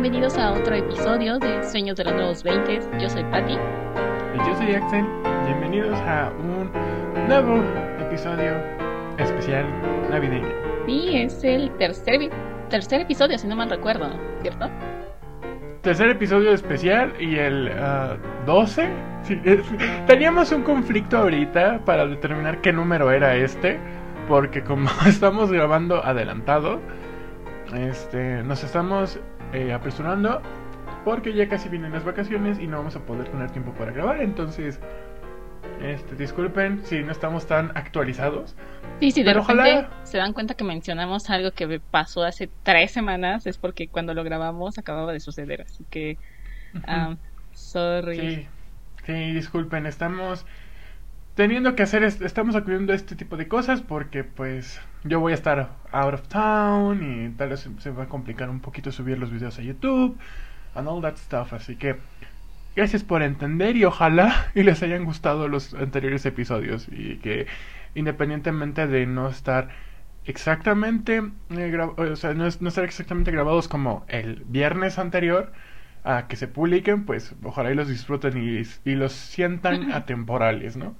[0.00, 3.00] bienvenidos a otro episodio de Sueños de los Nuevos 20.
[3.00, 3.54] Yo soy Patti.
[3.54, 5.04] Y yo soy Axel.
[5.44, 6.70] Bienvenidos a un
[7.26, 7.60] nuevo
[7.98, 8.52] episodio
[9.18, 9.66] especial
[10.08, 10.46] navideño.
[10.86, 12.30] Sí, es el tercer,
[12.70, 14.08] tercer episodio, si no mal recuerdo,
[14.40, 14.70] ¿cierto?
[15.80, 17.72] Tercer episodio especial y el
[18.46, 18.88] 12.
[19.24, 19.40] Sí,
[20.06, 23.80] teníamos un conflicto ahorita para determinar qué número era este,
[24.28, 26.78] porque como estamos grabando adelantado,
[27.74, 29.18] este, nos estamos
[29.52, 30.42] eh, apresurando
[31.04, 34.20] porque ya casi vienen las vacaciones y no vamos a poder tener tiempo para grabar.
[34.20, 34.80] Entonces,
[35.82, 38.54] este, disculpen si no estamos tan actualizados.
[39.00, 43.46] Sí, si de repente se dan cuenta que mencionamos algo que pasó hace tres semanas,
[43.46, 45.62] es porque cuando lo grabamos acababa de suceder.
[45.62, 46.18] Así que,
[46.74, 47.16] um,
[47.52, 48.18] sorry.
[48.18, 48.48] Sí,
[49.06, 50.44] sí, disculpen, estamos
[51.38, 55.36] teniendo que hacer, estamos acudiendo a este tipo de cosas porque pues yo voy a
[55.36, 59.30] estar out of town y tal vez se va a complicar un poquito subir los
[59.30, 60.18] videos a YouTube
[60.74, 61.94] and all that stuff, así que
[62.74, 67.46] gracias por entender y ojalá y les hayan gustado los anteriores episodios y que
[67.94, 69.68] independientemente de no estar
[70.24, 75.52] exactamente eh, o sea, no, estar exactamente grabados como el viernes anterior
[76.02, 80.96] a que se publiquen, pues ojalá y los disfruten y, y los sientan atemporales, ¿no?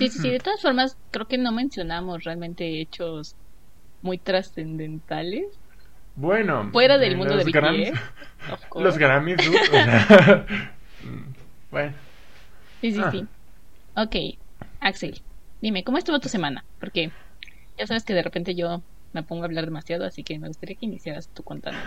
[0.00, 3.36] Sí, sí, sí, de todas formas, creo que no mencionamos realmente hechos
[4.00, 5.44] muy trascendentales.
[6.14, 7.92] Bueno, fuera del mundo de Grammys,
[8.74, 9.36] Los Grammys,
[11.70, 11.92] bueno.
[12.80, 13.24] Sí, sí, sí.
[13.94, 14.04] Ah.
[14.04, 14.16] Ok,
[14.80, 15.20] Axel,
[15.60, 16.64] dime, ¿cómo estuvo tu semana?
[16.78, 17.12] Porque
[17.78, 20.76] ya sabes que de repente yo me pongo a hablar demasiado, así que me gustaría
[20.76, 21.78] que iniciaras tu contando.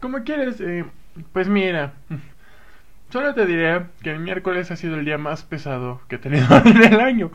[0.00, 0.84] Como quieres, eh,
[1.32, 1.94] pues mira,
[3.10, 6.46] Solo te diré que el miércoles ha sido el día más pesado que he tenido
[6.64, 7.30] en el año.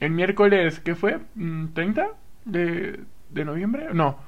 [0.00, 1.18] El miércoles, ¿qué fue?
[1.36, 2.10] ¿30
[2.44, 3.00] de,
[3.30, 3.88] de noviembre?
[3.92, 4.18] No.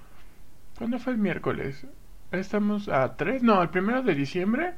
[0.79, 1.87] ¿Cuándo fue el miércoles?
[2.33, 3.43] Estamos a 3.
[3.43, 4.75] No, el primero de diciembre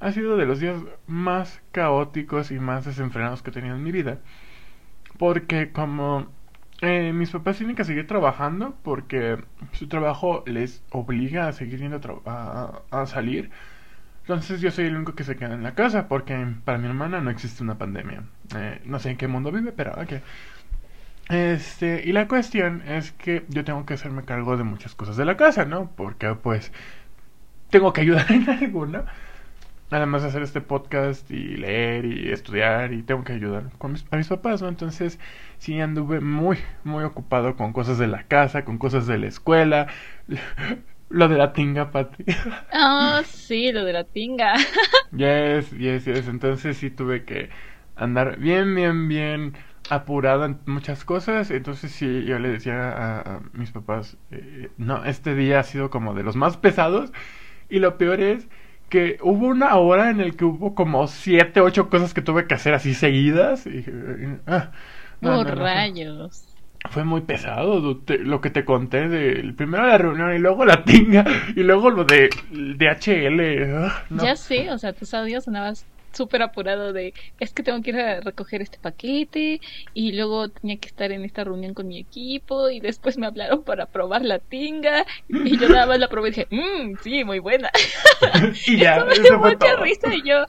[0.00, 3.92] ha sido de los días más caóticos y más desenfrenados que he tenido en mi
[3.92, 4.18] vida.
[5.18, 6.28] Porque como
[6.80, 9.38] eh, mis papás tienen que seguir trabajando porque
[9.72, 13.50] su trabajo les obliga a seguir yendo a, a salir
[14.28, 17.22] entonces yo soy el único que se queda en la casa porque para mi hermana
[17.22, 18.24] no existe una pandemia.
[18.54, 20.20] Eh, no sé en qué mundo vive, pero ok.
[21.30, 25.24] Este, y la cuestión es que yo tengo que hacerme cargo de muchas cosas de
[25.24, 25.90] la casa, ¿no?
[25.96, 26.72] Porque pues
[27.70, 29.06] tengo que ayudar en algo, ¿no?
[29.90, 34.16] Además de hacer este podcast y leer y estudiar y tengo que ayudar con a
[34.18, 34.68] mis papás, ¿no?
[34.68, 35.18] Entonces
[35.56, 39.86] sí anduve muy, muy ocupado con cosas de la casa, con cosas de la escuela.
[41.10, 42.24] Lo de la tinga, Pati.
[42.72, 44.54] Ah, sí, lo de la tinga.
[45.12, 46.28] yes, yes, yes.
[46.28, 47.50] Entonces sí tuve que
[47.96, 49.54] andar bien, bien, bien
[49.90, 51.50] apurado en muchas cosas.
[51.50, 56.14] Entonces sí, yo le decía a, mis papás, eh, no, este día ha sido como
[56.14, 57.12] de los más pesados.
[57.70, 58.48] Y lo peor es
[58.90, 62.54] que hubo una hora en el que hubo como siete, ocho cosas que tuve que
[62.54, 63.66] hacer así seguidas.
[63.66, 63.84] Y,
[64.46, 64.72] ah,
[65.22, 66.47] rayos
[66.90, 71.24] fue muy pesado lo que te conté del primero la reunión y luego la tinga
[71.54, 73.74] y luego lo de DHL.
[73.74, 77.90] Ah, ya sé, o sea, tus audios sonabas súper apurado de es que tengo que
[77.90, 79.60] ir a recoger este paquete
[79.94, 83.62] y luego tenía que estar en esta reunión con mi equipo y después me hablaron
[83.62, 87.38] para probar la tinga y yo nada más la probé y dije, mmm, sí, muy
[87.38, 87.70] buena.
[88.66, 90.46] y ya, eso me dio mucha risa y yo,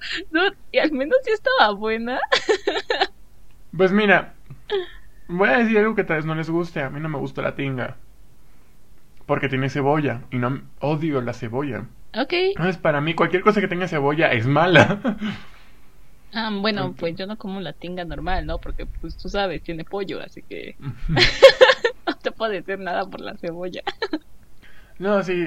[0.72, 2.19] y al menos sí estaba buena.
[3.75, 4.34] pues mira,
[5.29, 6.81] Voy a decir algo que tal vez no les guste.
[6.81, 7.97] A mí no me gusta la tinga.
[9.28, 10.22] Porque tiene cebolla.
[10.31, 11.85] Y no odio la cebolla.
[12.19, 12.34] Ok.
[12.34, 15.00] Entonces, para mí, cualquier cosa que tenga cebolla es mala.
[16.31, 18.59] Ah, bueno, pues yo no como la tinga normal, ¿no?
[18.59, 20.75] Porque, pues tú sabes, tiene pollo, así que.
[22.06, 23.81] no te puedo decir nada por la cebolla.
[25.00, 25.44] no, sí.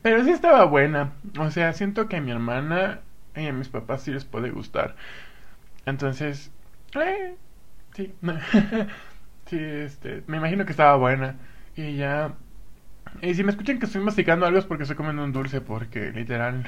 [0.00, 1.12] Pero sí estaba buena.
[1.38, 3.00] O sea, siento que a mi hermana
[3.36, 4.96] y a mis papás sí les puede gustar.
[5.84, 6.50] Entonces.
[6.94, 7.34] Eh,
[7.94, 8.14] sí.
[9.52, 11.36] Sí, este, me imagino que estaba buena.
[11.76, 12.34] Y ya.
[13.22, 16.12] Y si me escuchan que estoy masticando algo es porque estoy comiendo un dulce, porque
[16.12, 16.64] literal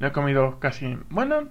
[0.00, 0.98] no he comido casi.
[1.08, 1.48] Bueno,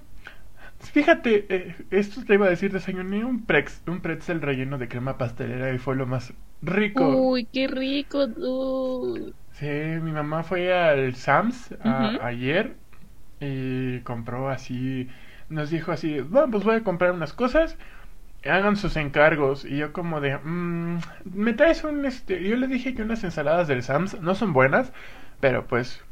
[0.79, 5.17] fíjate, eh, esto te iba a decir, desayuné un, prex, un pretzel relleno de crema
[5.17, 7.07] pastelera y fue lo más rico.
[7.07, 9.33] Uy, qué rico, dude.
[9.53, 11.73] Sí, mi mamá fue al Sam's
[12.21, 12.75] ayer
[13.39, 15.09] y compró así,
[15.49, 17.77] nos dijo así, bueno, pues voy a comprar unas cosas
[18.49, 19.65] hagan sus encargos.
[19.65, 23.67] Y yo como de, mmm, me traes un, este, yo le dije que unas ensaladas
[23.67, 24.93] del Sams no son buenas,
[25.39, 26.03] pero pues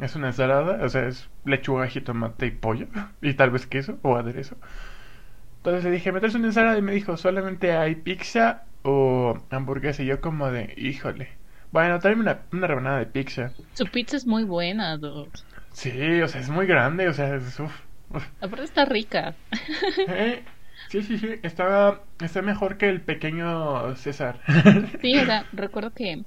[0.00, 2.88] es una ensalada, o sea, es lechuga, jitomate y pollo,
[3.22, 4.58] y tal vez queso o aderezo.
[5.58, 10.02] Entonces le dije, me traes una ensalada y me dijo, solamente hay pizza o hamburguesa.
[10.02, 11.38] Y yo como de, híjole,
[11.70, 13.54] Bueno, tráeme una, una rebanada de pizza.
[13.72, 15.30] Su pizza es muy buena, dude.
[15.72, 17.72] Sí, o sea, es muy grande, o sea, es, uf,
[18.10, 18.26] uf.
[18.40, 19.36] Aparte está rica.
[20.06, 20.44] Eh,
[20.88, 24.40] sí, sí, sí, está, está mejor que el pequeño César.
[25.00, 26.24] Sí, o sea, recuerdo que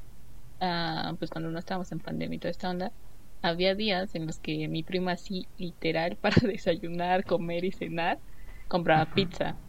[0.59, 2.93] ah, pues cuando no estábamos en pandemia y toda esta onda,
[3.41, 8.21] había días en los que mi prima así, literal, para desayunar, comer y cenar,
[8.67, 9.59] compraba pizza.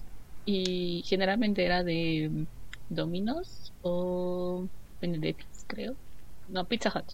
[0.45, 2.47] Y generalmente era de
[2.89, 4.69] Domino's o
[5.01, 5.97] Benedetti's, creo.
[6.49, 7.13] No, Pizza Hut.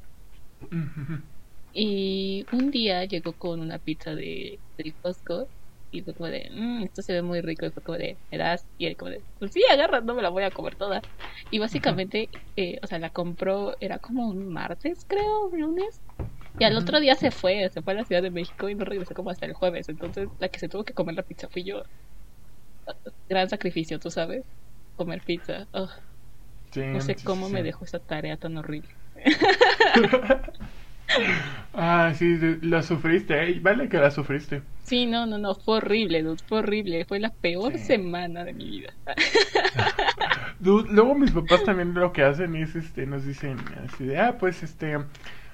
[1.73, 5.51] Y un día llegó con una pizza de, del Costco
[5.91, 7.67] y fue como de, "Mm, esto se ve muy rico.
[7.67, 8.67] Y fue como de, ¿me das?
[8.79, 11.05] Y él como de, pues sí, agarra, no me la voy a comer toda.
[11.51, 16.03] Y básicamente, eh, o sea, la compró, era como un martes, creo, un lunes.
[16.59, 18.85] Y al otro día se fue, se fue a la Ciudad de México y no
[18.85, 19.89] regresó como hasta el jueves.
[19.89, 21.83] Entonces, la que se tuvo que comer la pizza fui yo.
[23.29, 24.45] Gran sacrificio, tú sabes,
[24.97, 25.69] comer pizza.
[26.73, 28.91] Sí, no sé cómo sí, me dejó esa tarea tan horrible.
[31.75, 34.63] Ah, sí, la sufriste, eh, Vale que la sufriste.
[34.83, 37.05] Sí, no, no, no, fue horrible, dude, fue horrible.
[37.05, 37.79] Fue la peor Sí.
[37.79, 38.95] semana de mi vida.
[40.61, 44.39] Dude, luego mis papás también lo que hacen es, este, nos dicen así de, ah,
[44.39, 44.99] pues, este,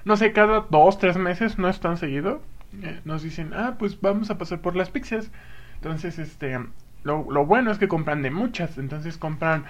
[0.03, 2.41] no sé, cada dos, tres meses, no es tan seguido,
[2.81, 5.31] eh, nos dicen, ah, pues vamos a pasar por las pizzas.
[5.75, 6.59] Entonces, este,
[7.03, 9.65] lo, lo bueno es que compran de muchas, entonces compran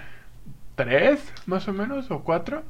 [0.74, 2.62] tres, más o menos, o cuatro.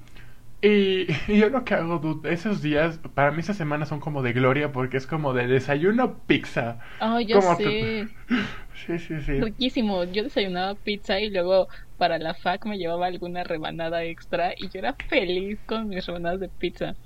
[0.63, 4.23] Y, y yo lo que hago, dude, esos días, para mí esas semanas son como
[4.23, 6.81] de gloria porque es como de desayuno pizza.
[7.01, 8.09] Oh, yo Como sé,
[8.75, 9.37] Sí, sí, sí.
[9.37, 10.05] riquísimo.
[10.05, 14.79] Yo desayunaba pizza y luego para la fac me llevaba alguna rebanada extra y yo
[14.81, 16.97] era feliz con mis rebanadas de pizza.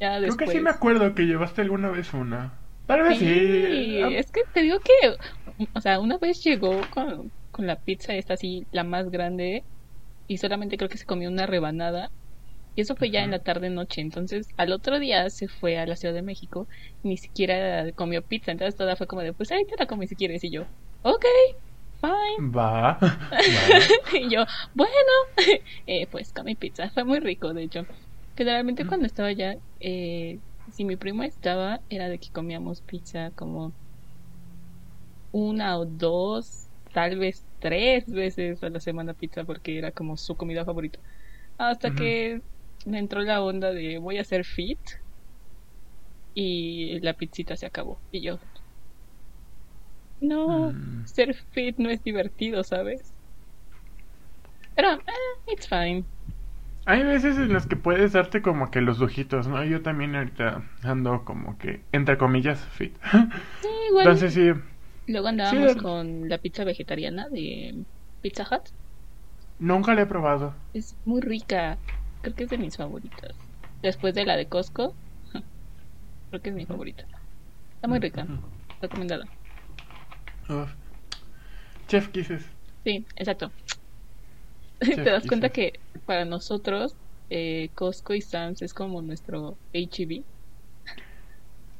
[0.00, 2.58] Ya Creo que sí me acuerdo que llevaste alguna vez una.
[2.86, 3.26] Tal vez sí.
[3.28, 4.92] Sí, es que te digo que,
[5.74, 9.66] o sea, una vez llegó con, con la pizza esta así, la más grande,
[10.26, 12.12] y solamente creo que se comió una rebanada.
[12.74, 14.00] Y eso fue ya en la tarde noche.
[14.00, 16.68] Entonces, al otro día se fue a la Ciudad de México,
[17.02, 18.52] ni siquiera comió pizza.
[18.52, 20.44] Entonces, toda fue como de, pues ahí te la comes si quieres.
[20.44, 20.64] Y yo,
[21.02, 21.24] ok,
[22.00, 22.12] fine.
[22.56, 22.98] Va.
[24.12, 24.44] Y yo,
[24.74, 24.92] bueno,
[25.86, 26.90] eh, pues comí pizza.
[26.90, 27.86] Fue muy rico, de hecho.
[28.36, 28.86] Generalmente Mm.
[28.86, 30.40] cuando estaba allá, eh,
[30.70, 33.74] si mi primo estaba, era de que comíamos pizza como
[35.30, 40.36] una o dos, tal vez tres veces a la semana pizza porque era como su
[40.36, 40.98] comida favorita.
[41.58, 42.42] Hasta que
[42.86, 44.80] me entró la onda de voy a hacer fit
[46.34, 48.02] y la pizzita se acabó.
[48.10, 48.40] Y yo,
[50.20, 51.04] no, Mm.
[51.04, 53.14] ser fit no es divertido, ¿sabes?
[54.74, 56.06] Pero, eh, it's fine.
[56.86, 59.62] Hay veces en las que puedes darte como que los lujitos, ¿no?
[59.64, 62.98] Yo también ahorita ando como que, entre comillas, fit.
[63.62, 64.12] Sí, igual.
[64.12, 64.52] Entonces sí.
[65.06, 67.86] Luego andábamos Sí, con la pizza vegetariana de
[68.20, 68.70] Pizza Hut.
[69.60, 70.56] Nunca la he probado.
[70.72, 71.80] Es muy rica.
[72.22, 73.36] Creo que es de mis favoritas.
[73.82, 74.94] Después de la de Costco,
[76.30, 77.04] creo que es mi favorita.
[77.74, 78.26] Está muy rica.
[78.80, 79.26] Recomendada.
[81.88, 82.44] Chef Kisses.
[82.84, 83.50] Sí, exacto.
[84.80, 85.72] Chef Te das cuenta que
[86.06, 86.94] para nosotros
[87.30, 90.24] eh, Costco y Sam's es como nuestro H-E-B.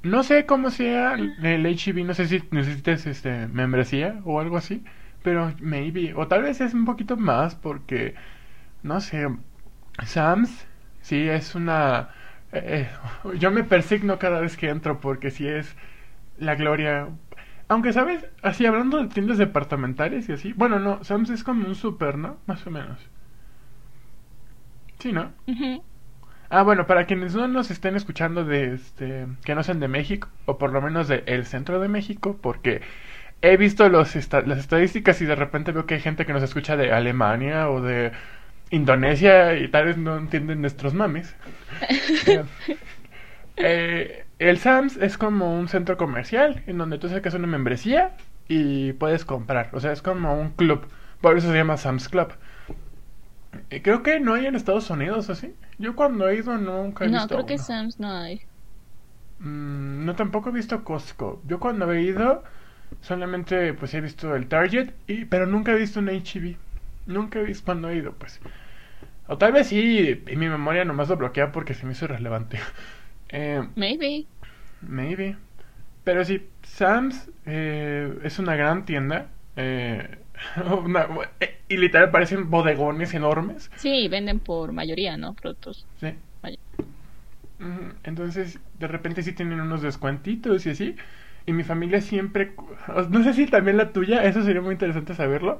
[0.03, 4.83] No sé cómo sea el HEB, no sé si necesites este membresía o algo así,
[5.23, 8.15] pero maybe, o tal vez es un poquito más porque,
[8.83, 9.29] no sé,
[10.05, 10.67] Sam's
[11.01, 12.11] sí es una...
[12.53, 12.89] eh,
[13.25, 15.77] eh, yo me persigno cada vez que entro porque sí es
[16.39, 17.09] la gloria.
[17.69, 18.27] Aunque, ¿sabes?
[18.43, 22.39] Así hablando de tiendas departamentales y así, bueno, no, Sam's es como un super, ¿no?
[22.47, 23.01] Más o menos.
[24.99, 25.33] Sí, ¿no?
[26.49, 30.29] Ah, bueno, para quienes no nos estén escuchando de este, que no sean de México,
[30.47, 32.83] o por lo menos del el centro de México, porque
[33.43, 36.43] he visto los esta- las estadísticas y de repente veo que hay gente que nos
[36.43, 38.13] escucha de Alemania o de
[38.71, 41.35] Indonesia y tal vez no entienden nuestros mames.
[43.57, 48.17] Eh, el Sam's es como un centro comercial en donde tú sacas una membresía
[48.49, 50.87] y puedes comprar, o sea, es como un club,
[51.21, 52.33] por eso se llama Sam's Club.
[53.71, 55.55] Eh, Creo que no hay en Estados Unidos, ¿o sí?
[55.79, 57.59] Yo cuando he ido nunca he No, visto creo que.
[57.59, 58.41] Sam's no hay.
[59.39, 61.43] Mm, no, tampoco he visto Costco.
[61.47, 62.45] Yo cuando he ido,
[63.01, 66.57] solamente pues he visto el Target, y, pero nunca he visto un H-E-B.
[67.07, 68.41] Nunca he visto cuando he ido, pues.
[69.29, 72.59] O tal vez sí, y mi memoria nomás lo bloquea porque se me hizo irrelevante.
[73.33, 74.27] Eh, Maybe.
[74.81, 75.37] maybe.
[76.03, 79.29] Pero sí, Sam's eh, es una gran tienda.
[79.55, 80.19] eh,
[80.85, 81.07] una-
[81.39, 83.71] eh, y literal parecen bodegones enormes.
[83.77, 85.35] Sí, venden por mayoría, ¿no?
[85.35, 85.87] Productos.
[86.01, 86.13] Sí.
[88.05, 90.97] Entonces, de repente sí tienen unos descuentitos y así.
[91.47, 92.53] Y mi familia siempre,
[93.11, 95.59] no sé si también la tuya, eso sería muy interesante saberlo.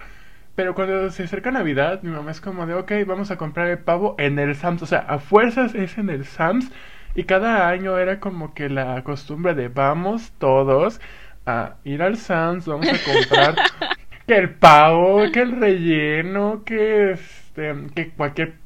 [0.61, 3.79] Pero cuando se acerca Navidad, mi mamá es como de, ok, vamos a comprar el
[3.79, 4.83] pavo en el Sams.
[4.83, 6.71] O sea, a fuerzas es en el Sams.
[7.15, 11.01] Y cada año era como que la costumbre de vamos todos
[11.47, 13.55] a ir al Sams, vamos a comprar
[14.27, 18.57] que el pavo, que el relleno, que este, que cualquier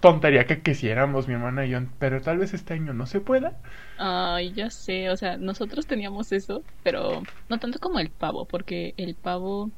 [0.00, 3.52] tontería que quisiéramos mi hermana y yo, pero tal vez este año no se pueda.
[3.96, 8.94] Ay, ya sé, o sea, nosotros teníamos eso, pero no tanto como el pavo, porque
[8.96, 9.70] el pavo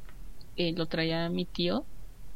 [0.56, 1.86] eh, lo traía mi tío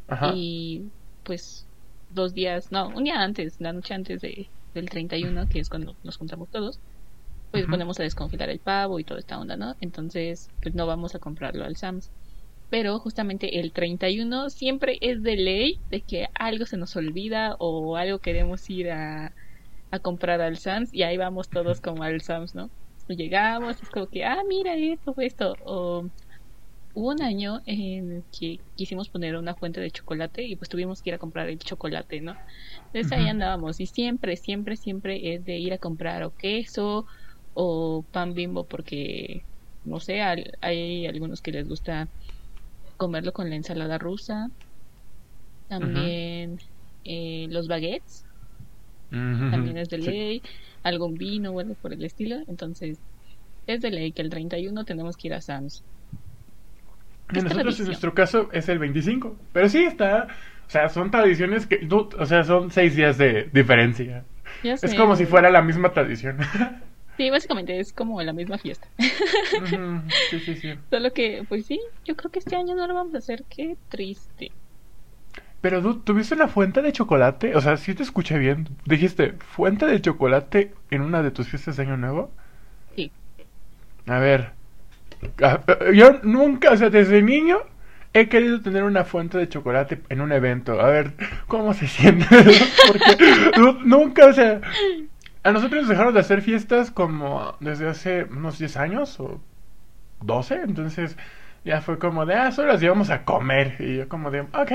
[0.08, 0.32] Ajá.
[0.36, 1.68] y pues
[2.08, 5.96] dos días, no, un día antes, la noche antes de, del 31, que es cuando
[6.02, 6.80] nos juntamos todos,
[7.50, 9.74] pues ponemos a descongelar el pavo y toda esta onda, ¿no?
[9.80, 12.12] Entonces, pues no vamos a comprarlo al Sams.
[12.68, 17.96] Pero justamente el 31 siempre es de ley de que algo se nos olvida o
[17.96, 19.34] algo queremos ir a,
[19.90, 22.70] a comprar al Sams y ahí vamos todos como al Sams, ¿no?
[23.08, 25.54] Y llegamos, es como que, ah, mira esto, esto.
[25.64, 26.08] O
[26.94, 31.10] hubo un año en que quisimos poner una fuente de chocolate y pues tuvimos que
[31.10, 32.40] ir a comprar el chocolate, ¿no?
[32.92, 33.28] Entonces ahí Ujú.
[33.28, 37.06] andábamos y siempre, siempre, siempre es de ir a comprar o queso
[37.54, 39.42] o pan bimbo porque,
[39.84, 42.10] no sé, al- hay algunos que les gusta
[42.96, 44.48] comerlo con la ensalada rusa.
[45.68, 46.58] También
[47.04, 48.26] eh, los baguettes,
[49.48, 50.12] también es de Sí.
[50.12, 50.42] ley.
[50.82, 52.36] Algún vino o algo por el estilo.
[52.46, 53.02] Entonces,
[53.66, 55.84] es de ley que el 31 tenemos que ir a Sam's.
[57.34, 59.36] Es nosotros en nuestro caso es el 25.
[59.52, 60.28] Pero sí está.
[60.66, 61.80] O sea, son tradiciones que.
[61.80, 64.24] no, o sea, son seis días de diferencia.
[64.62, 66.38] Ya Es sé, como si fuera la misma tradición.
[67.16, 68.88] Sí, básicamente es como la misma fiesta.
[68.98, 70.72] Ujú, sí, sí, sí.
[70.88, 73.44] Solo que, pues sí, yo creo que este año no lo vamos a hacer.
[73.50, 74.52] Qué triste.
[75.60, 77.54] Pero tú tuviste una fuente de chocolate.
[77.54, 78.68] O sea, si te escuché bien.
[78.86, 82.30] Dijiste, fuente de chocolate en una de tus fiestas de Año Nuevo.
[82.96, 83.12] Sí.
[84.06, 84.52] A ver.
[85.94, 87.58] Yo nunca, o sea, desde niño
[88.12, 90.80] he querido tener una fuente de chocolate en un evento.
[90.80, 91.12] A ver,
[91.46, 92.26] ¿cómo se siente?
[92.88, 93.16] Porque
[93.58, 94.60] nu- nunca, o sea,
[95.42, 99.40] a nosotros nos dejaron de hacer fiestas como desde hace unos 10 años o
[100.22, 100.56] 12.
[100.62, 101.16] Entonces
[101.64, 103.76] ya fue como de, ah, solo las llevamos a comer.
[103.80, 104.72] Y yo como de, ok.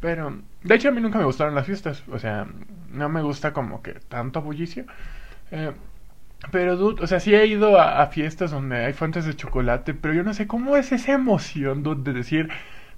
[0.00, 2.04] Pero, de hecho, a mí nunca me gustaron las fiestas.
[2.10, 2.46] O sea,
[2.90, 4.84] no me gusta como que tanto bullicio.
[5.50, 5.72] Eh,
[6.52, 9.94] pero, dude, o sea, sí he ido a, a fiestas donde hay fuentes de chocolate,
[9.94, 12.48] pero yo no sé cómo es esa emoción, dude, de decir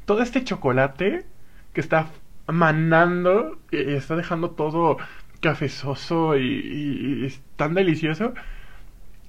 [0.07, 1.27] todo este chocolate
[1.73, 2.09] que está
[2.47, 4.99] manando y y está dejando todo
[5.41, 8.35] cafezoso y, y- y es tan delicioso.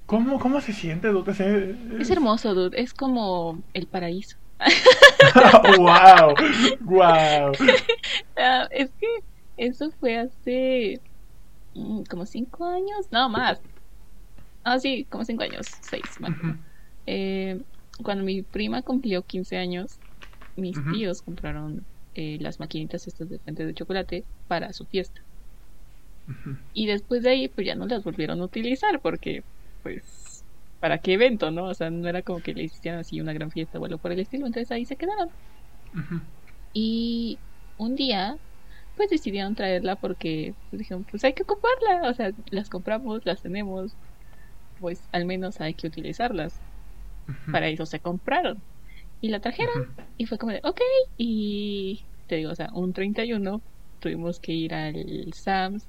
[0.06, 1.76] ¿Cómo, cómo se siente, dude?
[1.98, 2.80] Es hermoso, dude.
[2.80, 4.36] Es como el paraíso.
[5.78, 6.36] wow,
[6.84, 7.56] wow.
[8.36, 9.06] Ah, es que
[9.56, 11.00] eso fue hace
[11.74, 13.60] mm, como cinco años, no más.
[14.64, 16.16] Ah, sí, como cinco años, seis.
[16.20, 16.58] más o menos.
[17.06, 17.60] Eh,
[18.02, 20.00] cuando mi prima cumplió 15 años,
[20.56, 25.22] mis tíos compraron eh, las maquinitas estas de fuente de chocolate para su fiesta.
[26.72, 29.42] Y después de ahí, pues ya no las volvieron a utilizar porque,
[29.82, 30.44] pues,
[30.80, 31.66] ¿para qué evento, no?
[31.68, 34.12] O sea, no era como que le hicieran así una gran fiesta o algo por
[34.12, 35.30] el estilo, entonces ahí se quedaron.
[36.72, 37.42] Y
[37.76, 38.36] un día,
[38.94, 43.42] pues decidieron traerla porque pues, dijeron, pues hay que ocuparla, o sea, las compramos, las
[43.42, 43.98] tenemos,
[44.84, 46.60] pues al menos hay que utilizarlas.
[47.50, 48.62] Para eso se compraron.
[49.18, 50.78] Y la trajeron y fue como de, ok,
[51.16, 53.62] y te digo, o sea, un 31
[53.98, 55.88] tuvimos que ir al Sam's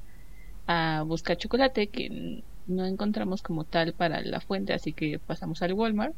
[0.66, 5.74] a buscar chocolate que no encontramos como tal para la fuente, así que pasamos al
[5.74, 6.16] Walmart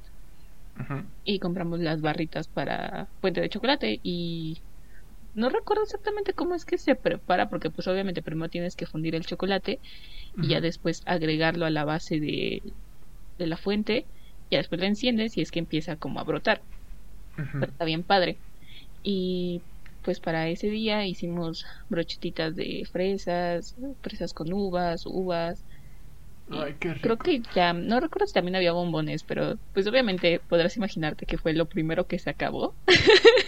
[1.24, 4.62] y compramos las barritas para fuente de chocolate y
[5.38, 9.16] no recuerdo exactamente cómo es que se prepara porque pues obviamente primero tienes que fundir
[9.16, 9.82] el chocolate
[10.40, 12.64] y ya después agregarlo a la base de,
[13.38, 14.10] de la fuente
[14.50, 16.66] y después la enciendes y es que empieza como a brotar.
[17.60, 18.42] Pero está bien padre.
[19.04, 19.66] Y
[20.04, 25.66] pues para ese día hicimos brochetitas de fresas fresas con uvas uvas.
[26.48, 27.02] Y Ay, qué rico.
[27.02, 31.38] creo que ya no recuerdo si también había bombones pero pues obviamente podrás imaginarte que
[31.38, 32.78] fue lo primero que se acabó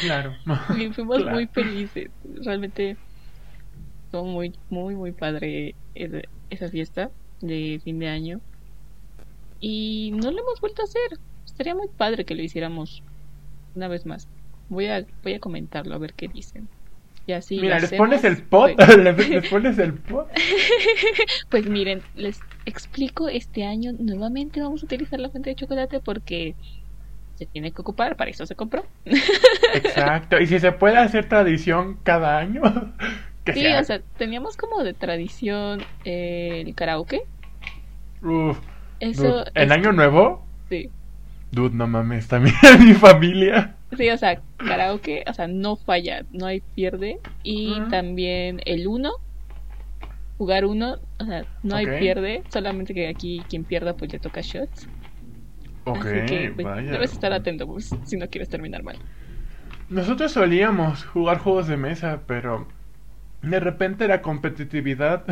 [0.00, 0.34] Claro.
[0.78, 1.32] y fuimos Claro.
[1.32, 2.10] muy felices.
[2.44, 2.96] Realmente
[4.06, 5.74] estuvo muy muy muy padre
[6.50, 7.10] esa fiesta
[7.40, 8.40] de fin de año.
[9.60, 11.18] Y no lo hemos vuelto a hacer.
[11.44, 13.02] Estaría muy padre que lo hiciéramos
[13.74, 14.28] una vez más.
[14.68, 16.68] Voy a voy a comentarlo a ver qué dicen.
[17.28, 20.28] Y así Mira, lo les pones el pot, pues- les les pones el pot.
[21.50, 23.92] Pues miren, les explico, este año.
[23.98, 26.54] Nuevamente vamos a utilizar la fuente de chocolate porque
[27.36, 28.90] se tiene que ocupar, para eso se compró.
[29.72, 30.38] Exacto.
[30.40, 32.62] Y si se puede hacer tradición cada año,
[33.44, 33.80] que Sí, sea.
[33.80, 37.20] o sea, teníamos como de tradición eh, el karaoke.
[38.22, 38.60] Uf,
[38.98, 40.46] Eso dude, ¿En es- año nuevo?
[40.68, 40.94] Sí,
[41.50, 43.76] Dude, no mames, también mi familia.
[43.96, 47.20] Sí, o sea, karaoke, o sea, no falla, no hay pierde.
[47.42, 47.88] Y Ujú.
[47.88, 49.12] también el uno,
[50.38, 54.40] jugar uno, o sea, no hay pierde, solamente que aquí quien pierda pues le toca
[54.42, 54.88] shots.
[55.86, 56.88] Ok, Así que pues, vaya.
[56.88, 59.02] debes estar atento pues, si no quieres terminar mal.
[59.88, 62.66] Nosotros solíamos jugar juegos de mesa, pero
[63.42, 65.24] de repente la competitividad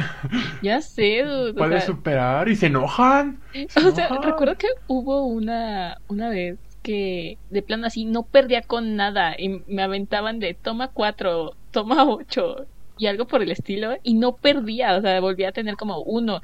[0.61, 3.41] Ya sé, dude, o puede sea, superar y se enojan.
[3.69, 8.63] se O sea, recuerdo que hubo una, una vez que de plano así no perdía
[8.63, 12.57] con nada y me aventaban de toma cuatro, toma ocho
[12.97, 16.41] y algo por el estilo y no perdía, o sea, volvía a tener como uno.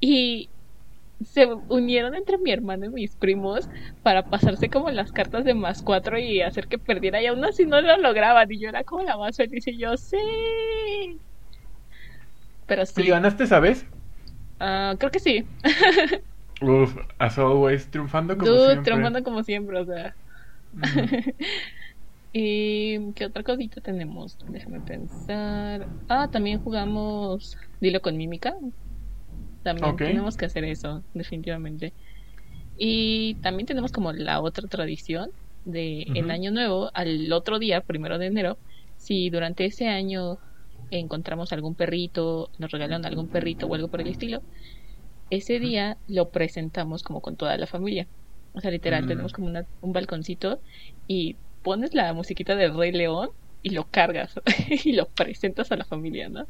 [0.00, 0.52] Y
[1.20, 3.68] se unieron entre mi hermano y mis primos
[4.02, 7.66] para pasarse como las cartas de más cuatro y hacer que perdiera y aún así
[7.66, 10.16] no lo lograban y yo era como la más feliz y yo sí.
[12.66, 13.86] Pero sí, ¿Y ganaste esa vez?
[14.60, 15.50] ah, creo que sí.
[16.62, 18.82] Uf, as always, triunfando como Dude, siempre.
[18.82, 20.16] triunfando como siempre, o sea.
[22.32, 24.38] ¿Y qué otra cosita tenemos?
[24.46, 25.90] Déjame pensar.
[26.08, 28.54] Ah, también jugamos Dilo con mímica.
[29.62, 31.94] También tenemos que hacer eso, definitivamente.
[32.76, 35.30] Y también tenemos como la otra tradición
[35.64, 36.32] de en Ujú.
[36.32, 38.58] Año Nuevo, al otro día, primero de enero,
[38.96, 40.38] si durante ese año
[40.90, 44.42] encontramos algún perrito, nos regalan algún perrito o algo por el estilo,
[45.30, 48.08] ese día lo presentamos como con toda la familia.
[48.52, 49.08] O sea, literal, Mm.
[49.08, 50.62] tenemos como una- un balconcito
[51.06, 53.30] y pones la musiquita del Rey León
[53.62, 54.32] y lo cargas
[54.86, 56.46] y lo presentas a la familia, ¿no?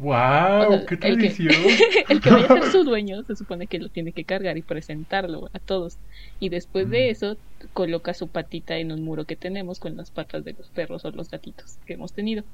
[0.00, 0.84] ¡Wow!
[0.86, 1.54] ¡Qué el que- tradición!
[2.08, 4.62] El que vaya a ser su dueño se supone que lo tiene que cargar y
[4.62, 5.98] presentarlo a todos.
[6.38, 7.38] Y después de eso,
[7.72, 11.10] coloca su patita en un muro que tenemos con las patas de los perros o
[11.10, 12.44] los gatitos que hemos tenido.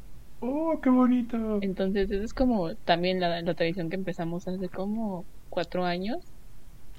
[0.41, 1.39] ¡Oh, qué bonito!
[1.61, 6.35] Entonces, esa es como también la, la tradición que empezamos hace como cuatro años.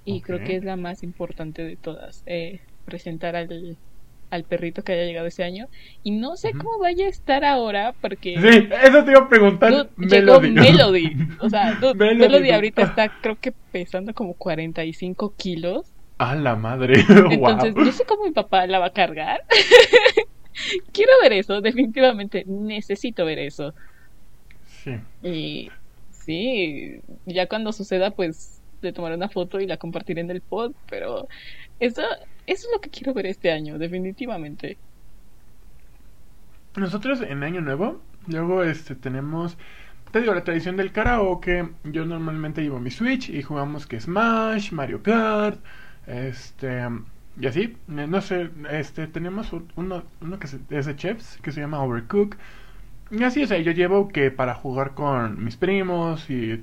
[0.05, 2.23] Y creo que es la más importante de todas.
[2.27, 3.79] eh, presentar al,
[4.29, 5.67] al perrito que haya llegado ese año.
[6.03, 8.35] Y no sé cómo vaya a estar ahora, porque.
[8.39, 9.71] Sí, eso te iba a preguntar.
[9.71, 10.71] Dude, llegó Melody.
[10.71, 11.27] Melody.
[11.39, 15.85] O sea, dude, Melody, Melody, ahorita está, creo que pesando como 45 kilos.
[16.17, 16.99] ¡A la madre!
[17.09, 17.39] Entonces,
[17.73, 17.85] ¡Wow!
[17.85, 19.41] no sé cómo mi papá la va a cargar.
[20.93, 22.45] Quiero ver eso, definitivamente.
[22.47, 23.73] Necesito ver eso.
[24.83, 24.95] Sí.
[25.23, 25.71] Y
[26.11, 30.71] sí, ya cuando suceda, pues le tomaré una foto y la compartiré en el pod.
[30.89, 31.27] Pero
[31.79, 32.03] eso,
[32.47, 34.79] eso es lo que quiero ver este año, definitivamente.
[36.75, 39.57] Nosotros en Año Nuevo, luego este tenemos,
[40.11, 41.69] te digo, la tradición del karaoke.
[41.85, 45.63] Yo normalmente llevo mi Switch y jugamos que Smash, Mario Kart,
[46.05, 46.81] este
[47.39, 47.61] y así.
[47.89, 51.81] Eh, No sé, este tenemos un- uno, uno que es de chefs que se llama
[51.83, 52.35] Overcook.
[53.11, 56.57] Y así, o sea, yo llevo que para jugar con mis primos y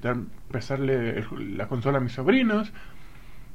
[0.77, 2.73] el- la consola a mis sobrinos.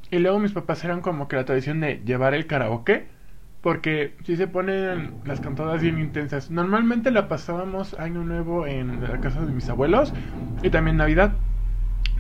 [0.10, 3.08] Y luego mis papás eran como que la tradición de llevar el karaoke.
[3.62, 6.52] Porque si se ponen las cantadas bien intensas.
[6.52, 10.14] Normalmente la pasábamos año nuevo en la casa de mis abuelos.
[10.64, 11.34] Y también Navidad.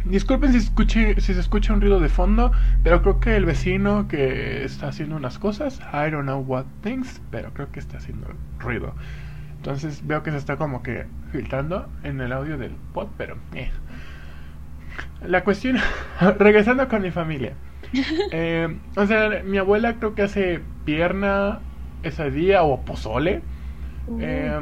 [0.03, 2.51] Disculpen si, escuche, si se escucha un ruido de fondo.
[2.83, 5.79] Pero creo que el vecino que está haciendo unas cosas.
[5.93, 7.21] I don't know what things.
[7.31, 8.27] Pero creo que está haciendo
[8.59, 8.93] ruido.
[9.57, 13.07] Entonces veo que se está como que filtrando en el audio del pod.
[13.15, 13.71] Pero eh.
[15.25, 15.77] La cuestión.
[16.39, 17.53] regresando con mi familia.
[18.29, 21.67] Eh, o sea, mi abuela creo que hace pierna
[22.01, 23.47] ese día o pozole.
[24.17, 24.59] Eh,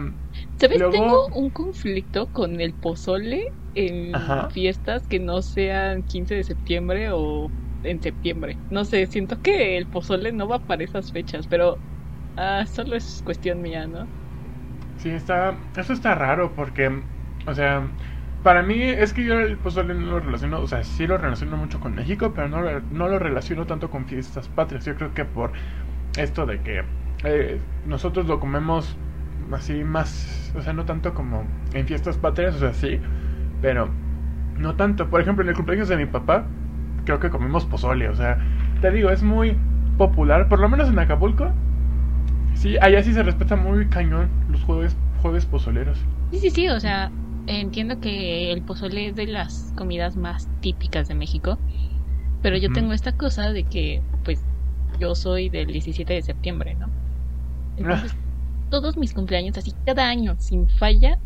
[0.59, 0.87] ¿Sabes?
[0.87, 4.49] luego- Tengo un conflicto con el pozole en Ajá.
[4.49, 8.61] fiestas que no sean 15 de septiembre o en septiembre.
[8.69, 11.83] No sé, siento que el pozole no va para esas fechas, pero
[12.35, 14.11] ah, solo es cuestión mía, ¿no?
[14.97, 15.59] sí, está.
[15.75, 17.03] Eso está raro porque,
[17.45, 17.95] o sea,
[18.45, 21.57] para mí es que yo el pozole no lo relaciono, o sea, sí lo relaciono
[21.57, 24.85] mucho con México, pero no, no lo relaciono tanto con fiestas patrias.
[24.85, 25.51] Yo creo que por
[26.15, 26.83] esto de que
[27.23, 28.97] eh, nosotros lo comemos
[29.51, 32.99] así más, o sea, no tanto como en fiestas patrias, o sea, sí,
[33.63, 33.89] pero
[34.59, 35.09] no tanto.
[35.09, 36.45] Por ejemplo, en el cumpleaños de mi papá,
[37.03, 38.37] creo que comimos pozole, o sea,
[38.79, 39.57] te digo, es muy
[39.97, 41.51] popular, por lo menos en Acapulco.
[42.53, 45.97] Sí, allá sí se respeta muy cañón los jueves, jueves pozoleros.
[46.29, 47.09] Sí, sí, sí, o sea,
[47.47, 51.57] entiendo que el pozole es de las comidas más típicas de México,
[52.41, 54.41] pero yo tengo esta cosa de que, pues,
[54.99, 56.87] yo soy del 17 de septiembre, ¿no?
[57.77, 58.13] Entonces,
[58.69, 61.19] todos mis cumpleaños, así, cada año, sin falla,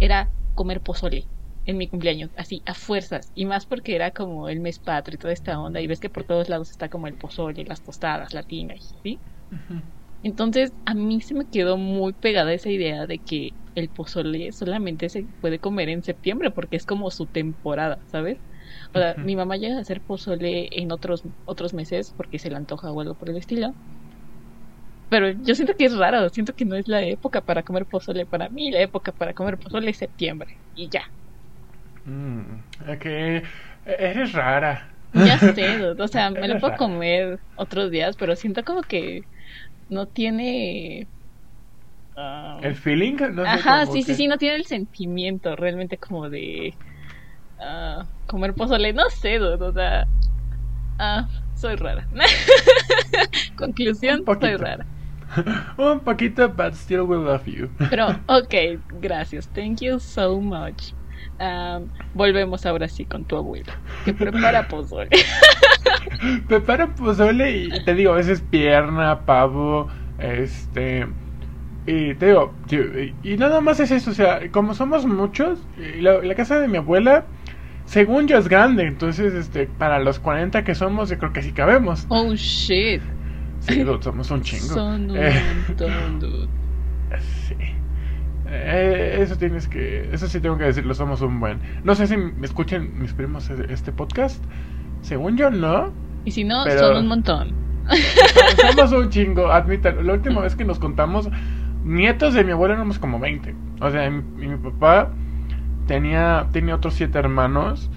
[0.00, 1.24] era comer pozole
[1.64, 5.18] en mi cumpleaños, así, a fuerzas, y más porque era como el mes patrio y
[5.18, 8.32] toda esta onda, y ves que por todos lados está como el pozole, las tostadas,
[8.32, 9.20] la tinga, ¿sí?
[10.22, 15.08] Entonces, a mí se me quedó muy pegada esa idea de que el pozole solamente
[15.08, 18.42] se puede comer en septiembre porque es como su temporada, ¿sabes?
[18.94, 22.56] O sea, mi mamá llega a hacer pozole en otros otros meses porque se le
[22.56, 23.76] antoja o algo por el estilo.
[25.08, 28.26] pero yo siento que es raro, siento que no es la época para comer pozole
[28.26, 31.02] para mí, la época para comer pozole es septiembre y ya.
[32.04, 33.04] Mm, ok,
[33.84, 34.88] eres rara.
[35.12, 39.22] Ya sé, o sea, me lo puedo comer otros días, pero siento como que
[39.88, 41.08] no tiene...
[42.16, 43.16] Ah, ¿El feeling?
[43.46, 46.74] Ajá, sí, sí, sí, no tiene el sentimiento realmente como de
[47.60, 50.04] uh, comer pozole, no sé, o sea,
[50.98, 52.08] uh, soy rara.
[53.56, 54.84] Conclusión, soy rara.
[55.78, 57.68] Un poquito, but still we love you.
[57.90, 59.48] Pero, ok, gracias.
[59.52, 60.97] Thank you so much.
[61.40, 63.72] Um, volvemos ahora sí con tu abuelo,
[64.04, 65.08] que prepara pozole.
[66.48, 71.06] prepara pozole y te digo, a veces pierna, pavo, este...
[71.86, 72.52] Y te digo,
[73.22, 75.58] y, nada más es eso, o sea, como somos muchos,
[76.00, 77.24] la, la casa de mi abuela
[77.88, 81.52] según yo es grande, entonces este para los 40 que somos, yo creo que sí
[81.52, 82.06] cabemos.
[82.10, 83.00] Oh shit.
[83.60, 84.74] Sí, somos un chingo.
[84.74, 86.48] Son un eh, montón, dude.
[88.50, 90.08] Eh, eso tienes que.
[90.12, 91.58] Eso sí tengo que decirlo, somos un buen.
[91.84, 94.42] No sé si me escuchen mis primos e-, este podcast.
[95.02, 95.92] Según yo, no.
[96.24, 97.52] Y si no, son un montón.
[98.60, 100.02] Somos un chingo, admítalo.
[100.02, 101.30] La última vez que nos contamos,
[101.84, 103.54] nietos de mi abuela éramos como 20.
[103.80, 105.10] O sea, mi, mi papá
[105.86, 107.90] tenía, tenía otros siete hermanos.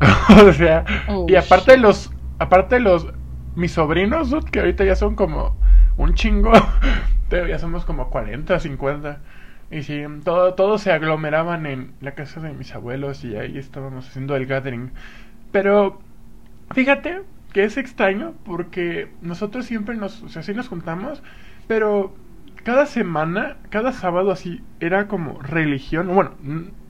[0.46, 2.10] o sea, oh, y aparte de los.
[2.38, 3.06] Aparte de los
[3.54, 5.54] mis sobrinos, que ahorita ya son como
[5.96, 6.52] un chingo,
[7.30, 9.20] ya somos como 40, 50.
[9.72, 14.06] Y sí, todo, todos se aglomeraban en la casa de mis abuelos y ahí estábamos
[14.06, 14.92] haciendo el gathering.
[15.50, 15.98] Pero
[16.74, 17.22] fíjate
[17.54, 21.22] que es extraño porque nosotros siempre nos, o sea, sí nos juntamos,
[21.68, 22.14] pero
[22.64, 26.14] cada semana, cada sábado así, era como religión.
[26.14, 26.32] Bueno,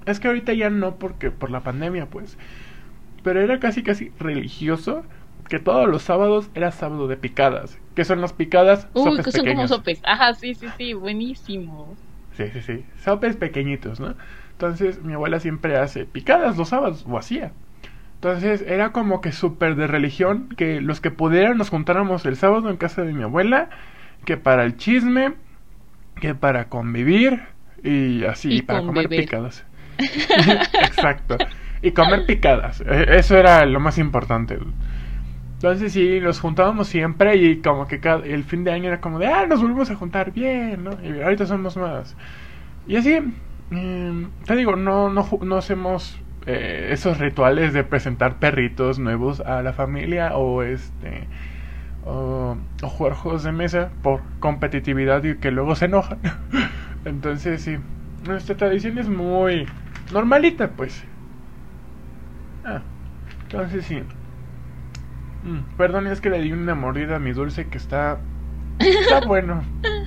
[0.04, 2.36] es que ahorita ya no porque por la pandemia, pues.
[3.22, 5.04] Pero era casi casi religioso
[5.48, 7.78] que todos los sábados era sábado de picadas.
[7.94, 8.88] que son las picadas?
[8.94, 10.00] Uy, que son como sopes.
[10.04, 11.96] Ajá, sí, sí, sí, buenísimo.
[12.36, 12.84] Sí, sí, sí.
[12.98, 14.14] Sopes pequeñitos, ¿no?
[14.52, 17.52] Entonces mi abuela siempre hace picadas los sábados, o hacía.
[18.14, 22.70] Entonces era como que súper de religión, que los que pudieran nos juntáramos el sábado
[22.70, 23.68] en casa de mi abuela,
[24.24, 25.34] que para el chisme,
[26.20, 27.42] que para convivir
[27.82, 29.64] y así, para comer picadas.
[29.98, 31.36] Exacto.
[31.82, 32.80] Y comer picadas.
[32.86, 34.56] E, eso era lo más importante.
[35.62, 39.20] Entonces sí, nos juntábamos siempre y como que cada, el fin de año era como
[39.20, 40.90] de, ah, nos volvemos a juntar bien, ¿no?
[41.04, 42.16] Y ahorita somos más.
[42.88, 43.20] Y así,
[43.70, 49.62] em, te digo, no, no, no hacemos eh, esos rituales de presentar perritos nuevos a
[49.62, 51.28] la familia o este...
[52.04, 56.18] O, o jugar juegos de mesa por competitividad y que luego se enojan.
[57.04, 57.76] Entonces sí,
[58.26, 59.68] nuestra tradición es muy
[60.12, 61.04] normalita, pues.
[62.64, 62.82] Ah,
[63.44, 64.02] entonces sí.
[65.44, 68.18] Mm, perdón, es que le di una mordida a mi dulce que está.
[68.78, 69.62] Está bueno.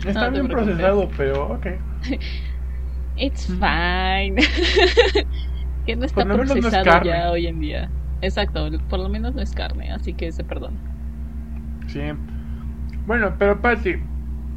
[0.05, 1.67] Está bien procesado, pero ok.
[3.17, 4.35] It's fine.
[5.85, 7.89] que no está procesado ya hoy en día.
[8.21, 10.77] Exacto, por lo menos no es carne, así que se perdona.
[11.87, 12.01] Sí.
[13.05, 13.95] Bueno, pero Patti,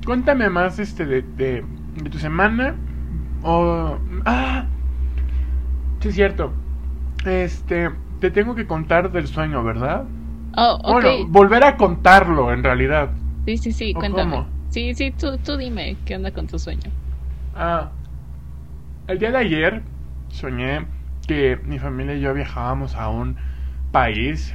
[0.05, 1.65] cuéntame más este de, de,
[2.03, 2.75] de tu semana.
[3.43, 3.99] O.
[4.25, 4.67] ¡Ah!
[6.01, 6.53] Sí, es cierto.
[7.25, 7.91] Este.
[8.21, 10.05] Te tengo que contar del sueño, ¿verdad?
[10.61, 13.11] Oh, Bueno, volver a contarlo en realidad.
[13.47, 14.45] Sí, sí, sí, cuéntame.
[14.71, 16.91] Sí, sí, tú, tú dime qué onda con tu sueño.
[17.55, 17.93] Ah,
[19.07, 19.83] el día de ayer
[20.31, 20.87] soñé
[21.27, 23.37] que mi familia y yo viajábamos a un
[23.93, 24.55] país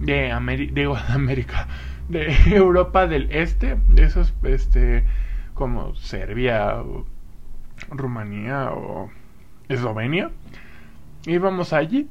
[0.00, 1.68] de, América, de América,
[2.08, 5.04] de Europa del Este, de esos, este,
[5.54, 7.06] como Serbia, o
[7.90, 9.10] Rumanía o
[9.68, 10.30] Eslovenia.
[11.26, 12.08] Íbamos allí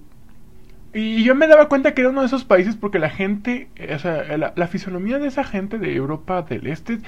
[0.93, 3.99] y yo me daba cuenta que era uno de esos países porque la gente, o
[3.99, 6.99] sea, la, fisonomía de esa gente de Europa del Este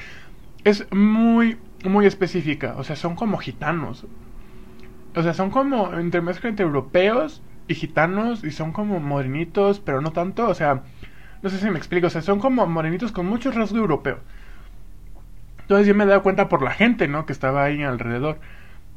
[0.63, 2.75] es muy, muy específica.
[2.77, 4.05] O sea, son como gitanos.
[5.15, 10.11] O sea, son como entremezcla entre europeos y gitanos y son como morenitos, pero no
[10.11, 10.47] tanto.
[10.47, 10.83] O sea,
[11.41, 12.07] no sé si me explico.
[12.07, 14.19] O sea, son como morenitos con mucho rasgo europeo.
[15.61, 17.25] Entonces yo me daba cuenta por la gente, ¿no?
[17.25, 18.39] Que estaba ahí alrededor.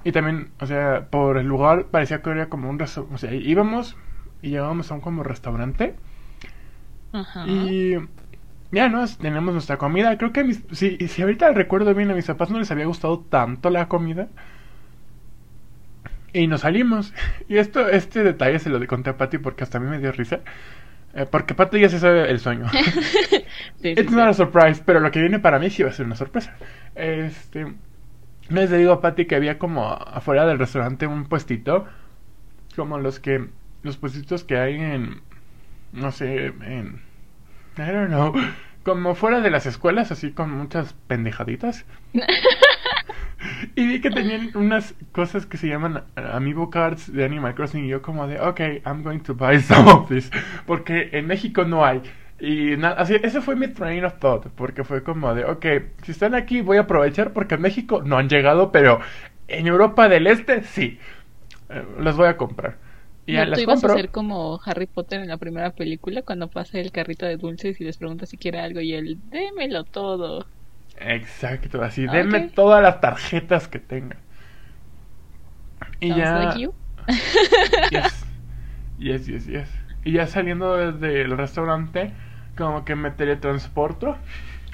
[0.05, 2.81] Y también, o sea, por el lugar parecía que era como un...
[2.83, 3.97] O sea, íbamos
[4.45, 5.95] y llegábamos a un como restaurante.
[7.13, 7.47] Ajá.
[7.47, 7.97] Y
[8.71, 9.07] ya, ¿no?
[9.07, 10.19] Tenemos nuestra comida.
[10.19, 13.21] Creo que mis, si, si ahorita recuerdo bien, a mis papás no les había gustado
[13.21, 14.29] tanto la comida.
[16.35, 17.15] Y nos salimos.
[17.49, 20.13] Y esto, este detalle se lo conté a Patty porque hasta a mí me dio
[20.13, 20.41] risa.
[21.15, 22.69] Eh, porque Patty ya se sabe el sueño.
[23.81, 26.05] sí, It's not a surprise, pero lo que viene para mí sí va a ser
[26.05, 26.55] una sorpresa.
[26.95, 27.73] Este.
[28.51, 31.87] Les digo a Patty que había como afuera del restaurante un puestito.
[32.77, 33.49] Como los que
[33.85, 35.21] los puestitos que hay en,
[35.93, 37.03] no sé, en,
[37.79, 38.35] I don't know,
[38.83, 41.85] como fuera de las escuelas, así con muchas pendejaditas.
[43.77, 47.89] y vi que tenían unas cosas que se llaman Amiibo Cards de Animal Crossing y
[47.89, 50.31] yo como de, ok, I'm going to buy some of this.
[50.67, 52.03] Porque en México no hay.
[52.41, 55.67] Y nada, así, ese fue mi train of thought, porque fue como de, ok,
[56.03, 59.01] si están aquí voy a aprovechar porque en México no han llegado, pero
[59.47, 60.99] en Europa del Este sí.
[61.69, 62.84] Eh, las voy a comprar.
[63.27, 63.85] Y ¿No ya tú ibas compro.
[63.85, 67.81] a ser como Harry Potter en la primera película cuando pasa el carrito de dulces
[67.81, 70.51] y les pregunta si quiere algo y él, démelo todo.
[70.99, 72.41] Exacto, así, Ah, denme ok.
[72.41, 74.17] todas las tarjetas que tenga.
[76.01, 76.33] Y Sounds ya...
[76.33, 76.75] like you.
[77.91, 78.25] Yes.
[78.99, 79.69] Yes, yes, yes.
[80.05, 82.13] Y ya saliendo desde el restaurante,
[82.57, 84.19] como que me teletransporto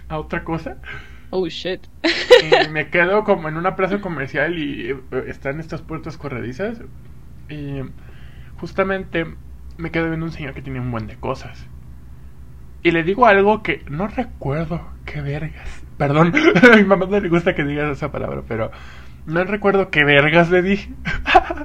[0.08, 0.78] a otra cosa.
[1.32, 1.88] Oh shit.
[2.36, 6.80] Y me quedo como en una plaza comercial y eh, están estas puertas corredizas.
[7.48, 7.82] Y
[8.60, 9.26] justamente
[9.78, 11.66] me quedo viendo un señor que tiene un buen de cosas.
[12.82, 15.82] Y le digo algo que no recuerdo qué vergas.
[15.96, 16.32] Perdón,
[16.72, 18.70] a mi mamá no le gusta que digas esa palabra, pero
[19.26, 20.90] no recuerdo qué vergas le dije.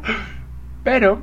[0.83, 1.21] pero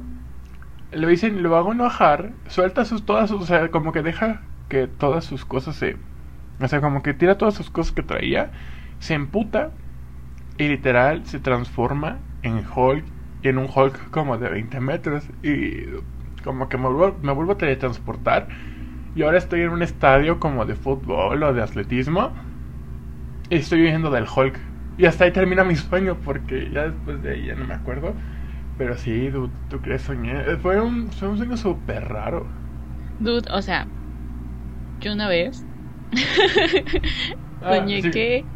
[0.92, 4.86] lo hice, lo hago enojar, suelta sus todas sus, o sea, como que deja que
[4.86, 5.96] todas sus cosas se,
[6.60, 8.50] o sea, como que tira todas sus cosas que traía,
[8.98, 9.70] se emputa
[10.58, 13.04] y literal se transforma en Hulk,
[13.42, 15.84] en un Hulk como de 20 metros y
[16.44, 18.48] como que me vuelvo, me vuelvo a teletransportar
[19.14, 22.34] y ahora estoy en un estadio como de fútbol o de atletismo
[23.48, 24.58] y estoy viviendo del Hulk
[24.96, 28.16] y hasta ahí termina mi sueño porque ya después de ahí ya no me acuerdo.
[28.76, 30.58] Pero sí, dude, ¿tú crees soñé?
[30.58, 32.50] Fue un, fue un sueño súper raro.
[33.18, 33.90] Dude, o sea,
[35.00, 35.66] yo una vez
[37.60, 38.10] Ah, soñé sí.
[38.10, 38.50] que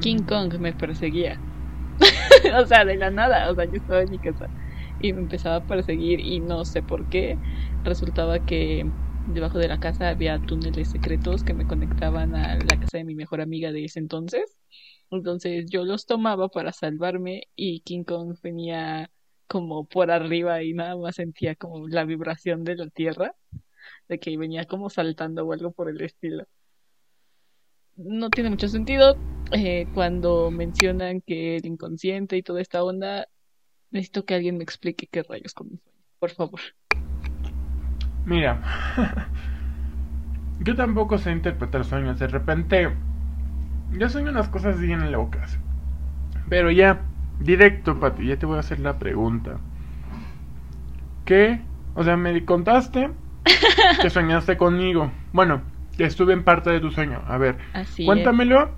[0.00, 1.42] King Kong me perseguía.
[2.62, 3.50] o sea, de la nada.
[3.50, 4.50] O sea, yo estaba en mi casa
[4.98, 7.40] y me empezaba a perseguir y no sé por qué.
[7.84, 8.92] Resultaba que
[9.24, 13.14] debajo de la casa había túneles secretos que me conectaban a la casa de mi
[13.14, 14.56] mejor amiga de ese entonces.
[15.10, 19.10] Entonces yo los tomaba para salvarme y King Kong venía
[19.46, 23.34] como por arriba y nada más sentía como la vibración de la tierra,
[24.08, 26.46] de que venía como saltando o algo por el estilo
[28.04, 29.16] no tiene mucho sentido.
[29.52, 33.26] Eh, cuando mencionan que el inconsciente y toda esta onda,
[33.90, 35.98] necesito que alguien me explique qué rayos con mi sueño.
[36.18, 36.60] Por favor.
[38.24, 38.62] Mira,
[40.60, 42.18] yo tampoco sé interpretar sueños.
[42.18, 42.90] De repente,
[43.92, 45.58] yo sueño unas cosas bien locas.
[46.48, 47.02] Pero ya,
[47.40, 49.58] directo, Pati, ya te voy a hacer la pregunta.
[51.24, 51.60] ¿Qué?
[51.94, 53.10] O sea, me contaste
[54.02, 55.10] que soñaste conmigo.
[55.32, 55.62] Bueno,
[56.06, 57.22] estuve en parte de tu sueño.
[57.26, 58.70] A ver, Así cuéntamelo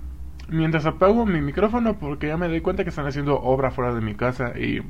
[0.49, 4.01] mientras apago mi micrófono porque ya me doy cuenta que están haciendo obra fuera de
[4.01, 4.81] mi casa y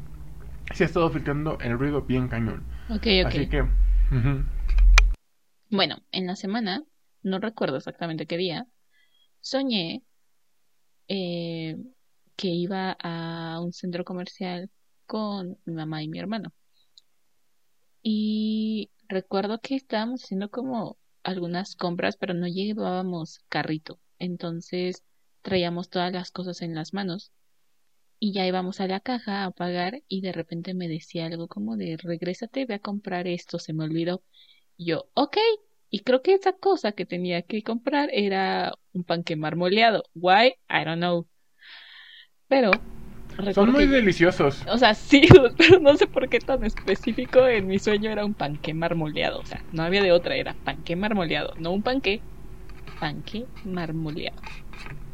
[0.73, 2.63] se ha estado filtrando el ruido bien cañón.
[2.89, 3.27] Ok, ok.
[3.27, 3.65] Así que...
[5.69, 6.83] Bueno, en la semana,
[7.23, 8.67] no recuerdo exactamente qué día,
[9.39, 10.03] soñé
[11.07, 11.77] eh,
[12.35, 14.69] que iba a un centro comercial
[15.05, 16.53] con mi mamá y mi hermano.
[18.01, 23.99] Y recuerdo que estábamos haciendo como algunas compras, pero no llevábamos carrito.
[24.19, 25.03] Entonces
[25.41, 27.31] traíamos todas las cosas en las manos.
[28.19, 31.75] Y ya íbamos a la caja a pagar y de repente me decía algo como
[31.75, 34.23] de regrésate, ve a comprar esto, se me olvidó.
[34.77, 35.37] Yo, ok.
[35.89, 40.03] Y creo que esa cosa que tenía que comprar era un panque marmoleado.
[40.15, 40.55] Why?
[40.69, 41.27] I don't know.
[42.47, 42.71] Pero
[43.53, 44.63] Son muy que- deliciosos.
[44.67, 45.21] o sea, sí,
[45.57, 47.47] pero no sé por qué tan específico.
[47.47, 49.41] En mi sueño era un panque marmoleado.
[49.41, 51.53] O sea, no había de otra, era panque marmoleado.
[51.57, 52.25] No un panque,
[52.99, 54.43] panque marmoleado.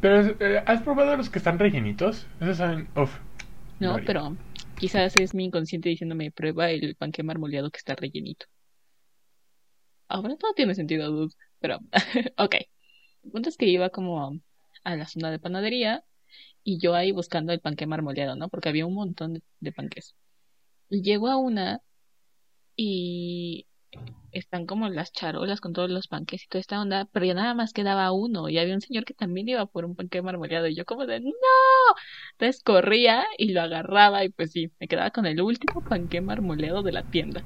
[0.00, 2.26] Pero, eh, ¿has probado los que están rellenitos?
[2.40, 2.90] Esos saben...
[2.96, 3.18] Uf.
[3.78, 4.04] No, Gloria.
[4.04, 4.38] pero
[4.76, 8.46] quizás es mi inconsciente diciéndome prueba el panque marmoleado que está rellenito.
[10.08, 11.34] Ahora todo tiene sentido, dude.
[11.60, 11.78] Pero,
[12.38, 12.54] ok.
[13.24, 14.40] El punto es que iba como
[14.84, 16.04] a la zona de panadería
[16.64, 18.48] y yo ahí buscando el panque marmoleado, ¿no?
[18.48, 20.14] Porque había un montón de, de panques.
[20.90, 21.80] Y llego a una
[22.76, 23.66] y
[24.32, 27.54] están como las charolas con todos los panques y toda esta onda, pero ya nada
[27.54, 30.76] más quedaba uno y había un señor que también iba por un panque marmoleado y
[30.76, 31.30] yo como de ¡No!
[32.32, 36.82] Entonces corría y lo agarraba y pues sí, me quedaba con el último panque marmoleado
[36.82, 37.42] de la tienda.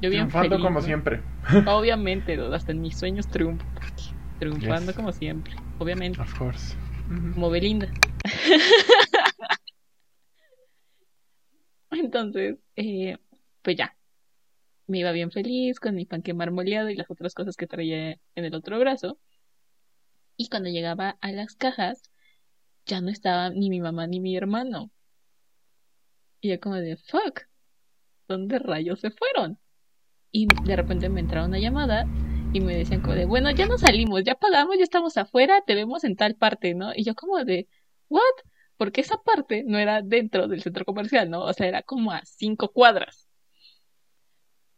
[0.00, 0.86] Yo bien Triunfando feliz, como ¿no?
[0.86, 1.22] siempre.
[1.64, 3.66] Obviamente, hasta en mis sueños triunfo.
[4.38, 4.96] Triunfando Yes.
[4.96, 6.20] como siempre, obviamente.
[6.20, 6.74] Of course.
[7.08, 7.34] Ujú.
[7.34, 7.88] Como Belinda.
[11.90, 13.16] Entonces, eh,
[13.62, 13.96] pues ya.
[14.86, 18.44] Me iba bien feliz con mi panque marmoleado y las otras cosas que traía en
[18.44, 19.18] el otro brazo.
[20.36, 22.02] Y cuando llegaba a las cajas,
[22.86, 24.90] ya no estaba ni mi mamá ni mi hermano.
[26.40, 27.42] Y yo como de, fuck,
[28.28, 29.58] ¿dónde rayos se fueron?
[30.32, 32.08] Y de repente me entraba una llamada
[32.54, 35.74] y me decían como de, bueno, ya no salimos, ya pagamos, ya estamos afuera, te
[35.74, 36.92] vemos en tal parte, ¿no?
[36.94, 37.66] Y yo como de,
[38.08, 38.22] ¿what?
[38.76, 41.42] Porque esa parte no era dentro del centro comercial, ¿no?
[41.42, 43.28] O sea, era como a cinco cuadras.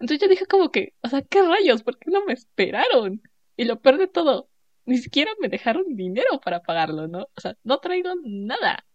[0.01, 1.83] Entonces yo dije como que, o sea, ¿qué rayos?
[1.83, 3.21] ¿Por qué no me esperaron?
[3.59, 4.49] Y lo peor de todo,
[4.87, 7.29] ni siquiera me dejaron dinero para pagarlo, ¿no?
[7.37, 8.87] O sea, no traigo nada.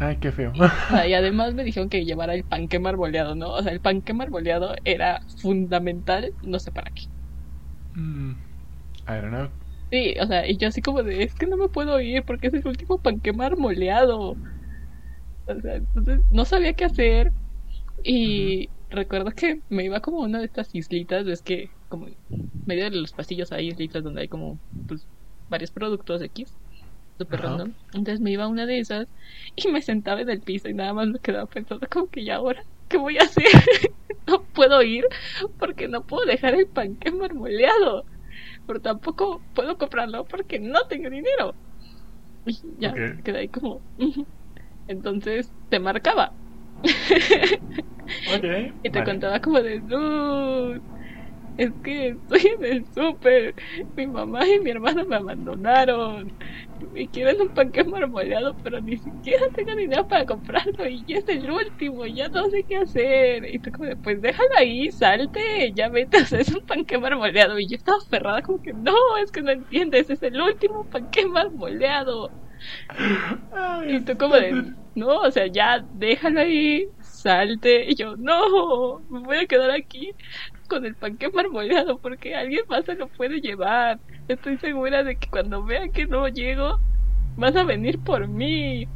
[0.00, 0.52] Ay, qué feo.
[1.08, 3.52] y además me dijeron que llevara el panque marmoleado, ¿no?
[3.52, 7.04] O sea, el panque marmoleado era fundamental, no sé para qué.
[8.00, 8.32] Mm,
[9.06, 9.48] I don't know.
[9.90, 12.46] Sí, o sea, y yo así como de, es que no me puedo ir porque
[12.48, 14.38] es el último panque marmoleado.
[15.46, 17.32] O sea, entonces no sabía qué hacer.
[18.04, 22.18] Y recuerdo que me iba como a una de estas islitas, es que como en
[22.66, 25.08] medio de los pasillos hay islitas donde hay como pues
[25.48, 26.58] varios productos X
[27.18, 27.74] super random.
[27.94, 29.08] Entonces me iba a una de esas
[29.56, 32.36] y me sentaba en el piso y nada más me quedaba pensando como que ya
[32.36, 33.44] ahora, ¿qué voy a hacer?
[34.30, 35.04] No puedo ir
[35.58, 38.04] porque no puedo dejar el panque marmoleado.
[38.66, 41.56] Pero tampoco puedo comprarlo porque no tengo dinero.
[42.44, 43.82] Y ya, quedé ahí como...
[44.86, 46.34] Entonces te marcaba.
[48.82, 49.82] y te contaba como de
[51.56, 53.54] es que estoy en el súper.
[53.96, 56.32] Mi mamá y mi hermano me abandonaron.
[56.88, 60.86] Me quieren un panque marmoleado, pero ni siquiera tengo dinero para comprarlo.
[60.88, 63.44] Y ya es el último, ya no sé qué hacer.
[63.54, 65.40] Y tú como, pues déjalo ahí, salte,
[65.74, 67.58] ya vete a hacer un panque marmoleado.
[67.58, 71.26] Y yo estaba aferrada como que, no, es que no entiendes, es el último panque
[71.26, 72.34] marmoleado.
[73.86, 74.52] y tú como de,
[74.94, 77.86] no, o sea, ya déjalo ahí, salte.
[77.90, 80.14] Y yo, no, me voy a quedar aquí
[80.70, 84.00] con el panque marmoleado porque alguien más se lo puede llevar.
[84.28, 86.80] Estoy segura de que cuando vean que no llego,
[87.36, 88.86] vas a venir por mí.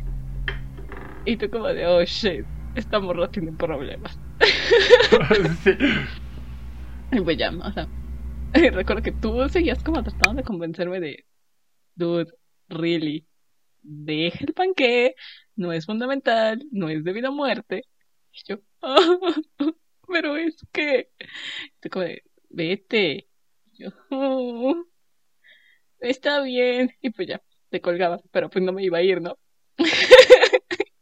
[1.26, 4.18] Y tú como de, oh shit, esta morra tiene problemas.
[5.64, 5.72] sí.
[7.12, 7.88] Y pues ya, o sea,
[8.72, 11.26] recuerdo que tú seguías como tratando de convencerme de,
[11.96, 12.32] dude,
[12.68, 13.26] really,
[13.82, 15.16] deja el panque,
[15.56, 17.82] no es fundamental, no es debido a muerte.
[18.32, 18.58] Y yo,
[20.08, 21.10] pero es que,
[21.90, 22.06] como
[22.50, 23.28] vete.
[23.72, 23.90] Yo,
[26.00, 26.92] está bien.
[27.00, 29.38] Y pues ya, te colgaba, pero pues no me iba a ir, ¿no?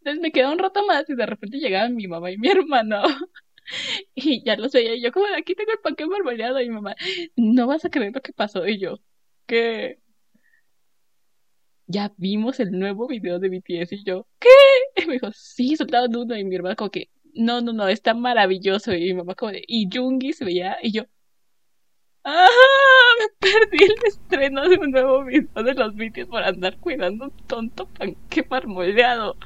[0.00, 3.02] Entonces me quedé un rato más y de repente llegaban mi mamá y mi hermano.
[4.14, 6.94] Y ya los veía y yo como, aquí tengo el panque marmoleado y mi mamá,
[7.36, 8.66] no vas a creer lo que pasó.
[8.66, 9.00] Y yo,
[9.46, 10.00] ¿qué?
[11.86, 14.48] Ya vimos el nuevo video de BTS y yo, ¿qué?
[14.96, 18.14] Y me dijo, sí, soltaban uno y mi hermana como que, no, no, no, está
[18.14, 18.92] maravilloso.
[18.94, 21.04] Y mi mamá como de, y Jungi se veía, y yo,
[22.24, 22.48] ¡ah!
[23.18, 27.32] Me perdí el estreno de un nuevo video de los vídeos por andar cuidando un
[27.46, 29.36] tonto panque marmoleado.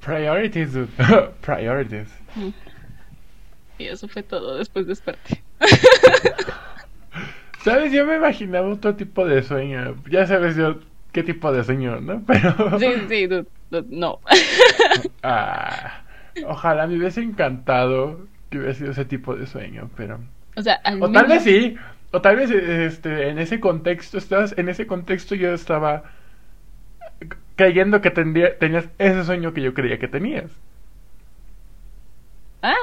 [0.00, 0.88] Priorities, dude.
[1.40, 2.08] Priorities.
[2.34, 2.48] Mm.
[3.78, 5.42] Y eso fue todo, después desperté.
[7.64, 7.92] ¿Sabes?
[7.92, 9.96] Yo me imaginaba otro tipo de sueño.
[10.10, 10.80] Ya sabes yo
[11.12, 12.22] qué tipo de sueño, ¿no?
[12.26, 12.78] Pero...
[12.78, 13.46] Sí, sí, dude,
[13.88, 14.18] no.
[15.22, 15.81] ah.
[16.46, 20.20] Ojalá me hubiese encantado que hubiera sido ese tipo de sueño, pero...
[20.56, 21.76] O sea, o tal vez sí,
[22.10, 26.04] o tal vez este, en ese contexto, estabas, en ese contexto yo estaba
[27.56, 30.50] creyendo que tendría, tenías ese sueño que yo creía que tenías.
[32.62, 32.76] Ah.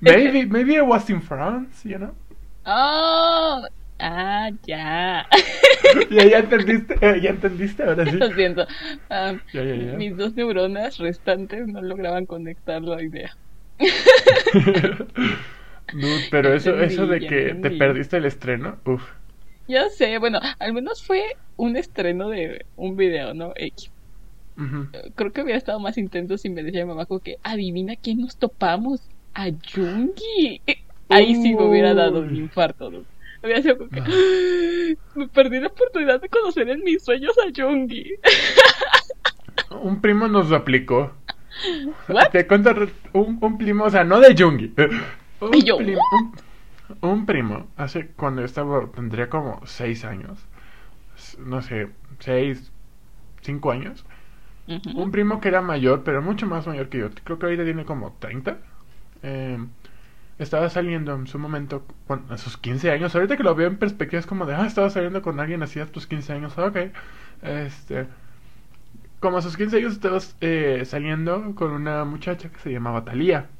[0.00, 2.14] maybe, maybe I was in France, you know?
[2.66, 3.66] Oh,
[4.00, 5.26] Ah, ya.
[6.10, 8.16] ya, ya entendiste, ya entendiste, ahora sí.
[8.16, 8.66] Lo siento.
[9.10, 9.34] Ah,
[9.96, 13.36] mis dos neuronas restantes no lograban conectar la idea.
[16.30, 19.02] pero eso, eso de que te perdiste el estreno, uff.
[19.68, 23.52] Ya sé, bueno, al menos fue un estreno de un video, ¿no?
[23.54, 23.90] X.
[25.14, 28.20] Creo que hubiera estado más intenso si me decía mi mamá como que adivina quién
[28.20, 29.00] nos topamos,
[29.32, 30.60] a Jungi.
[31.08, 32.90] Ahí sí me hubiera dado un infarto.
[32.90, 33.04] ¿no?
[33.42, 38.14] Había sido como que me perdí la oportunidad de conocer en mis sueños a Jungi.
[39.82, 41.12] un primo nos lo aplicó.
[42.32, 42.74] Te cuento
[43.12, 44.72] un, un, primo, o sea, no de Jungi.
[45.40, 45.78] Un, ¿Y yo?
[45.78, 46.02] Primo,
[47.00, 50.38] un, primo, hace cuando estaba, tendría como seis años.
[51.38, 51.88] No sé,
[52.18, 52.70] seis,
[53.40, 54.04] cinco años.
[54.66, 57.08] Un primo que era mayor, pero mucho más mayor que yo.
[57.24, 58.58] Creo que ahorita tiene como 30.
[59.22, 59.58] Eh,
[60.40, 61.84] estaba saliendo en su momento
[62.30, 63.14] a sus 15 años.
[63.14, 65.80] Ahorita que lo veo en perspectiva es como de, ah, estaba saliendo con alguien así
[65.80, 66.56] a tus 15 años.
[66.56, 66.76] Ok.
[67.42, 68.06] Este.
[69.20, 73.50] Como a sus 15 años estabas eh, saliendo con una muchacha que se llamaba Talía.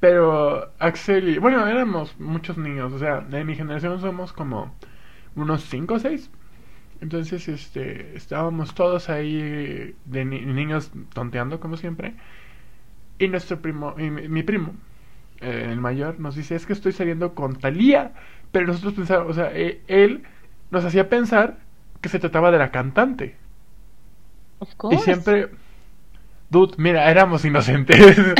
[0.00, 1.38] Pero Axel.
[1.38, 2.92] Bueno, éramos muchos niños.
[2.94, 4.74] O sea, de mi generación somos como
[5.36, 6.30] unos 5 o 6.
[7.02, 8.16] Entonces, este.
[8.16, 12.14] Estábamos todos ahí de niños tonteando, como siempre.
[13.18, 13.94] Y nuestro primo.
[13.98, 14.72] Y mi primo
[15.40, 18.12] eh, el mayor, nos dice, es que estoy saliendo con Talía.
[18.52, 20.24] Pero nosotros pensábamos, o sea, e- él
[20.70, 21.58] nos hacía pensar
[22.00, 23.36] que se trataba de la cantante.
[24.58, 25.48] Of Y siempre,
[26.50, 27.98] dude, mira, éramos inocentes.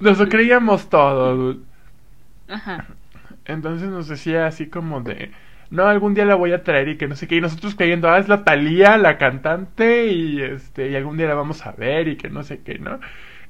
[0.00, 1.60] Nos lo creíamos todo, dude.
[2.48, 2.86] Ajá.
[3.44, 5.32] Entonces nos decía así como de,
[5.70, 7.36] no, algún día la voy a traer y que no sé qué.
[7.36, 11.34] Y nosotros creyendo, ah, es la Thalía, la cantante, y este, y algún día la
[11.34, 13.00] vamos a ver y que no sé qué, ¿no?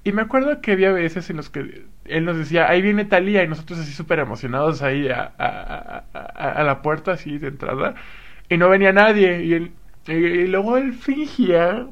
[0.08, 3.42] Y me acuerdo que había veces en los que él nos decía, ahí viene Thalía,
[3.44, 7.94] y nosotros así súper emocionados ahí a, a, a- la puerta así de entrada,
[8.48, 9.72] y no venía nadie, y, él,
[10.06, 11.86] y, luego él fingía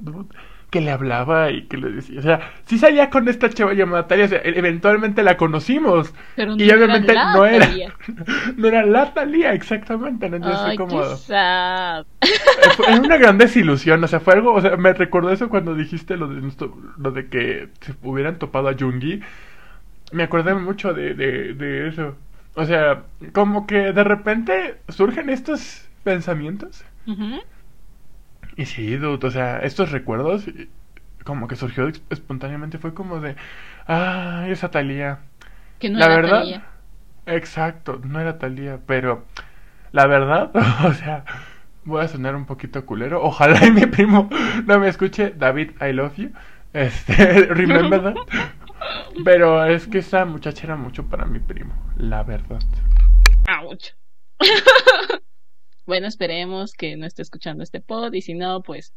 [0.71, 4.03] que le hablaba y que le decía, o sea, sí salía con esta chava llamada
[4.05, 7.69] o sea, e- eventualmente la conocimos, Pero y no obviamente era la no era,
[8.57, 10.37] no era la Thalía, exactamente, ¿no?
[10.37, 11.01] entonces Ay, fue como...
[11.01, 12.07] qué sad.
[12.77, 16.17] Fue una gran desilusión, o sea, fue algo, o sea, me recordó eso cuando dijiste
[16.17, 16.43] lo de,
[16.99, 19.21] lo de que se hubieran topado a Jungi.
[20.13, 22.17] Me acordé mucho de, de, de eso.
[22.55, 26.85] O sea, como que de repente surgen estos pensamientos.
[27.07, 27.41] Ujú.
[28.57, 30.71] Y sí, dude, o sea, estos recuerdos, y
[31.25, 33.37] como que surgió espontáneamente, fue como de,
[33.87, 35.21] ah, esa Talía.
[35.79, 36.67] Que no La era verdad, Thalía.
[37.27, 39.27] exacto, no era Talía, pero
[39.93, 40.51] la verdad,
[40.87, 41.25] o sea,
[41.85, 43.23] voy a sonar un poquito culero.
[43.23, 44.29] Ojalá y mi primo
[44.67, 46.33] no me escuche, David, I love you.
[46.73, 48.17] Este, remember that.
[49.25, 52.61] Pero es que esa muchacha era mucho para mi primo, la verdad.
[53.49, 53.95] Ouch.
[55.87, 58.93] bueno, esperemos que no esté escuchando este pod y si no, pues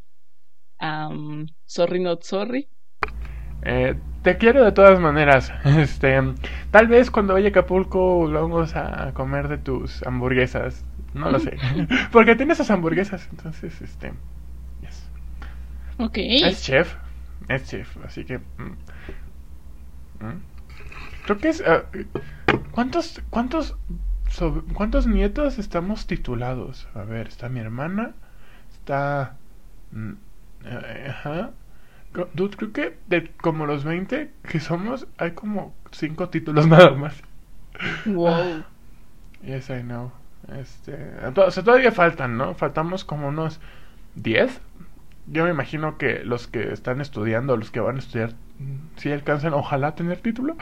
[0.80, 2.70] am, sorry not sorry.
[3.62, 5.52] Eh, te quiero de todas maneras.
[5.66, 6.20] Este,
[6.72, 10.84] tal vez cuando vaya a Acapulco vamos a comer de tus hamburguesas.
[11.14, 11.58] No lo sé.
[12.12, 14.14] Porque tiene esas hamburguesas, entonces, este,
[14.82, 15.10] yes.
[15.98, 16.18] Ok.
[16.18, 16.96] Es chef.
[17.48, 18.38] Es chef, así que.
[18.40, 18.76] mm.
[20.20, 20.42] Mm.
[21.26, 21.64] Creo que es.
[21.66, 21.86] ah,
[22.72, 23.22] ¿Cuántos.
[23.30, 23.76] ¿Cuántos.
[24.74, 26.88] ¿Cuántos nietos estamos titulados?
[26.94, 28.14] A ver, está mi hermana.
[28.72, 29.38] Está.
[29.92, 30.12] mm,
[30.66, 31.52] eh, Ajá.
[32.34, 37.22] Dude, creo que de como los 20 que somos, hay como 5 títulos nada más.
[38.06, 38.64] Wow.
[39.44, 40.12] Yes, I know.
[40.60, 40.96] Este,
[41.36, 42.56] o sea, todavía faltan, ¿no?
[42.56, 43.60] Faltamos como unos
[44.16, 44.62] 10.
[45.28, 49.12] Yo me imagino que los que están estudiando, los que van a estudiar, mm, sí
[49.12, 50.58] alcanzan, ojalá tener título.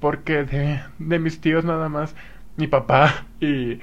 [0.00, 2.14] Porque de, de mis tíos nada más,
[2.58, 3.78] mi papá y,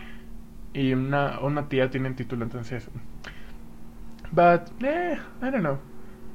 [0.74, 2.88] y una, una tía tienen título, entonces.
[4.32, 5.80] But, eh, I don't know.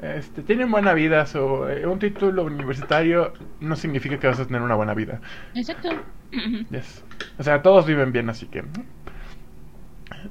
[0.03, 4.63] Este, tienen buena vida, so, eh, un título universitario no significa que vas a tener
[4.63, 5.21] una buena vida.
[5.55, 5.91] Exacto.
[6.71, 7.05] Yes.
[7.39, 8.65] O sea, todos viven bien, así que.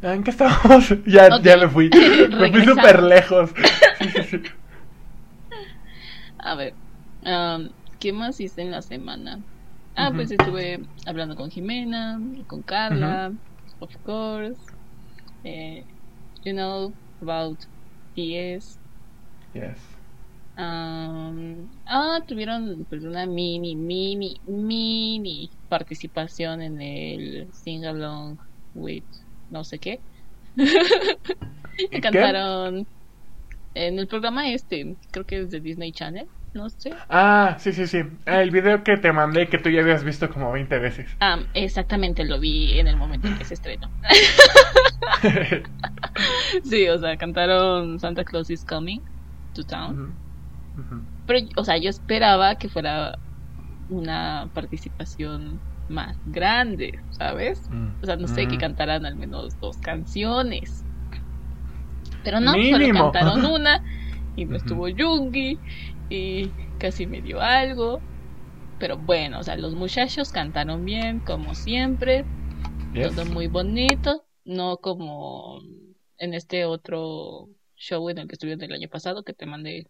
[0.02, 0.90] ¿En qué estábamos?
[1.06, 1.90] ya, ya me fui.
[2.40, 3.52] me fui súper lejos.
[4.00, 4.44] Sí, sí, sí.
[6.40, 6.74] A ver,
[7.26, 9.40] am, ¿qué más hice en la semana?
[10.02, 13.34] Ah, pues estuve hablando con Jimena, con Carla,
[13.80, 14.58] of course.
[15.44, 15.84] Eh,
[16.46, 17.60] you know about
[18.16, 18.80] PS.
[19.54, 19.78] Yes.
[20.56, 28.38] Am, ah, tuvieron pues una mini, mini, mini participación en el Sing Along
[28.76, 29.04] with
[29.50, 30.00] no sé qué.
[30.56, 32.00] ¿Qué?
[32.02, 32.88] Cantaron
[33.74, 36.94] en el programa este, creo que es de Disney Channel, no sé.
[37.10, 38.04] Ah, sí, sí, sí.
[38.26, 41.10] El video que te mandé que tú ya habías visto como 20 veces.
[41.20, 43.90] Ah, exactamente, lo vi en el momento en que se estrenó.
[46.64, 49.02] sí, o sea, cantaron Santa Claus is Coming
[49.54, 50.14] to Town.
[51.28, 53.20] Pero, o sea, yo esperaba que fuera
[53.90, 57.70] una participación más grande, ¿sabes?
[57.70, 58.60] Mm, O sea, no sé, que mm.
[58.60, 60.84] cantaran al menos dos canciones.
[62.24, 63.84] Pero no, solo cantaron una
[64.36, 65.60] y no estuvo Yungi
[66.10, 68.00] y casi me dio algo.
[68.80, 72.26] Pero bueno, o sea, los muchachos cantaron bien, como siempre.
[72.94, 73.16] Yes.
[73.16, 75.62] Todo muy bonito, no como
[76.18, 79.88] en este otro show en el que estuvieron el año pasado, que te mandé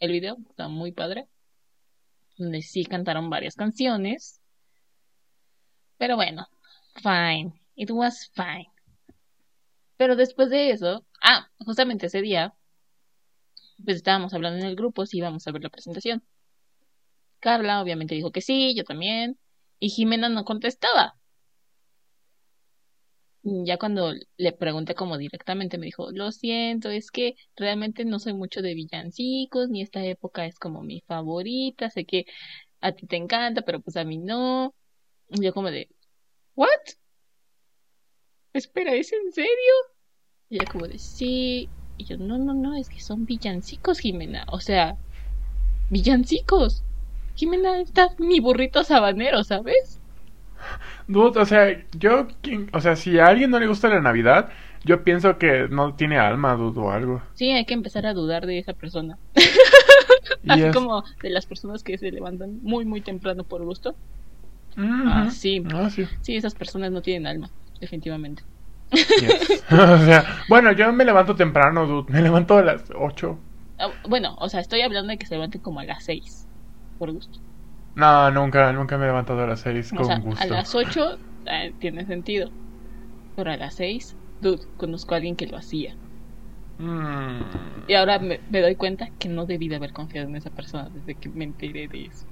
[0.00, 1.28] el video, está muy padre,
[2.36, 4.40] donde sí cantaron varias canciones,
[5.98, 6.46] pero bueno,
[7.02, 8.70] fine, it was fine.
[9.96, 12.54] Pero después de eso, ah, justamente ese día,
[13.84, 16.22] pues estábamos hablando en el grupo si íbamos a ver la presentación.
[17.40, 19.38] Carla obviamente dijo que sí, yo también,
[19.80, 21.16] y Jimena no contestaba.
[23.42, 28.34] Ya cuando le pregunté como directamente me dijo, lo siento, es que realmente no soy
[28.34, 32.26] mucho de villancicos, ni esta época es como mi favorita, sé que
[32.80, 34.74] a ti te encanta, pero pues a mí no.
[35.30, 35.90] Y yo como de,
[36.56, 36.68] ¿what?
[38.52, 39.72] Espera, ¿es en serio?
[40.50, 41.72] Y ella como de, sí.
[41.98, 44.44] Y yo, no, no, no, es que son villancicos, Jimena.
[44.50, 44.96] O sea,
[45.90, 46.82] villancicos.
[47.34, 50.00] Jimena está mi burrito sabanero, ¿sabes?
[51.06, 54.50] Dude, o sea, yo, ¿quién- o sea, si a alguien no le gusta la Navidad,
[54.84, 57.22] yo pienso que no tiene alma, dude, o algo.
[57.34, 59.18] Sí, hay que empezar a dudar de esa persona.
[60.48, 63.94] Así es- como de las personas que se levantan muy, muy temprano por gusto.
[64.76, 65.62] Ah, sí.
[65.72, 66.06] Ah, sí.
[66.22, 68.42] Sí, esas personas no tienen alma, definitivamente.
[69.16, 69.64] Yes.
[69.70, 72.12] o sea, bueno, yo me levanto temprano, dude.
[72.12, 73.38] Me levanto a las 8.
[73.78, 76.48] Ah, bueno, o sea, estoy hablando de que se levanten como a las 6,
[76.96, 77.40] por gusto.
[77.94, 80.42] No, nunca, nunca me he levantado a las 6 O con sea, gusto.
[80.44, 82.54] a las 8 eh, tiene sentido.
[83.34, 85.98] Pero a las 6, dude, conozco a alguien que lo hacía.
[86.80, 87.42] Mm.
[87.86, 90.88] Y ahora me, me doy cuenta que no debí de haber confiado en esa persona
[90.90, 92.28] desde que me enteré de eso.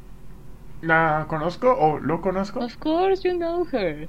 [0.81, 2.61] ¿La conozco o lo conozco?
[2.61, 4.09] Of course you know her.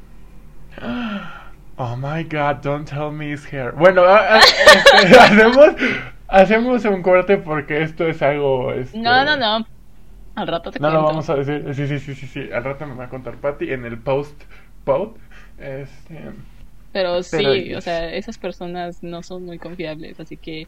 [1.77, 3.71] Oh my god, don't tell me it's hair.
[3.73, 5.75] Bueno, a- a- este, hacemos,
[6.27, 8.73] hacemos un corte porque esto es algo.
[8.73, 9.65] este, No, no, no.
[10.35, 11.73] Al rato te No lo vamos a decir.
[11.73, 12.49] Sí, sí, sí, sí, sí.
[12.51, 14.39] Al rato me va a contar Patty en el post.
[14.83, 15.17] Post.
[15.59, 16.31] Este.
[16.93, 20.67] Pero sí, Pero o sea, esas personas no son muy confiables, así que,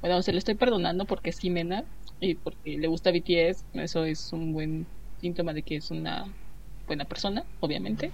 [0.00, 1.84] bueno, se le estoy perdonando porque es Jimena
[2.20, 4.86] y porque le gusta BTS, eso es un buen
[5.20, 6.24] síntoma de que es una
[6.86, 8.10] buena persona, obviamente.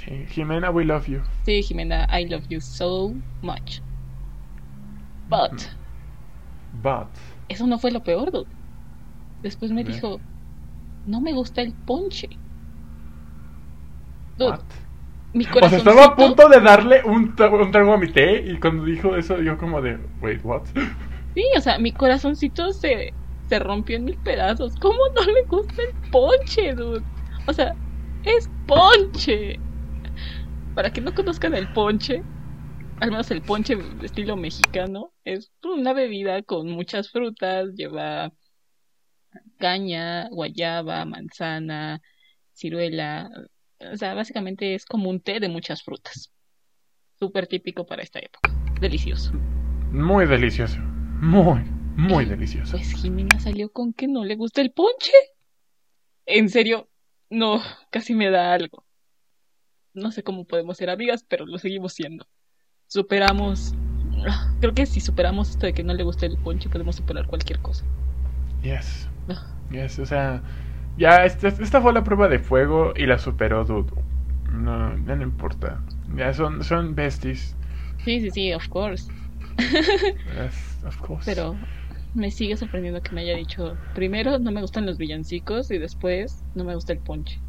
[0.00, 1.22] Sí, Jimena, we love you.
[1.46, 3.80] Sí, Jimena, I love you so much.
[5.28, 5.76] But,
[6.82, 7.08] But.
[7.48, 8.50] eso no fue lo peor, dude.
[9.42, 10.24] Después me dijo,
[11.04, 12.28] no me gusta el ponche.
[14.38, 14.62] Dude, What?
[15.34, 15.78] mi O sea, corazoncito...
[15.78, 19.58] estaba a punto de darle un trago a mi té y cuando dijo eso yo
[19.58, 20.64] como de, wait, what?
[21.34, 23.16] Sí, o sea, mi corazoncito se,
[23.46, 24.74] se rompió en mil pedazos.
[24.76, 27.04] ¿Cómo no le gusta el ponche, dude?
[27.46, 27.76] O sea,
[28.22, 29.62] es ponche.
[30.76, 32.22] Para que no conozcan el ponche,
[33.00, 38.30] al menos el ponche de estilo mexicano, es una bebida con muchas frutas, lleva
[39.58, 42.02] caña, guayaba, manzana,
[42.52, 43.30] ciruela.
[43.90, 46.30] O sea, básicamente es como un té de muchas frutas.
[47.18, 48.50] Súper típico para esta época.
[48.78, 49.32] Delicioso.
[49.92, 50.78] Muy delicioso.
[50.78, 51.62] Muy,
[51.96, 52.72] muy delicioso.
[52.72, 55.12] Pues Jimena salió con que no le gusta el ponche.
[56.26, 56.90] En serio,
[57.30, 58.85] no, casi me da algo.
[59.96, 62.26] No sé cómo podemos ser amigas, pero lo seguimos siendo.
[62.86, 63.74] Superamos.
[64.60, 67.60] Creo que si superamos esto de que no le gusta el ponche, podemos superar cualquier
[67.60, 67.84] cosa.
[68.62, 69.08] Yes.
[69.28, 69.56] Ah.
[69.70, 70.42] Yes, o sea,
[70.98, 73.90] ya esta, esta fue la prueba de fuego y la superó, dude.
[74.52, 75.80] No, no importa.
[76.14, 77.56] Ya son, son besties.
[78.04, 79.10] Sí, sí, sí, of course.
[79.56, 81.24] Yes, of course.
[81.24, 81.56] Pero
[82.14, 86.44] me sigue sorprendiendo que me haya dicho, primero no me gustan los villancicos y después
[86.54, 87.40] no me gusta el ponche.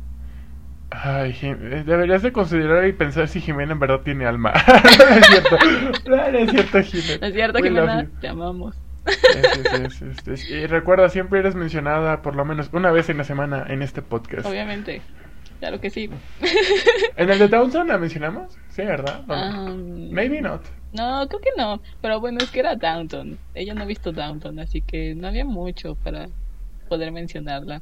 [0.89, 4.53] Ay, eh, deberías de considerar y pensar si Jimena en verdad tiene alma.
[4.99, 5.57] no es cierto.
[6.05, 7.17] No, no es cierto, Jimena.
[7.19, 8.07] ¿No es cierto, We Jimena?
[8.21, 8.75] Te amamos.
[9.05, 10.49] Yes, yes, yes.
[10.49, 14.01] Y recuerda, siempre eres mencionada por lo menos una vez en la semana en este
[14.01, 14.45] podcast.
[14.45, 15.01] Obviamente.
[15.59, 16.09] Claro que sí.
[17.15, 18.57] ¿En el de Downtown la mencionamos?
[18.69, 19.23] Sí, ¿verdad?
[20.11, 20.61] Maybe not.
[20.93, 21.81] No, creo que no.
[22.01, 23.37] Pero bueno, es que era Downton.
[23.55, 26.27] Ella no ha visto Downton, así que no había mucho para
[26.87, 27.81] poder mencionarla.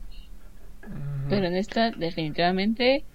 [1.27, 3.07] Pero en esta, definitivamente,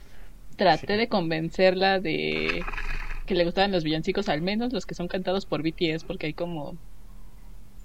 [0.57, 0.99] traté Sí.
[0.99, 2.69] de convencerla de
[3.27, 6.35] que le gustaban los villancicos, al menos los que son cantados por BTS, porque hay
[6.35, 6.79] como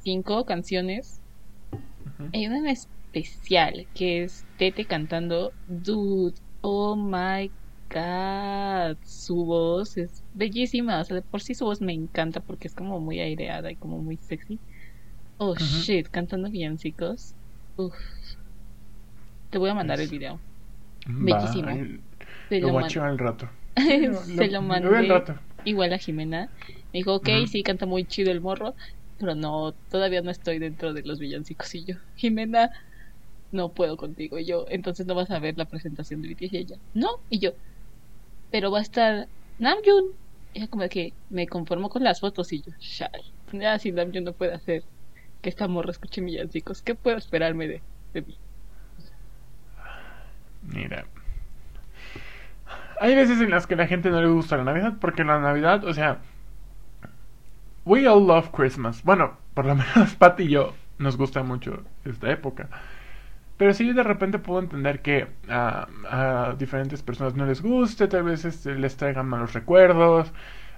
[0.03, 1.21] cinco canciones.
[2.05, 2.33] ujú.
[2.33, 7.53] Hay una en especial que es Tete cantando Dude, oh my
[7.89, 8.97] god.
[9.03, 10.99] Su voz es bellísima.
[11.01, 13.77] O sea, de por sí su voz me encanta porque es como muy aireada y
[13.77, 14.61] como muy sexy.
[15.39, 17.35] Oh shit, cantando villancicos.
[17.77, 17.95] Uf.
[19.55, 20.41] Te voy a mandar el video.
[21.07, 21.87] Va, Bellísimo.
[22.49, 23.49] Se Lo lo, guacho al rato.
[23.77, 25.39] se lo Lo veo al mandé rato.
[25.63, 26.51] igual a Jimena.
[26.91, 28.75] Me dijo, ok, sí, canta muy chido el morro,
[29.17, 31.73] pero no, todavía no estoy dentro de los villancicos.
[31.75, 32.71] Y yo, Jimena,
[33.51, 34.39] no puedo contigo.
[34.39, 36.53] Y yo, entonces no vas a ver la presentación de BTS.
[36.53, 37.21] Y ella, no.
[37.29, 37.53] Y yo,
[38.51, 39.29] pero va a estar
[39.59, 40.05] Namjoon.
[40.53, 42.53] Y ella como que me conformo con las fotos.
[42.53, 43.11] Y yo, shal.
[43.53, 44.83] Ya si Namjoon no puede hacer
[45.41, 47.83] que esta morra escuche villancicos, ¿qué puedo esperarme de,
[48.13, 48.39] de mí?
[50.75, 51.05] Mira.
[52.99, 55.83] Hay veces en las que la gente no le gusta la Navidad porque la Navidad,
[55.85, 56.19] o sea,
[57.85, 59.03] we all love Christmas.
[59.03, 62.69] Bueno, por lo menos Pat y yo nos gusta mucho esta época.
[63.57, 68.23] Pero sí de repente puedo entender que a, a diferentes personas no les guste, tal
[68.23, 70.33] vez este, les traigan malos recuerdos.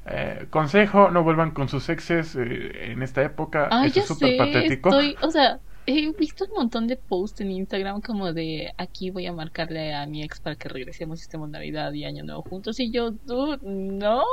[0.06, 3.68] Eh, consejo, no vuelvan con sus exes eh, en esta época.
[3.72, 4.90] Ah, Eso es súper patético.
[4.92, 9.26] estoy, o sea, he visto un montón de posts en Instagram como de aquí voy
[9.26, 12.80] a marcarle a mi ex para que regresemos y estemos Navidad y Año Nuevo juntos
[12.80, 14.24] y yo, dude, no,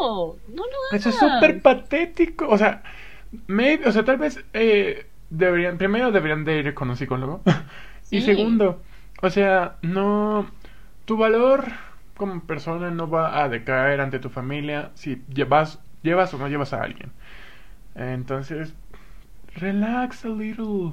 [0.00, 1.34] no lo Eso es hagas.
[1.40, 2.48] súper patético.
[2.48, 2.82] O sea,
[3.46, 7.42] maybe- o sea, tal vez eh, deberían, primero deberían de ir con un psicólogo
[8.10, 8.82] Y segundo,
[9.22, 10.50] o sea, no.
[11.04, 11.64] Tu valor
[12.16, 16.72] como persona no va a decaer ante tu familia si llevas, llevas o no llevas
[16.72, 17.10] a alguien.
[17.94, 18.74] Entonces,
[19.56, 20.92] relax a little.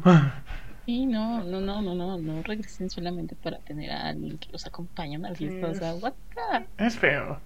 [0.85, 4.65] Sí, no, no, no, no, no, no regresen solamente para tener a alguien que los
[4.67, 7.39] acompañe a una fiesta, o sea, es- what the- Es feo.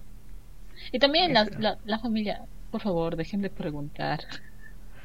[0.92, 4.20] Y también la, la, la familia, por favor, dejen de preguntar.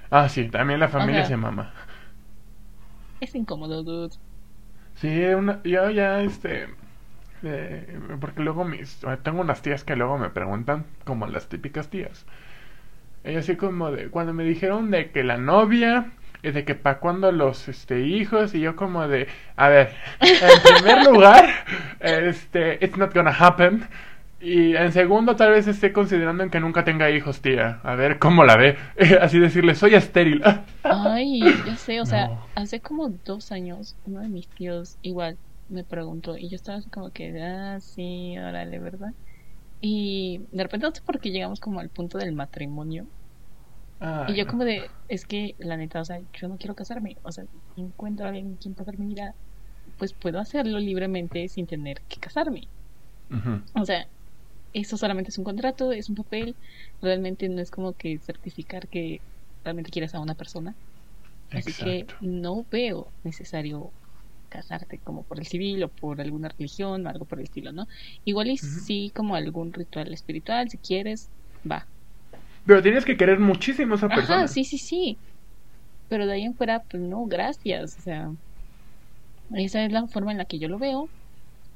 [0.10, 1.74] Ah, sí, también la familia sea- se mama.
[3.22, 4.18] Es incómodo, dude.
[4.96, 6.68] Sí, una, yo ya, este,
[7.44, 12.26] eh, porque luego mis, tengo unas tías que luego me preguntan, como las típicas tías.
[13.24, 16.12] Y así como de, cuando me dijeron de que la novia,
[16.44, 19.92] y de que para cuándo los, este, hijos, y yo como de, a ver,
[20.22, 21.46] en primer lugar,
[22.00, 23.88] este, it's not gonna happen.
[24.40, 27.80] Y en segundo, tal vez esté considerando en que nunca tenga hijos, tía.
[27.84, 28.76] A ver cómo la ve.
[29.22, 30.42] Así decirle, soy estéril.
[30.84, 32.50] Ay, ya sé, o sea, No.
[32.56, 35.38] hace como dos años uno de mis tíos igual
[35.70, 39.14] me preguntó y yo estaba así como que, ah, sí, órale, ¿verdad?
[39.82, 43.10] Y de repente no sé por qué llegamos como al punto del matrimonio.
[44.26, 47.32] Y yo como de, es que la neta, o sea, yo no quiero casarme, o
[47.32, 49.36] sea, si encuentro a alguien quien pasar mi vida,
[49.98, 52.72] pues puedo hacerlo libremente sin tener que casarme.
[53.74, 54.10] O sea,
[54.74, 56.58] eso solamente es un contrato, es un papel,
[57.02, 59.24] realmente no es como que certificar que
[59.64, 60.78] realmente quieres a una persona.
[61.54, 63.96] Así que no veo necesario
[64.52, 67.88] casarte como por el civil o por alguna religión o algo por el estilo, ¿no?
[68.26, 71.32] Igual y sí como algún ritual espiritual, si quieres,
[71.70, 71.88] va.
[72.66, 74.36] Pero tienes que querer muchísimo a esa persona.
[74.38, 75.18] Ajá, sí, sí, sí.
[76.10, 77.98] Pero de ahí en fuera, pues no, gracias.
[77.98, 78.32] O sea,
[79.56, 81.10] esa es la forma en la que yo lo veo.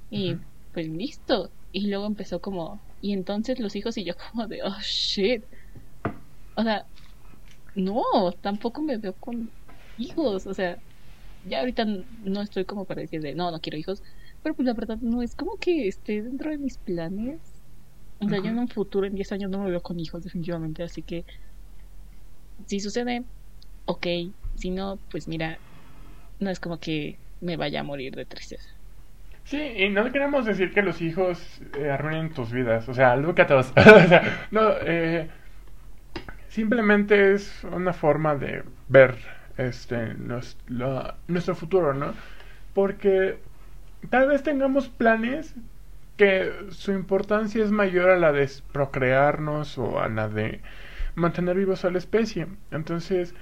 [0.09, 0.35] Y
[0.73, 1.51] pues listo.
[1.71, 5.43] Y luego empezó como, y entonces los hijos y yo como de, oh shit.
[6.55, 6.85] O sea,
[7.75, 8.03] no,
[8.41, 9.51] tampoco me veo con
[9.97, 10.47] hijos.
[10.47, 10.77] O sea,
[11.47, 11.85] ya ahorita
[12.23, 14.03] no estoy como para decir de, no, no quiero hijos.
[14.43, 17.39] Pero pues la verdad no es como que esté dentro de mis planes.
[18.19, 20.83] O sea, yo en un futuro, en 10 años, no me veo con hijos definitivamente.
[20.83, 21.25] Así que
[22.65, 23.23] si sucede,
[23.85, 24.07] ok.
[24.55, 25.57] Si no, pues mira,
[26.39, 28.69] no es como que me vaya a morir de tristeza.
[29.43, 32.87] Sí, y no queremos decir que los hijos eh, arruinen tus vidas.
[32.89, 33.71] O sea, look at us.
[33.77, 35.29] o sea, no, eh,
[36.47, 40.57] simplemente es una forma de ver este nos-
[41.27, 42.15] nuestro futuro, ¿no?
[42.73, 43.39] Porque
[44.09, 45.55] tal vez tengamos planes
[46.17, 50.61] que su importancia es mayor a la de procrearnos o a la de
[51.15, 52.47] mantener vivos a la especie.
[52.71, 53.35] Entonces,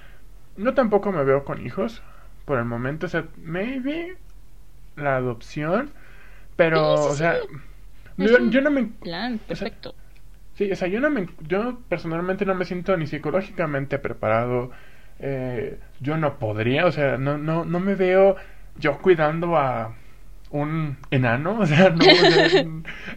[0.57, 2.03] no tampoco me veo con hijos
[2.45, 3.07] por el momento.
[3.07, 4.17] O sea, maybe
[4.95, 5.93] la adopción,
[6.57, 7.41] pero, Sí, sí, o sea,
[8.49, 8.91] yo no me...
[9.01, 9.95] Plan, perfecto.
[10.53, 14.71] Sí, o sea, yo no me, yo personalmente no me siento ni psicológicamente preparado.
[15.25, 18.35] Eh, yo no podría, o sea, no, no, no me veo
[18.77, 19.95] yo cuidando a
[20.51, 22.65] un enano, o sea, no, o sea,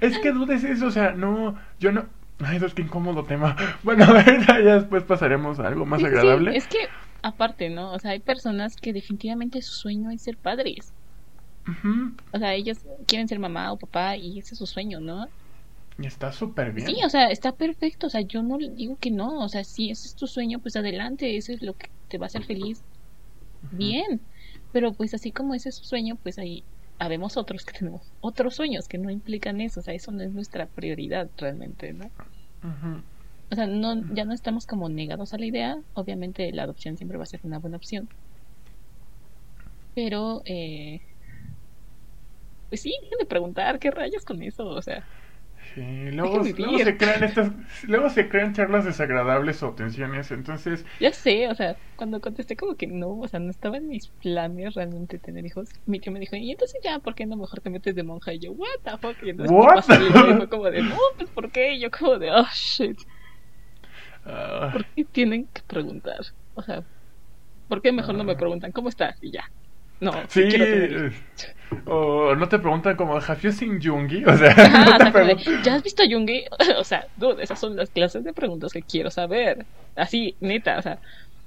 [0.00, 2.06] es que dudes eso, o sea, no, yo no,
[2.44, 3.56] ay, Dios, qué incómodo tema.
[3.82, 6.56] Bueno, ahorita ya después pasaremos a algo más Sí, sí, sí, agradable.
[6.56, 6.78] Es que,
[7.22, 7.92] aparte, ¿no?
[7.92, 10.92] O sea, hay personas que definitivamente su sueño es ser padres.
[12.32, 12.78] O sea, ellos
[13.08, 15.26] quieren ser mamá o papá y ese es su sueño, ¿no?
[15.98, 16.88] Está súper bien.
[16.88, 18.06] Sí, o sea, está perfecto.
[18.08, 19.42] O sea, yo no digo que no.
[19.42, 21.36] O sea, si ese es tu sueño, pues adelante.
[21.36, 22.82] Eso es lo que te va a hacer feliz.
[23.72, 24.20] Bien.
[24.72, 26.64] Pero pues así como ese es su sueño, pues ahí
[26.98, 29.80] habemos otros que tenemos otros sueños que no implican eso.
[29.80, 32.10] O sea, eso no es nuestra prioridad realmente, ¿no?
[33.50, 35.82] O sea, no, ya no estamos como negados a la idea.
[35.94, 38.10] Obviamente la adopción siempre va a ser una buena opción.
[39.94, 41.00] Pero, eh,
[42.68, 44.66] pues sí, dejen de preguntar qué rayos con eso.
[44.68, 45.06] O sea,
[45.76, 47.52] Sí, luego, luego se crean estas,
[47.82, 52.76] luego se crean charlas desagradables o tensiones, entonces ya sé, o sea, cuando contesté como
[52.76, 55.68] que no, o sea, no estaba en mis planes realmente tener hijos.
[55.84, 58.32] Mi tío me dijo, y entonces ya, ¿por qué no mejor te metes de monja?
[58.32, 59.22] Y yo, what the fuck?
[59.22, 59.84] Y entonces What?
[59.98, 61.74] y fue como de, no, pues ¿por qué?
[61.74, 62.98] Y yo como de, oh shit,
[64.26, 66.20] ah, ¿por qué tienen que preguntar?
[66.54, 66.84] O sea,
[67.68, 68.38] ¿por qué mejor no me Ah.
[68.38, 69.16] preguntan cómo estás?
[69.22, 69.44] Y ya.
[70.00, 71.14] No, sí, Sí, quiero tener hijos.
[71.86, 74.24] o no te preguntan como, ¿have you seen Jungi?
[74.24, 75.62] O sea, Ajá, no te de.
[75.62, 76.44] ¿ya has visto a Jungi?
[76.78, 79.66] O sea, dude, esas son las clases de preguntas que quiero saber.
[79.94, 80.98] Así, neta, o sea,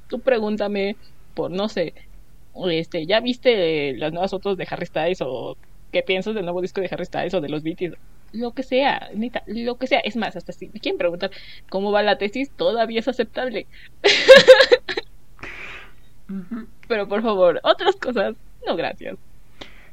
[0.07, 0.95] tú pregúntame
[1.33, 1.93] por, no sé,
[2.69, 5.57] este, ¿ya viste las nuevas fotos de Harry Styles o
[5.91, 7.95] qué piensas del nuevo disco de Harry Styles o de los BTS?
[8.33, 9.99] Lo que sea, neta, lo que sea.
[9.99, 11.31] Es más, hasta si me quieren preguntar
[11.69, 13.67] cómo va la tesis, todavía es aceptable.
[16.89, 18.35] Pero por favor, otras cosas,
[18.67, 19.17] no gracias.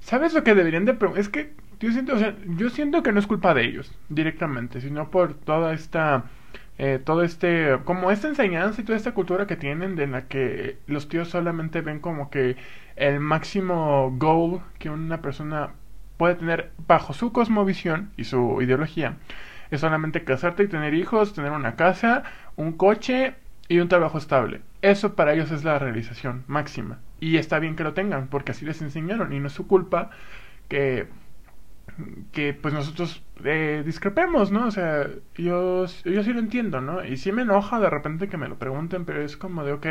[0.01, 0.97] ¿Sabes lo que deberían de?
[1.17, 4.81] Es que yo siento, o sea, yo siento que no es culpa de ellos directamente,
[4.81, 6.25] sino por toda esta
[6.79, 10.79] eh, todo este, como esta enseñanza y toda esta cultura que tienen de la que
[10.87, 12.57] los tíos solamente ven como que
[12.97, 15.75] el máximo goal que una persona
[16.17, 19.17] puede tener bajo su cosmovisión y su ideología
[19.71, 22.25] es solamente casarte y tener hijos, tener una casa,
[22.57, 23.35] un coche
[23.69, 24.63] y un trabajo estable.
[24.83, 27.01] Eso para ellos es la realización máxima.
[27.21, 30.11] Y está bien que lo tengan, porque así les enseñaron y no es su culpa
[30.69, 31.09] que
[32.33, 34.67] que pues nosotros eh, discrepemos, ¿no?
[34.67, 37.05] O sea, yo, yo sí lo entiendo, ¿no?
[37.05, 39.87] Y sí me enoja de repente que me lo pregunten, pero es como de, ok,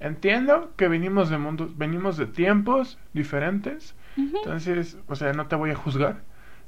[0.00, 3.96] entiendo que venimos de mundos, venimos de tiempos diferentes,
[4.36, 6.22] entonces, o sea, no te voy a juzgar,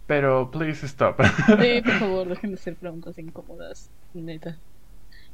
[0.06, 1.20] pero please stop.
[1.58, 4.62] Sí, por favor, dejen de hacer preguntas incómodas, neta.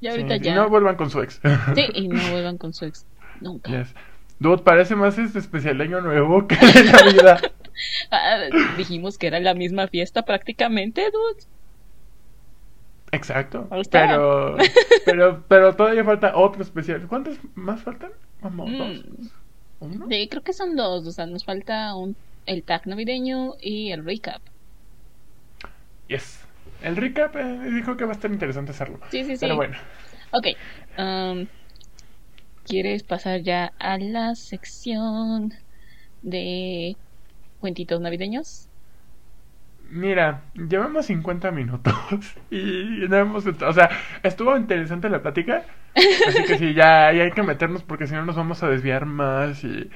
[0.03, 0.50] Y ahorita ya.
[0.50, 1.40] Y no vuelvan con su ex.
[1.74, 3.07] Sí, y no vuelvan con su ex.
[3.40, 3.70] Nunca.
[3.70, 3.94] Yes.
[4.40, 7.40] Dude, parece más este especial año nuevo que de vida
[8.11, 8.38] Ah,
[8.76, 11.44] dijimos que era la misma fiesta prácticamente, dude.
[13.12, 13.68] Exacto.
[13.90, 14.57] Pero,
[15.05, 17.07] pero, pero todavía falta otro especial.
[17.07, 18.11] ¿Cuántos más faltan?
[18.40, 18.78] Vamos, mm.
[18.78, 19.05] dos.
[19.80, 20.07] ¿Uno?
[20.09, 21.07] Sí, creo que son dos.
[21.07, 24.42] O sea, nos falta un, el tag navideño y el recap.
[26.09, 26.41] Yes.
[26.83, 28.99] El recap eh, dijo que va a estar interesante hacerlo.
[29.11, 29.39] Sí, sí, sí.
[29.41, 29.76] Pero bueno.
[30.33, 30.47] Ok.
[30.99, 31.47] Um,
[32.66, 35.53] ¿Quieres pasar ya a la sección
[36.22, 36.97] de
[37.61, 38.68] cuentitos navideños?
[39.91, 41.95] Mira, llevamos 50 minutos
[42.51, 43.47] y no hemos...
[43.47, 43.91] O sea,
[44.22, 45.64] estuvo interesante la plática,
[45.95, 49.62] así que sí, ya, hay que meternos porque si no nos vamos a desviar más
[49.64, 49.91] y,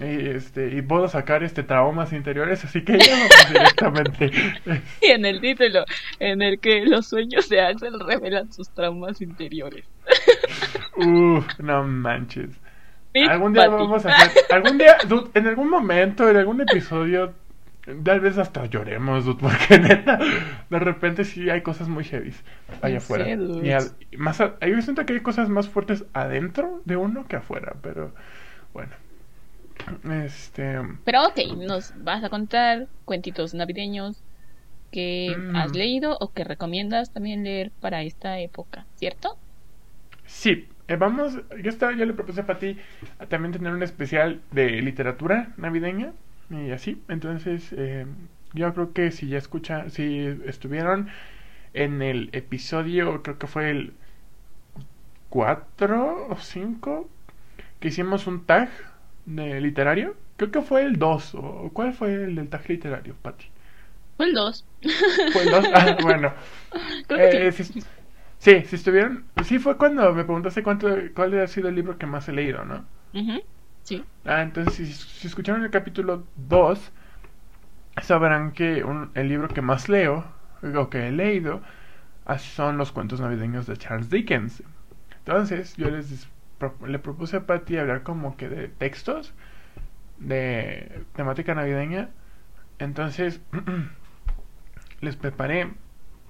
[0.00, 4.30] este y puedo sacar este traumas interiores, así que ya vamos directamente.
[5.02, 5.84] Y en el título,
[6.18, 9.84] en el que los sueños de Axel revelan sus traumas interiores.
[10.96, 12.50] Uf, no manches
[13.14, 14.44] algún día vamos a hacer.
[14.50, 14.96] Algún día,
[15.34, 17.34] en algún momento, en algún episodio,
[18.04, 20.18] tal vez hasta lloremos, porque neta,
[20.68, 22.32] de repente sí hay cosas muy heavy
[22.82, 23.28] allá afuera.
[23.28, 28.12] y más yo siento que hay cosas más fuertes adentro de uno que afuera, pero
[28.72, 28.92] bueno.
[30.24, 30.78] Este.
[31.04, 34.22] Pero ok, nos vas a contar cuentitos navideños
[34.90, 35.56] que mm.
[35.56, 39.36] has leído o que recomiendas también leer para esta época, ¿cierto?
[40.26, 42.76] Sí, eh, vamos, yo estaba, ya le propuse a ti
[43.28, 46.12] también tener un especial de literatura navideña
[46.50, 47.02] y así.
[47.08, 48.06] Entonces, eh,
[48.52, 51.08] yo creo que si ya escucha, si estuvieron
[51.74, 53.92] en el episodio, creo que fue el
[55.28, 57.08] 4 o 5,
[57.78, 58.68] que hicimos un tag
[59.26, 60.16] de literario.
[60.36, 63.46] Creo que fue el 2, o ¿cuál fue el del tag literario, Pati?
[64.16, 64.66] Fue el 2.
[65.32, 66.32] Fue el 2, ah, bueno.
[67.10, 67.52] Eh,
[68.40, 69.24] Sí, si estuvieron.
[69.44, 72.64] Sí, fue cuando me preguntaste cuánto, cuál ha sido el libro que más he leído,
[72.64, 72.86] ¿no?
[73.82, 74.02] Sí.
[74.24, 76.90] Ah, entonces, si, escucharon el capítulo 2,
[78.00, 78.82] sabrán que
[79.14, 80.24] el libro que más leo,
[80.62, 81.60] o que he leído,
[82.38, 84.62] son los cuentos navideños de Charles Dickens.
[85.18, 86.26] Entonces, yo les
[86.86, 89.34] le propuse a Patty hablar como que de textos
[90.18, 92.10] de temática navideña.
[92.78, 93.40] Entonces,
[95.00, 95.70] les preparé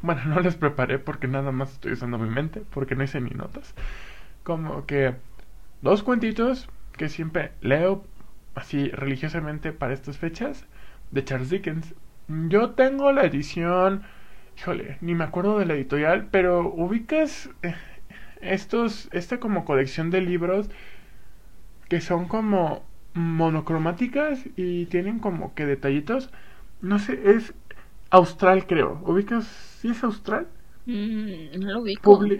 [0.03, 3.31] bueno, no les preparé porque nada más estoy usando mi mente, porque no hice ni
[3.31, 3.75] notas.
[4.43, 5.15] Como que
[5.83, 8.05] dos cuentitos que siempre leo
[8.55, 10.67] así religiosamente para estas fechas
[11.11, 11.95] de Charles Dickens.
[12.49, 14.03] Yo tengo la edición,
[14.57, 17.75] híjole, ni me acuerdo de la editorial, pero ubicas eh,
[18.41, 20.71] estos, esta como colección de libros
[21.89, 22.83] que son como
[23.15, 26.31] monocromáticas y tienen como que detallitos.
[26.81, 27.55] No sé, es
[28.11, 29.01] austral creo.
[29.05, 29.47] ¿Ubicas
[29.81, 30.47] ¿Sí es austral?
[30.87, 32.31] Mm, no lo ubico.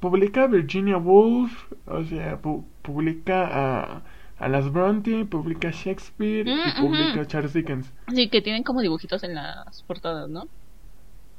[0.00, 1.52] publica Virginia Woolf,
[1.86, 2.38] o sea,
[2.82, 4.02] publica a,
[4.38, 7.92] a las Bronte, publica Shakespeare y mm, publica Charles Dickens.
[8.14, 10.50] Sí, que tienen como dibujitos en las portadas, ¿no?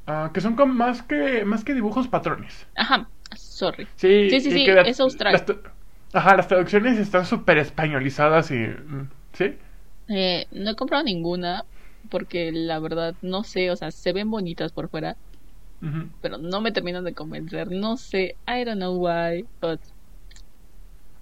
[0.07, 2.68] Ah, que son como más que más que dibujos patrones.
[2.76, 3.09] Ajá,
[3.54, 3.88] sorry.
[3.95, 5.45] Sí, sí, sí, es austral.
[6.14, 8.56] ajá, las traducciones están súper españolizadas y...
[8.56, 9.58] Mm, ¿Sí?
[10.08, 11.66] Eh, no he comprado ninguna
[12.10, 15.18] porque la verdad no sé, o sea, se ven bonitas por fuera,
[16.22, 17.70] pero no me terminan de convencer.
[17.72, 19.82] No sé, I don't know why, but.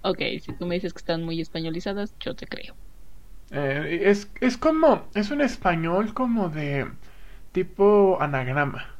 [0.04, 2.76] Ok, si tú me dices que están muy españolizadas, yo te creo.
[3.50, 5.08] Eh, es, es como.
[5.14, 6.90] Es un español como de.
[7.52, 8.96] tipo anagrama.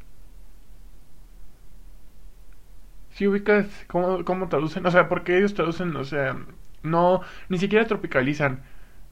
[3.22, 6.36] Si ubicas cómo, cómo traducen, o sea, porque ellos traducen, o sea,
[6.82, 8.64] no, ni siquiera tropicalizan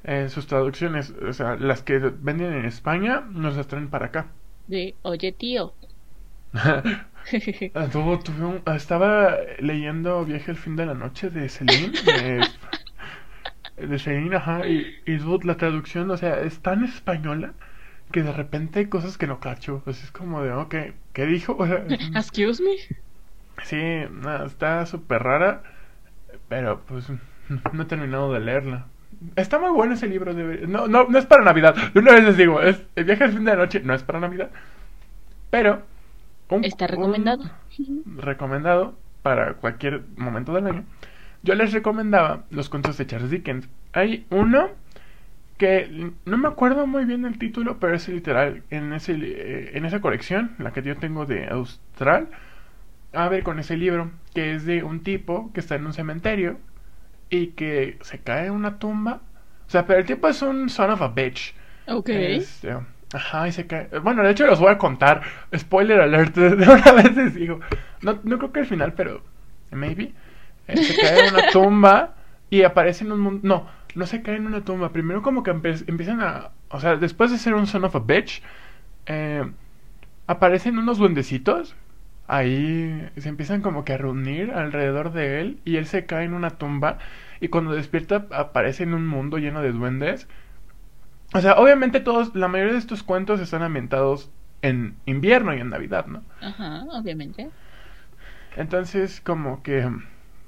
[0.03, 4.27] eh, sus traducciones, o sea, las que venden en España nos las traen para acá.
[4.67, 5.75] De, oye tío,
[6.53, 7.89] Ah,
[8.67, 11.93] ah, estaba leyendo Viaje al fin de la noche de Celine.
[13.77, 14.67] De, Celine, ajá.
[14.67, 17.55] Y, y la traducción, o sea, es tan española
[18.11, 19.83] que de repente hay cosas que no cacho.
[19.85, 20.75] Pues es como de, ok,
[21.13, 21.57] ¿qué dijo?
[22.17, 22.73] Excuse me.
[23.65, 23.81] Sí,
[24.11, 25.63] no, está súper rara,
[26.49, 27.11] pero pues
[27.73, 28.87] no he terminado de leerla.
[29.37, 30.35] Está muy bueno ese libro.
[30.35, 30.67] De...
[30.67, 31.75] No, no, no es para Navidad.
[31.93, 34.03] De una vez les digo, es, el viaje al fin de la noche no es
[34.03, 34.51] para Navidad.
[35.51, 35.83] Pero...
[36.63, 37.45] Está recomendado.
[38.17, 40.85] recomendado para cualquier momento del año.
[41.43, 43.69] Yo les recomendaba los cuentos de Charles Dickens.
[43.93, 44.71] Hay uno
[45.59, 49.85] que no me acuerdo muy bien el título, pero es literal en ese eh, en
[49.85, 52.29] esa colección, la que yo tengo de Austral,
[53.13, 56.59] a ver con ese libro que es de un tipo que está en un cementerio
[57.29, 59.21] y que se cae en una tumba.
[59.67, 61.55] O sea, pero el tipo es un son of a bitch.
[61.87, 62.09] Ok.
[62.09, 62.77] Este,
[63.13, 63.89] ajá, y se cae.
[64.01, 65.23] Bueno, de hecho los voy a contar.
[65.57, 67.61] Spoiler alert, de una vez les digo.
[68.03, 69.23] No, no creo que al final, pero
[69.71, 70.13] maybe.
[70.67, 72.15] Eh, se cae en una tumba
[72.51, 73.41] y aparece en un mundo.
[73.43, 74.93] No, no se cae en una tumba.
[74.93, 76.51] Primero como que empiezan a...
[76.69, 78.43] O sea, después de ser un son of a bitch,
[79.07, 79.45] eh,
[80.27, 81.75] aparecen unos duendecitos.
[82.33, 86.33] Ahí se empiezan como que a reunir alrededor de él y él se cae en
[86.33, 86.99] una tumba
[87.41, 90.29] y cuando despierta aparece en un mundo lleno de duendes.
[91.35, 94.31] O sea, obviamente todos, la mayoría de estos cuentos están ambientados
[94.63, 96.23] en invierno y en Navidad, ¿no?
[96.41, 97.51] Ajá, obviamente.
[98.57, 99.91] Entonces, como que,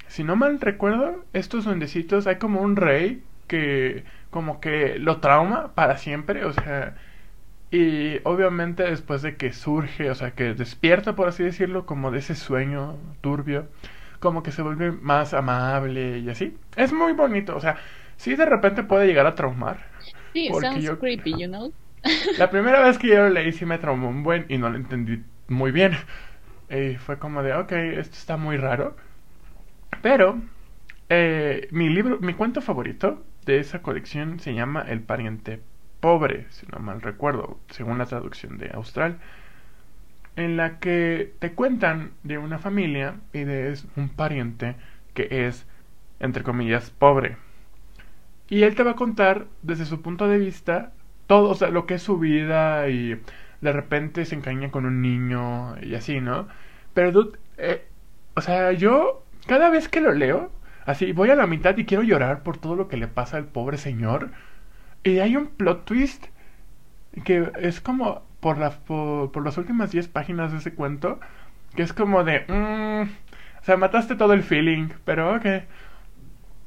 [0.07, 5.73] si no mal recuerdo, estos duendecitos, hay como un rey que como que lo trauma
[5.75, 6.95] para siempre, o sea,
[7.73, 12.19] y obviamente después de que surge, o sea, que despierta, por así decirlo, como de
[12.19, 13.67] ese sueño turbio,
[14.19, 16.55] como que se vuelve más amable y así.
[16.75, 17.77] Es muy bonito, o sea,
[18.15, 19.79] sí de repente puede llegar a traumar.
[20.33, 21.73] Sí, sounds creepy, you know.
[22.37, 24.75] La primera vez que yo lo leí sí me traumó un buen y no lo
[24.75, 25.93] entendí muy bien.
[26.69, 28.95] Y fue como de, ok, esto está muy raro.
[30.03, 30.39] Pero
[31.09, 35.59] eh, mi libro, mi cuento favorito de esa colección se llama El pariente
[36.03, 39.19] pobre, si no mal recuerdo, según la traducción de Austral,
[40.35, 44.75] en la que te cuentan de una familia y de un pariente
[45.13, 45.65] que es,
[46.19, 47.37] entre comillas, pobre.
[48.49, 50.91] Y él te va a contar desde su punto de vista
[51.25, 53.21] todo, o sea, lo que es su vida y
[53.61, 56.49] de repente se encaña con un niño y así, ¿no?
[56.93, 57.87] Pero, eh,
[58.35, 60.51] o sea, yo cada vez que lo leo,
[60.85, 63.45] Así, voy a la mitad y quiero llorar por todo lo que le pasa al
[63.45, 64.31] pobre señor.
[65.03, 66.25] Y hay un plot twist
[67.25, 71.19] que es como por, la, por, las últimas 10 páginas de ese cuento,
[71.75, 72.45] que es como de...
[72.47, 73.09] Mm,
[73.61, 75.45] o sea, mataste todo el feeling, pero ok.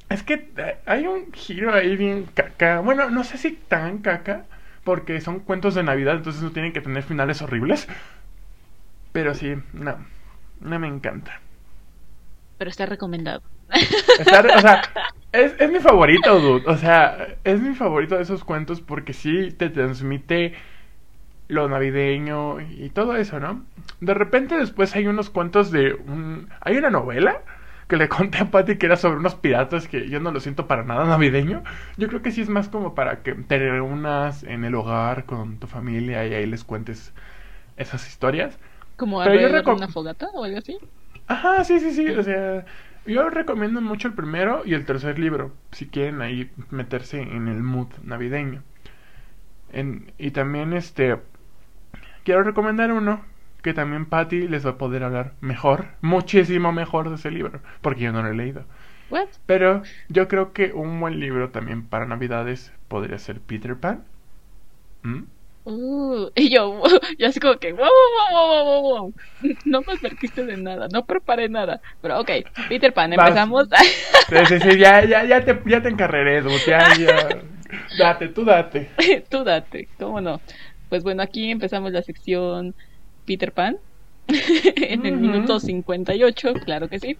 [0.08, 2.80] Es que eh, hay un giro ahí bien caca.
[2.80, 4.44] Bueno, no sé si tan caca,
[4.84, 7.88] porque son cuentos de Navidad, entonces no tienen que tener finales horribles.
[9.12, 9.96] Pero sí, no,
[10.60, 11.40] no me encanta.
[12.56, 14.82] Pero está recomendado o sea,
[15.32, 16.64] es, es mi favorito, dude.
[16.66, 20.54] O sea, es mi favorito de esos cuentos porque sí te transmite
[21.48, 23.64] lo navideño y todo eso, ¿no?
[24.00, 26.48] De repente después hay unos cuentos de un...
[26.60, 27.42] Hay una novela
[27.88, 30.66] que le conté a Patty que era sobre unos piratas que yo no lo siento
[30.66, 31.62] para nada navideño.
[31.96, 35.58] Yo creo que sí es más como para que te reúnas en el hogar con
[35.58, 37.12] tu familia y ahí les cuentes
[37.76, 38.58] esas historias.
[38.96, 40.78] ¿Como de una fogata o algo así?
[41.28, 42.08] Ajá, sí, sí, sí.
[42.08, 42.64] O sea,
[43.06, 47.62] yo recomiendo mucho el primero y el tercer libro, si quieren ahí meterse en el
[47.62, 48.62] mood navideño.
[50.18, 51.16] y también este
[52.24, 53.24] quiero recomendar uno
[53.62, 58.02] que también Patty les va a poder hablar mejor, muchísimo mejor de ese libro, porque
[58.02, 58.64] yo no lo he leído.
[59.46, 64.04] Pero yo creo que un buen libro también para Navidades podría ser Peter Pan.
[65.02, 65.24] ¿Mm?
[65.68, 66.80] Uh, y yo,
[67.18, 69.14] yo así como que, wow, wow, wow, wow, wow,
[69.64, 71.80] no me advertiste de nada, no preparé nada.
[72.00, 72.30] Pero ok,
[72.68, 73.66] Peter Pan, empezamos.
[74.28, 77.28] Sí, sí, sí, ya, ya, ya te, ya te encarreré, ya, ya.
[77.98, 78.90] Date, tú date.
[79.28, 80.40] tú date, cómo no.
[80.88, 82.76] Pues bueno, aquí empezamos la sección
[83.26, 83.78] Peter Pan.
[84.28, 87.16] en el minuto 58, claro que sí.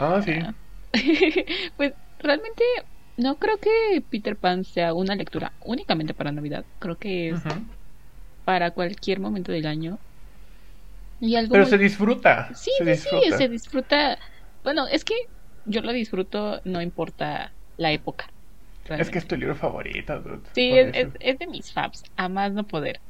[0.00, 0.32] Ah, sí.
[1.76, 2.64] pues realmente
[3.16, 6.64] no creo que Peter Pan sea una lectura únicamente para Navidad.
[6.80, 7.42] Creo que es
[8.46, 9.98] para cualquier momento del año.
[11.20, 12.48] Y algo Pero se disfruta.
[12.54, 13.26] Sí, se disfruta.
[13.26, 14.18] sí, se disfruta.
[14.62, 15.14] Bueno, es que
[15.64, 18.26] yo lo disfruto, no importa la época.
[18.88, 20.42] Es que es tu libro favorito, dude.
[20.54, 23.00] Sí, es, es, de mis faps, a más no poder.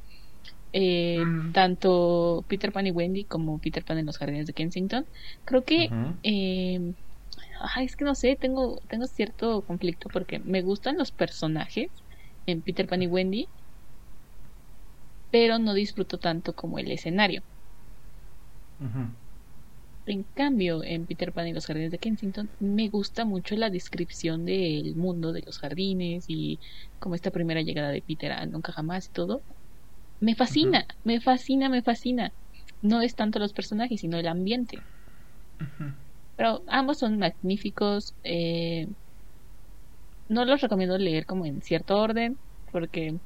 [0.73, 1.19] Eh,
[1.53, 5.07] tanto Peter Pan y Wendy como Peter Pan en los jardines de Kensington.
[5.45, 5.91] Creo que
[6.23, 6.81] eh,
[7.83, 11.89] es que no sé, tengo tengo cierto conflicto porque me gustan los personajes
[12.47, 13.49] en Peter Pan y Wendy,
[15.31, 17.43] pero no disfruto tanto como el escenario.
[20.07, 24.45] En cambio, en Peter Pan y los jardines de Kensington me gusta mucho la descripción
[24.45, 26.61] del mundo de los jardines y
[26.99, 29.45] como esta primera llegada de Peter a Nunca Jamás y todo.
[30.21, 32.35] Me fascina, me fascina, me fascina.
[32.83, 34.85] No es tanto los personajes, sino el ambiente.
[36.37, 38.15] Pero ambos son magníficos.
[38.23, 38.87] Eh,
[40.29, 42.39] no los recomiendo leer como en cierto orden,
[42.71, 43.19] porque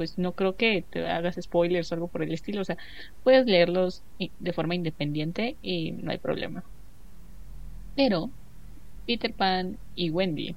[0.00, 2.62] pues no creo que te hagas spoilers o algo por el estilo.
[2.62, 2.78] O sea,
[3.22, 6.64] puedes leerlos de forma independiente y no hay problema.
[7.94, 8.30] Pero
[9.04, 10.56] Peter Pan y Wendy.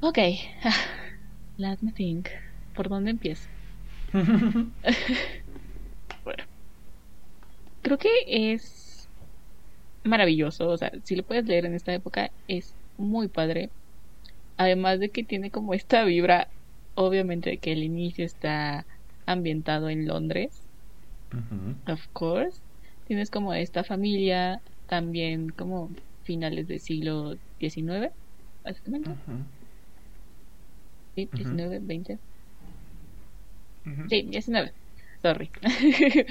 [0.00, 0.16] Ok,
[1.58, 2.30] let me think.
[2.74, 3.50] ¿Por dónde empiezo?
[6.24, 6.44] bueno,
[7.82, 9.10] creo que es
[10.04, 10.70] maravilloso.
[10.70, 13.72] O sea, si lo puedes leer en esta época, es muy padre.
[14.56, 16.48] Además de que tiene como esta vibra,
[16.94, 18.86] obviamente que el inicio está
[19.26, 20.68] ambientado en Londres.
[21.86, 22.62] Of course.
[23.04, 25.90] Tienes como esta familia, también como
[26.22, 28.12] finales del siglo XIX,
[28.62, 29.10] básicamente.
[31.14, 32.18] Sí, 19, 20.
[34.08, 34.74] Sí, 19.
[35.22, 35.50] Sorry.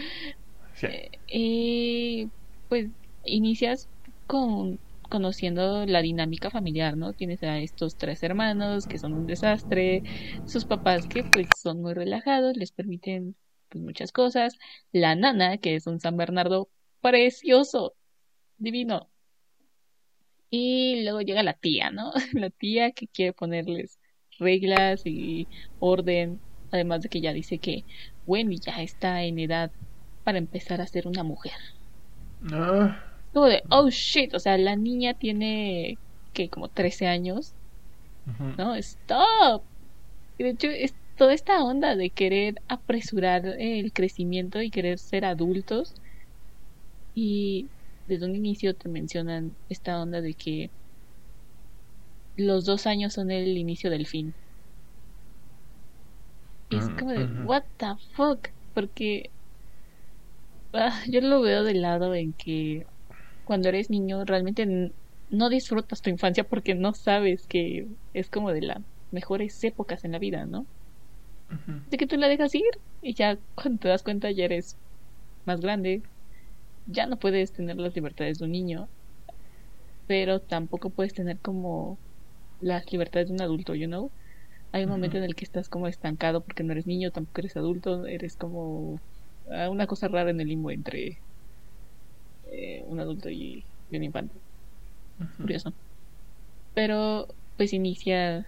[0.82, 2.30] Eh, y
[2.68, 2.90] pues
[3.24, 3.88] inicias
[4.26, 4.82] con
[5.14, 7.14] conociendo la dinámica familiar, ¿no?
[7.14, 10.04] Tienes a estos tres hermanos que son un desastre,
[10.44, 13.36] sus papás que pues son muy relajados, les permiten
[13.70, 14.58] pues muchas cosas,
[14.92, 17.96] la nana que es un San Bernardo precioso,
[18.58, 19.12] divino.
[20.50, 22.12] Y luego llega la tía, ¿no?
[22.34, 24.00] La tía que quiere ponerles
[24.40, 25.50] reglas y
[25.80, 26.42] orden,
[26.72, 27.86] además de que ya dice que
[28.26, 29.72] Wendy ya está en edad
[30.24, 31.54] para empezar a ser una mujer.
[32.52, 35.98] Ah como de, oh shit, o sea, la niña tiene,
[36.34, 37.54] que como 13 años,
[38.58, 38.76] ¿no?
[38.76, 39.64] Stop.
[40.38, 45.26] Y de hecho, es toda esta onda de querer apresurar el crecimiento y querer ser
[45.26, 45.94] adultos.
[47.16, 47.68] Y
[48.08, 50.72] desde un inicio te mencionan esta onda de que
[52.36, 54.34] los dos años son el inicio del fin.
[56.70, 58.50] Y es como de, what the fuck?
[58.74, 59.30] Porque
[60.74, 62.88] ah, yo lo veo del lado en que
[63.44, 64.66] cuando eres niño realmente
[65.30, 68.80] no disfrutas tu infancia porque no sabes que es como de las
[69.12, 70.68] mejores épocas en la vida, ¿no?
[71.90, 72.64] De que tú la dejas ir
[73.02, 74.78] y ya cuando te das cuenta ya eres
[75.46, 76.04] más grande,
[76.86, 78.92] ya no puedes tener las libertades de un niño,
[80.06, 82.02] pero tampoco puedes tener como
[82.60, 84.14] las libertades de un adulto, you know?
[84.72, 87.58] Hay un momento en el que estás como estancado porque no eres niño, tampoco eres
[87.58, 89.02] adulto, eres como
[89.52, 91.24] ah, una cosa rara en el limbo entre
[92.54, 94.36] eh, un adulto y, un infante.
[95.38, 95.74] Curioso.
[96.74, 97.28] Pero
[97.58, 98.46] pues inicia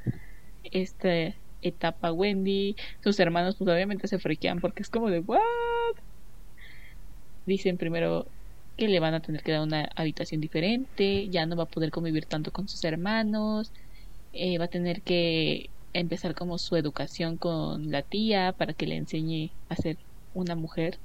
[0.64, 2.76] esta etapa Wendy.
[3.04, 5.42] Sus hermanos pues obviamente se frequean porque es como de ¿what?
[7.46, 8.28] Dicen primero
[8.78, 11.92] que le van a tener que dar una habitación diferente, ya no va a poder
[11.92, 13.72] convivir tanto con sus hermanos,
[14.34, 18.98] eh, va a tener que empezar como su educación con la tía para que le
[18.98, 19.98] enseñe a ser
[20.34, 21.00] una mujer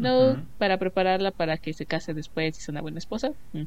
[0.00, 3.32] no para prepararla para que se case después y sea una buena esposa.
[3.52, 3.64] Mm.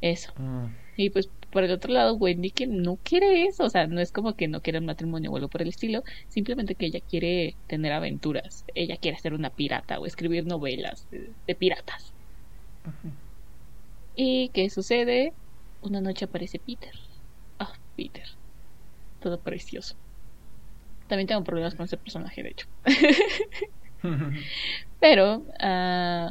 [0.00, 0.32] Eso.
[0.36, 0.66] Mm.
[0.96, 4.12] Y pues por el otro lado, Wendy que no quiere eso, o sea, no es
[4.12, 7.54] como que no quiere un matrimonio o algo por el estilo, simplemente que ella quiere
[7.66, 12.12] tener aventuras, ella quiere ser una pirata o escribir novelas de, piratas.
[14.14, 15.32] ¿Y qué sucede?
[15.82, 16.92] Una noche aparece Peter.
[17.58, 18.26] Ah, Peter.
[19.20, 19.96] Todo precioso.
[21.08, 22.66] También tengo problemas con ese personaje, de hecho.
[25.00, 26.30] Pero, uh,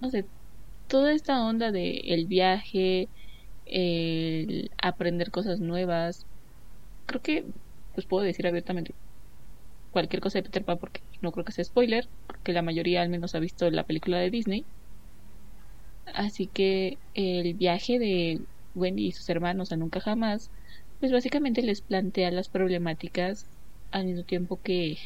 [0.00, 0.28] no sé,
[0.88, 3.10] toda esta onda de el viaje,
[3.64, 6.26] el aprender cosas nuevas,
[7.06, 7.46] creo que
[7.94, 8.96] pues puedo decir abiertamente
[9.90, 13.10] cualquier cosa de Peter Pan porque no creo que sea spoiler, porque la mayoría al
[13.10, 14.66] menos ha visto la película de Disney.
[16.14, 18.40] Así que el viaje de
[18.74, 20.50] Wendy y sus hermanos a Nunca Jamás,
[20.98, 23.46] pues básicamente les plantea las problemáticas
[23.90, 24.96] al mismo tiempo que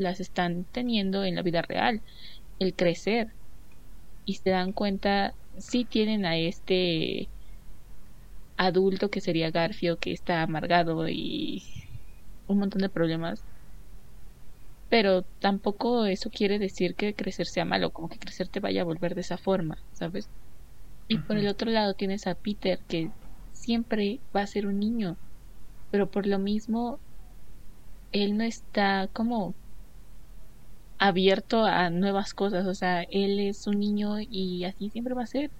[0.00, 2.02] las están teniendo en la vida real,
[2.58, 3.34] el crecer.
[4.24, 7.28] Y se dan cuenta, si tienen a este
[8.56, 11.64] adulto que sería Garfio, que está amargado y
[12.46, 13.44] un montón de problemas.
[14.88, 18.84] Pero tampoco eso quiere decir que crecer sea malo, como que crecer te vaya a
[18.84, 20.30] volver de esa forma, ¿sabes?
[21.08, 23.12] Y por el otro lado tienes a Peter, que
[23.52, 25.18] siempre va a ser un niño,
[25.90, 27.00] pero por lo mismo
[28.12, 29.56] él no está como
[31.00, 35.26] abierto a nuevas cosas, o sea, él es un niño y así siempre va a
[35.28, 35.52] ser.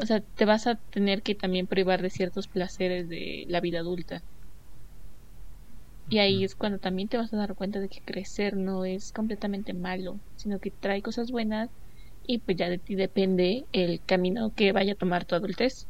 [0.00, 3.80] O sea, te vas a tener que también privar de ciertos placeres de la vida
[3.80, 4.22] adulta.
[6.08, 9.12] Y ahí es cuando también te vas a dar cuenta de que crecer no es
[9.12, 11.70] completamente malo, sino que trae cosas buenas
[12.22, 15.88] y pues ya de ti depende el camino que vaya a tomar tu adultez.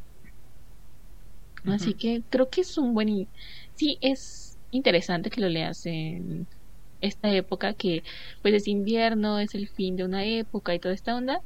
[1.66, 3.30] Así que creo que es un buen...
[3.74, 6.48] Sí, es interesante que lo leas en
[7.04, 8.02] esta época que
[8.42, 11.40] pues es invierno, es el fin de una época y toda esta onda,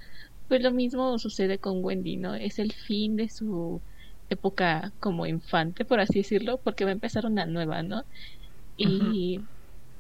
[0.48, 2.34] pues lo mismo sucede con Wendy, ¿no?
[2.34, 3.82] Es el fin de su
[4.30, 8.04] época como infante, por así decirlo, porque va a empezar una nueva, ¿no?
[8.76, 9.40] Y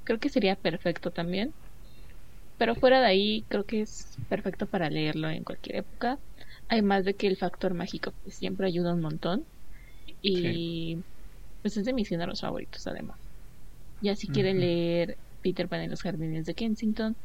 [0.04, 1.54] creo que sería perfecto también.
[2.56, 6.18] Pero fuera de ahí, creo que es perfecto para leerlo en cualquier época.
[6.68, 9.46] Además de que el factor mágico pues, siempre ayuda un montón.
[10.20, 11.04] Y
[11.62, 13.18] pues es de mis géneros favoritos, además.
[14.00, 17.16] Ya si quieren leer Peter Pan en los jardines de Kensington,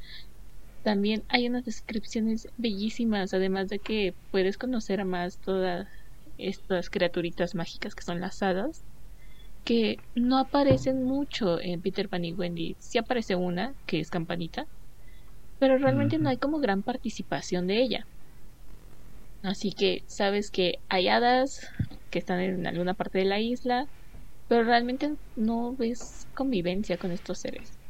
[0.84, 5.88] también hay unas descripciones bellísimas, además de que puedes conocer más todas
[6.38, 8.86] estas criaturitas mágicas que son las hadas,
[9.66, 12.78] que no aparecen mucho en Peter Pan y Wendy.
[12.80, 14.68] Sí aparece una, que es Campanita,
[15.60, 18.08] pero realmente no hay como gran participación de ella.
[19.44, 21.60] Así que sabes que hay hadas
[22.10, 23.88] que están en alguna parte de la isla,
[24.48, 27.83] pero realmente no ves convivencia con estos seres.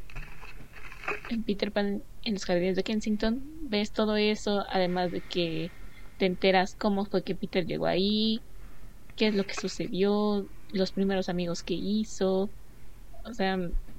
[1.27, 5.73] En Peter Pan, en los jardines de Kensington, ves todo eso, además de que
[6.17, 8.45] te enteras cómo fue que Peter llegó ahí,
[9.15, 12.53] qué es lo que sucedió, los primeros amigos que hizo.
[13.25, 13.57] O sea,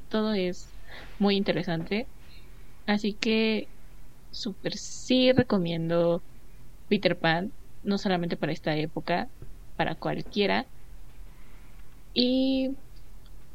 [0.09, 0.79] todo es
[1.19, 2.11] muy interesante.
[2.87, 3.73] Así que
[4.31, 6.27] súper sí recomiendo
[6.89, 9.31] Peter Pan, no solamente para esta época,
[9.77, 10.71] para cualquiera.
[12.15, 12.79] Y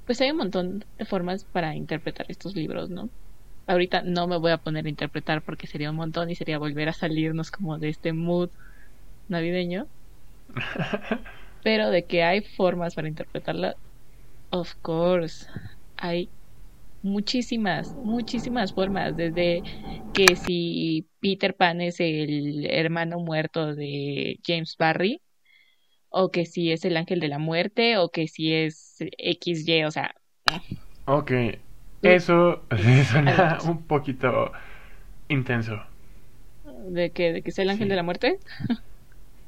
[0.06, 3.12] pues hay un montón de formas para interpretar estos libros, ¿no?
[3.70, 6.90] Ahorita no me voy a poner a interpretar porque sería un montón y sería volver
[6.90, 8.52] a salirnos como de este mood
[9.28, 9.90] navideño.
[11.64, 13.76] Pero de que hay formas para interpretarla,
[14.52, 15.46] of course,
[15.98, 16.34] hay
[17.02, 19.64] muchísimas, muchísimas formas, desde
[20.14, 25.22] que si Peter Pan es el hermano muerto de James Barry,
[26.10, 29.92] o que si es el ángel de la muerte, o que si es XY, o
[29.92, 30.16] sea...
[31.08, 31.32] Ok,
[32.02, 32.64] eso
[33.12, 34.52] suena un poquito
[35.28, 35.82] intenso.
[36.88, 38.40] ¿De que, de que es el ángel de la muerte?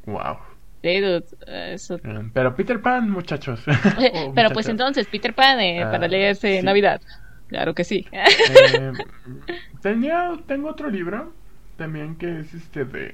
[0.06, 0.38] wow.
[0.82, 2.00] Eso...
[2.34, 3.64] Pero Peter Pan, muchachos.
[4.36, 7.02] Pero pues entonces, Peter Pan eh, para ah, leerse Navidad.
[7.48, 8.08] Claro que sí.
[8.12, 8.92] Eh,
[9.82, 11.34] tenía, tengo otro libro
[11.78, 13.14] también que es este de...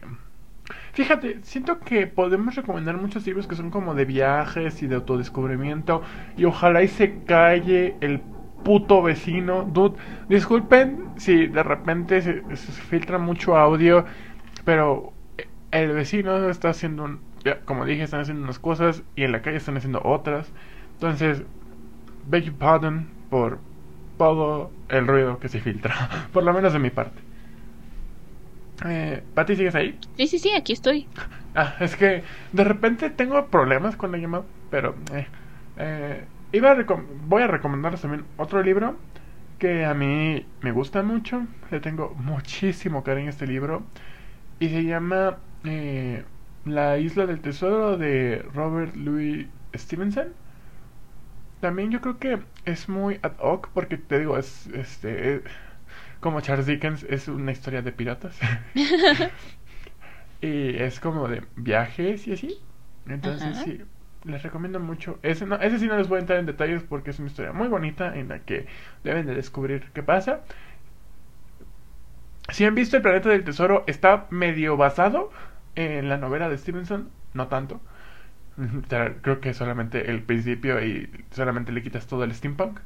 [0.93, 6.03] Fíjate, siento que podemos recomendar muchos libros que son como de viajes y de autodescubrimiento
[6.35, 8.21] y ojalá y se calle el
[8.63, 9.63] puto vecino.
[9.63, 9.97] Dude,
[10.29, 12.41] disculpen si de repente se,
[12.89, 14.05] filtra mucho audio,
[14.65, 15.13] pero
[15.71, 17.19] el vecino está haciendo,
[17.65, 20.51] como dije, están haciendo unas cosas y en la calle están haciendo otras.
[20.93, 21.43] Entonces,
[22.29, 23.59] beg your pardon por
[24.17, 27.21] todo el ruido que se filtra, por lo menos de mi parte.
[28.85, 29.99] Eh, Pati, ¿sigues ahí?
[30.17, 31.07] Sí, sí, sí, aquí estoy.
[31.59, 35.25] Ah, es que de repente tengo problemas con la llamada, pero eh,
[35.77, 36.85] eh, iba a
[37.27, 38.97] voy a recomendarles también otro libro
[39.59, 43.83] que a mí me gusta mucho, le tengo muchísimo cariño a este libro
[44.59, 46.25] y se llama eh,
[46.65, 50.33] La isla del tesoro de Robert Louis Stevenson
[51.59, 55.43] también yo creo que es muy ad hoc porque te digo, es este
[56.19, 58.37] como Charles Dickens es una historia de piratas.
[60.41, 62.59] y es como de viajes y así.
[63.07, 63.81] Entonces sí,
[64.27, 65.19] les recomiendo mucho.
[65.23, 67.53] Ese, no, ese sí no les voy a entrar en detalles porque es una historia
[67.53, 68.67] muy bonita en la que
[69.03, 70.41] deben de descubrir qué pasa.
[72.49, 75.31] Si han visto El planeta del tesoro, está medio basado
[75.75, 77.81] en la novela de Stevenson, no tanto
[79.21, 82.79] creo que solamente el principio y solamente le quitas todo el steampunk.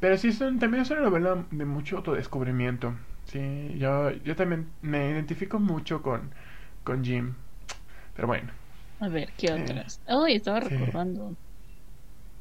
[0.00, 2.94] Pero sí, son, también es una novela de mucho autodescubrimiento.
[3.24, 6.30] Sí, yo, yo también me identifico mucho con,
[6.84, 7.34] con Jim.
[8.14, 8.50] Pero bueno.
[9.00, 10.00] A ver, ¿qué otras?
[10.08, 11.36] oh, estaba recordando.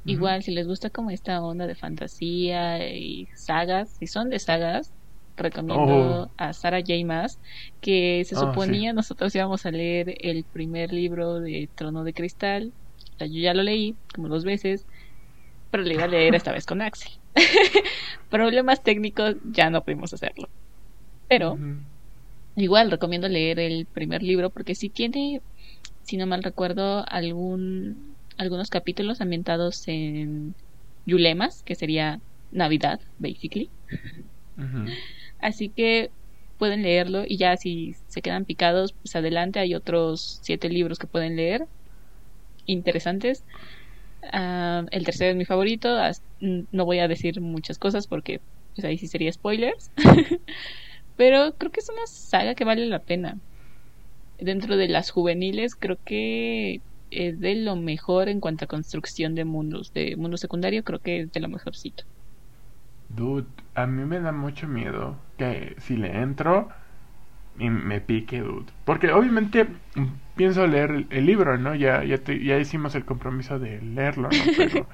[0.05, 4.91] Igual, si les gusta como esta onda de fantasía y sagas, si son de sagas,
[5.35, 6.31] recomiendo oh.
[6.37, 6.93] a Sarah J.
[7.05, 7.39] Maas,
[7.81, 12.71] que se ah, suponía nosotros íbamos a leer el primer libro de Trono de Cristal.
[13.19, 14.85] yo ya lo leí como dos veces,
[15.71, 17.11] pero le iba a leer esta vez con Axel.
[18.29, 20.47] Problemas técnicos, ya no pudimos hacerlo.
[21.27, 21.57] Pero
[22.55, 25.41] igual recomiendo leer el primer libro porque si tiene,
[26.05, 30.55] si no mal recuerdo, algún algunos capítulos ambientados en
[31.05, 32.19] Yulemas, que sería
[32.51, 33.71] Navidad, basically.
[35.39, 36.11] Así que
[36.57, 39.59] pueden leerlo y ya si se quedan picados, pues adelante.
[39.59, 41.65] Hay otros siete libros que pueden leer,
[42.65, 43.43] interesantes.
[44.31, 45.97] Ah, el tercero es mi favorito.
[46.71, 48.39] No voy a decir muchas cosas porque
[48.75, 49.91] pues ahí sí sería spoilers.
[51.15, 53.39] Pero creo que es una saga que vale la pena.
[54.37, 59.45] Dentro de las juveniles creo que es de lo mejor en cuanto a construcción de
[59.45, 59.91] mundos.
[59.93, 62.03] De mundo secundario creo que es de lo mejorcito.
[63.07, 66.69] Dude, a mí me da mucho miedo que si le entro
[67.59, 68.71] y me pique, dude.
[68.85, 70.05] Porque obviamente mm,
[70.35, 71.75] pienso leer el, el libro, ¿no?
[71.75, 74.51] Ya, ya, te- ya hicimos el compromiso de leerlo, ¿no?
[74.55, 74.87] Pero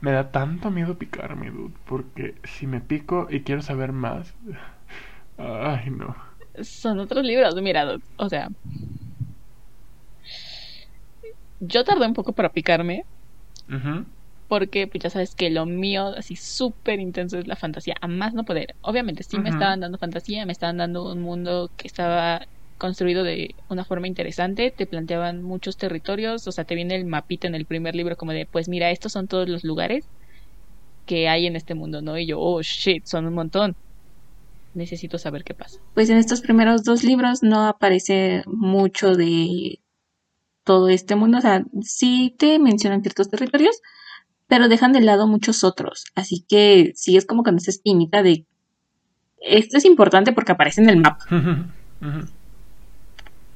[0.00, 1.74] me da tanto miedo picarme, dude.
[1.86, 4.34] Porque si me pico y quiero saber más...
[5.38, 6.16] Ay, no.
[6.62, 8.48] Son otros libros, mira, o sea.
[11.60, 13.02] Yo tardé un poco para picarme,
[14.48, 18.34] porque pues ya sabes que lo mío así súper intenso es la fantasía, a más
[18.34, 18.74] no poder.
[18.82, 22.44] Obviamente sí me estaban dando fantasía, me estaban dando un mundo que estaba
[22.76, 27.46] construido de una forma interesante, te planteaban muchos territorios, o sea, te viene el mapita
[27.46, 30.08] en el primer libro como de, pues mira, estos son todos los lugares
[31.06, 32.18] que hay en este mundo, ¿no?
[32.18, 33.74] Y yo, oh, shit, son un montón.
[34.74, 35.80] Necesito saber qué pasa.
[35.94, 39.80] Pues en estos primeros dos libros no aparece mucho de
[40.64, 41.38] todo este mundo.
[41.38, 43.80] O sea, sí te mencionan ciertos territorios,
[44.46, 46.06] pero dejan de lado muchos otros.
[46.14, 48.46] Así que sí es como con esa espinita de
[49.40, 51.24] esto es importante porque aparece en el mapa,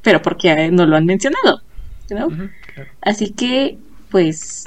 [0.03, 1.61] pero porque no lo han mencionado.
[2.11, 2.29] ¿no?
[2.29, 2.91] claro.
[3.03, 3.79] Así que,
[4.11, 4.67] pues,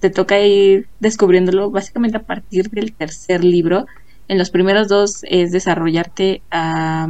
[0.00, 3.86] te toca ir descubriéndolo básicamente a partir del tercer libro.
[4.28, 7.08] En los primeros dos es desarrollarte a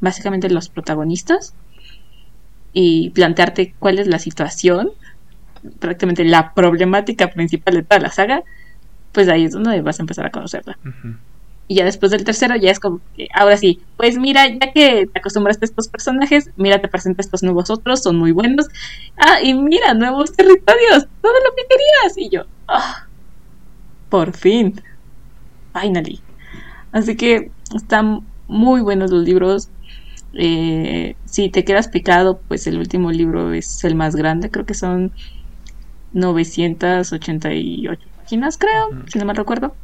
[0.00, 1.54] básicamente los protagonistas
[2.72, 4.90] y plantearte cuál es la situación,
[5.78, 8.42] prácticamente la problemática principal de toda la saga.
[9.12, 10.78] Pues ahí es donde vas a empezar a conocerla.
[11.68, 15.06] Y ya después del tercero ya es como que, ahora sí, pues mira, ya que
[15.06, 18.66] te acostumbraste a estos personajes, mira, te presento estos nuevos otros, son muy buenos.
[19.16, 22.18] Ah, y mira, nuevos territorios, todo lo que querías.
[22.18, 23.06] Y yo, ah,
[24.08, 24.80] por fin,
[25.72, 26.20] finally.
[26.92, 29.68] Así que están muy buenos los libros.
[30.38, 34.74] Eh, si te quedas picado, pues el último libro es el más grande, creo que
[34.74, 35.12] son
[36.12, 39.76] 988 páginas, creo, si no mal recuerdo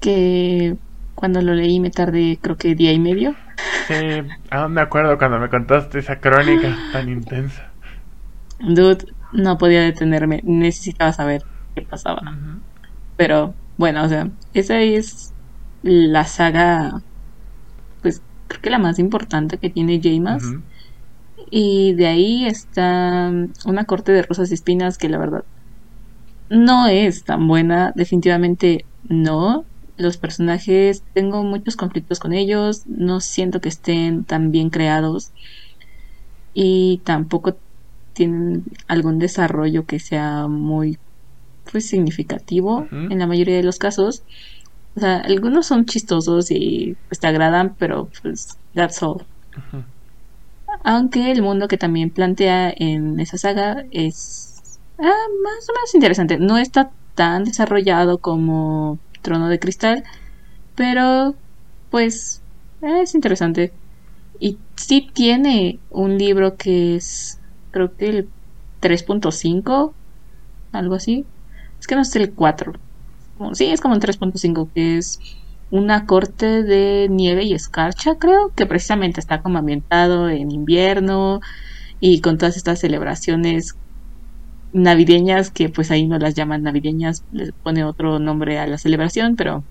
[0.00, 0.74] que
[1.14, 3.34] cuando lo leí me tardé creo que día y medio.
[3.88, 3.94] Sí,
[4.50, 7.72] aún me acuerdo cuando me contaste esa crónica tan intensa.
[8.60, 11.42] Dude, no podía detenerme, necesitaba saber
[11.74, 12.20] qué pasaba.
[12.22, 12.73] Ujú.
[13.16, 15.34] Pero bueno, o sea, esa es
[15.82, 16.92] la saga,
[18.00, 20.44] pues creo que la más importante que tiene Jamas.
[20.44, 20.64] Ujú.
[21.50, 23.32] Y de ahí está
[23.66, 25.42] una corte de rosas y espinas que la verdad
[26.48, 29.66] no es tan buena, definitivamente no.
[29.96, 35.32] Los personajes, tengo muchos conflictos con ellos, no siento que estén tan bien creados
[36.52, 37.60] y tampoco
[38.12, 40.96] tienen algún desarrollo que sea muy
[41.70, 44.22] pues significativo en la mayoría de los casos.
[44.96, 49.24] O sea, algunos son chistosos y pues te agradan, pero pues that's all.
[50.82, 56.38] Aunque el mundo que también plantea en esa saga es ah, más o menos interesante.
[56.38, 60.04] No está tan desarrollado como Trono de Cristal,
[60.74, 61.34] pero
[61.90, 62.42] pues
[62.82, 63.72] es interesante.
[64.40, 68.28] Y sí tiene un libro que es, creo que el
[68.80, 69.92] 3.5,
[70.72, 71.24] algo así.
[71.84, 72.72] Es que no es el 4.
[73.36, 75.20] Como- Sí, es como el 3.5, que es
[75.70, 81.40] una corte de nieve y escarcha, creo, que precisamente está como ambientado en invierno
[82.00, 83.74] y con todas estas celebraciones
[84.72, 89.36] navideñas que pues ahí no las llaman navideñas, les pone otro nombre a la celebración,
[89.36, 89.62] pero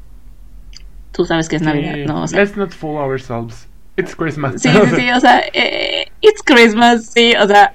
[1.14, 2.22] tú sabes que es Navidad, ¿no?
[2.22, 3.68] O sea, Let's not fool ourselves.
[3.98, 4.61] It's Christmas.
[4.61, 7.73] Sí, sí, sí, o sea, eh, it's Christmas, sí, o sea,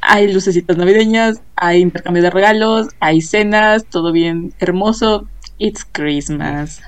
[0.00, 5.28] hay lucecitas navideñas, hay intercambio de regalos, hay cenas, todo bien hermoso.
[5.58, 6.80] It's Christmas,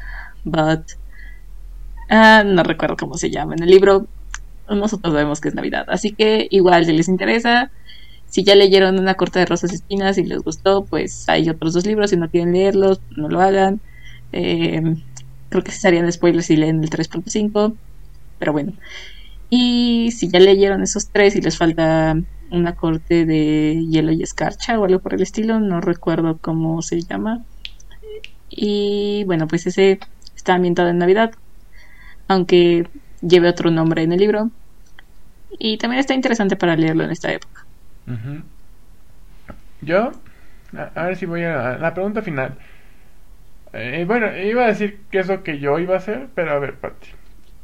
[0.45, 0.81] but
[2.09, 4.07] ah, no recuerdo cómo se llama en el libro.
[4.69, 7.73] Nosotros sabemos que es Navidad, así que igual si les interesa,
[8.27, 11.75] si ya leyeron una corte de rosas y espinas y les gustó, pues hay otros
[11.75, 12.11] dos libros.
[12.11, 13.81] Si no quieren leerlos, no lo hagan.
[14.33, 14.95] Eh,
[15.49, 17.75] creo que serían spoilers si leen el 3.5
[18.41, 18.73] pero bueno.
[19.51, 22.17] Y si ya leyeron esos tres y les falta
[22.51, 27.01] una corte de hielo y escarcha o algo por el estilo, no recuerdo cómo se
[27.03, 27.43] llama.
[28.49, 30.01] Y bueno, pues ese
[30.37, 31.33] está ambientado en Navidad,
[32.29, 32.89] aunque
[33.21, 34.51] lleve otro nombre en el libro.
[35.59, 37.65] Y también está interesante para leerlo en esta época.
[39.83, 40.13] Yo,
[40.95, 42.57] a, ver si voy a la, pregunta final.
[43.73, 46.59] Eh, bueno, iba a decir que es lo que yo iba a hacer, pero a
[46.59, 47.09] ver, Pati.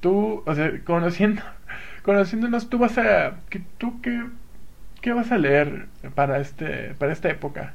[0.01, 1.43] Tú, o sea, conociendo,
[2.03, 3.41] conociéndonos, tú vas a,
[3.79, 4.25] ¿tú qué,
[5.01, 7.75] qué vas a leer para este, para esta época?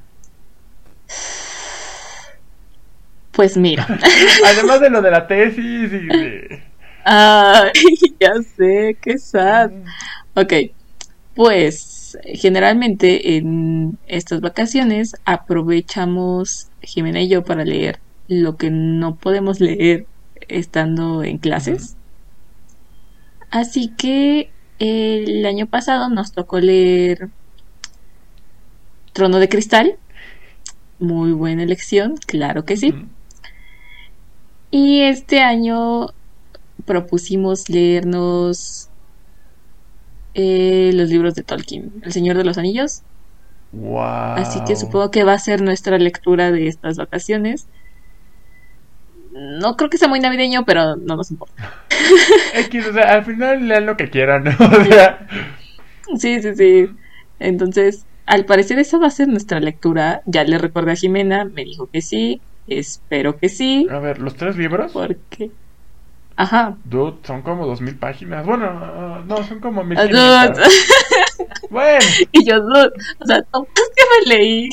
[3.31, 3.88] Pues mira,
[4.45, 6.64] Además de lo de la tesis y de...
[7.03, 7.72] Ay,
[8.19, 9.72] ya sé, qué sad.
[10.35, 10.53] Ok,
[11.35, 19.60] pues generalmente en estas vacaciones aprovechamos Jimena y yo para leer lo que no podemos
[19.60, 20.06] leer
[20.48, 21.95] estando en clases.
[23.49, 27.29] Así que el año pasado nos tocó leer
[29.13, 29.97] Trono de Cristal.
[30.97, 32.93] Muy buena elección, claro que sí.
[34.71, 36.07] Y este año
[36.85, 38.89] propusimos leernos
[40.33, 43.03] eh, los libros de Tolkien, El Señor de los Anillos.
[43.73, 44.01] Wow.
[44.01, 47.67] Así que supongo que va a ser nuestra lectura de estas vacaciones.
[49.31, 51.53] No creo que sea muy navideño, pero no nos importa.
[52.55, 54.51] X, o sea, al final lean lo que quieran, ¿no?
[54.59, 55.27] O sea,
[56.17, 56.89] Sí, sí, sí.
[57.39, 60.21] Entonces, al parecer esa va a ser nuestra lectura.
[60.25, 62.41] Ya le recordé a Jimena, me dijo que sí.
[62.67, 63.87] Espero que sí.
[63.89, 65.51] a ver, los tres libros, Porque...
[66.37, 66.77] Ajá.
[66.85, 68.45] dude, son como dos mil páginas.
[68.45, 69.97] Bueno, ah, no, son como mil.
[71.69, 71.99] Bueno,
[72.31, 74.69] Y yo, dude, o sea, es que me leí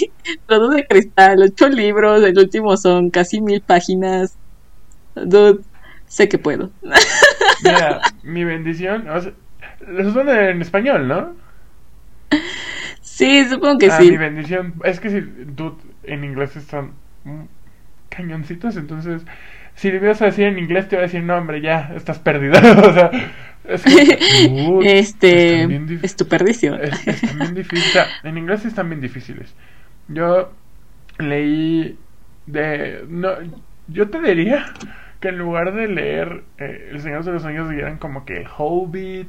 [0.46, 4.36] todo de cristal, ocho libros, el último son casi mil páginas.
[5.24, 5.60] Dude,
[6.06, 6.70] sé que puedo.
[7.62, 9.32] mira, mi bendición, o sea,
[9.86, 11.34] los son en español, ¿no?
[13.00, 14.10] Sí, supongo que ah, sí.
[14.10, 16.92] mi bendición, es que si, dude, en inglés están
[17.24, 17.42] mm,
[18.08, 19.22] cañoncitos, entonces,
[19.74, 22.18] si le ibas a decir en inglés, te iba a decir, no, hombre, ya, estás
[22.18, 22.54] perdido,
[22.88, 23.10] o sea,
[23.64, 24.18] es que,
[24.48, 25.64] dude, este,
[26.02, 26.80] es tu perdición.
[26.82, 27.88] Es- están bien difíciles.
[27.88, 29.54] O sea, en inglés están bien difíciles.
[30.08, 30.52] Yo
[31.18, 31.98] leí
[32.46, 33.04] de.
[33.08, 33.30] No,
[33.88, 34.72] yo te diría
[35.20, 39.28] que en lugar de leer eh, El Señor de los Anillos, leyeran como que Hobbit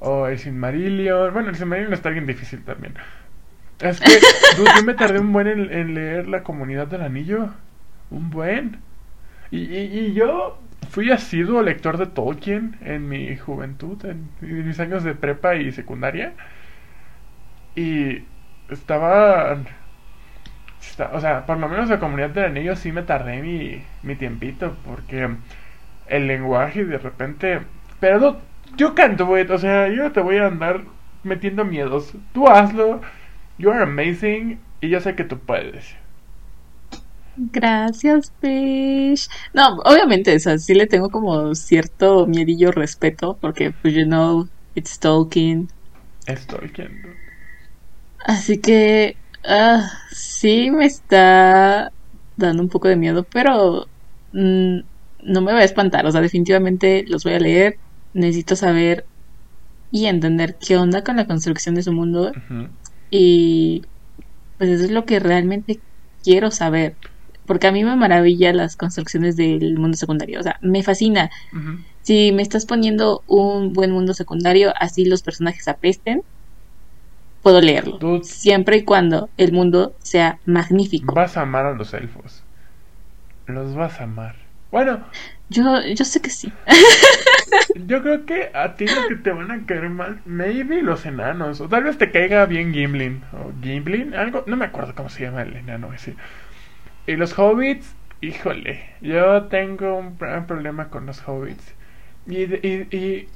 [0.00, 1.32] o El Silmarillion.
[1.32, 2.94] Bueno, El Silmarillion está bien difícil también.
[3.80, 4.12] Es que
[4.56, 7.50] dude, yo me tardé un buen en, en leer La Comunidad del Anillo.
[8.10, 8.82] Un buen.
[9.50, 10.60] Y, y, y yo
[10.90, 15.72] fui asiduo lector de Tolkien en mi juventud, en, en mis años de prepa y
[15.72, 16.34] secundaria.
[17.74, 18.24] Y
[18.68, 19.58] estaba,
[20.90, 24.16] esta- O sea, por lo menos la comunidad del anillo sí me tardé mi, mi
[24.16, 25.28] tiempito, porque
[26.06, 27.60] el lenguaje de repente.
[28.00, 28.38] Pero no,
[28.76, 29.50] yo canto, güey.
[29.50, 30.82] O sea, yo te voy a andar
[31.22, 32.12] metiendo miedos.
[32.32, 33.00] Tú hazlo.
[33.58, 34.60] You are amazing.
[34.80, 35.96] Y yo sé que tú puedes.
[37.36, 39.28] Gracias, Fish.
[39.54, 44.48] No, obviamente, o sea, sí le tengo como cierto miedillo respeto, porque, pues, you know,
[44.74, 45.68] it's Tolkien.
[46.26, 46.90] Es dude.
[48.24, 49.88] Así que, ah,
[50.38, 51.92] sí me está
[52.36, 53.88] dando un poco de miedo, pero
[54.32, 54.78] mm,
[55.24, 56.06] no me voy a espantar.
[56.06, 57.78] O sea, definitivamente los voy a leer.
[58.14, 59.04] Necesito saber
[59.90, 62.32] y entender qué onda con la construcción de su mundo.
[63.10, 63.82] Y
[64.58, 65.80] pues eso es lo que realmente
[66.22, 66.94] quiero saber.
[67.44, 70.38] Porque a mí me maravilla las construcciones del mundo secundario.
[70.38, 71.30] O sea, me fascina.
[72.02, 76.22] Si me estás poniendo un buen mundo secundario, así los personajes apesten,
[77.42, 77.98] puedo leerlo.
[77.98, 78.24] Dude.
[78.24, 81.14] Siempre y cuando el mundo sea magnífico.
[81.14, 82.44] Vas a amar a los elfos.
[83.46, 84.36] Los vas a amar.
[84.70, 85.04] Bueno,
[85.48, 86.52] Yo, yo sé que sí.
[87.74, 91.60] yo creo que a ti lo que te van a caer mal, maybe los enanos.
[91.60, 93.24] O tal vez te caiga bien Gimlin.
[93.32, 94.44] O Gimlin, algo.
[94.46, 96.16] No me acuerdo cómo se llama el enano ese.
[97.06, 98.96] Y los hobbits, híjole.
[99.00, 101.74] Yo tengo un gran problema con los hobbits.
[102.26, 103.28] Y, y, y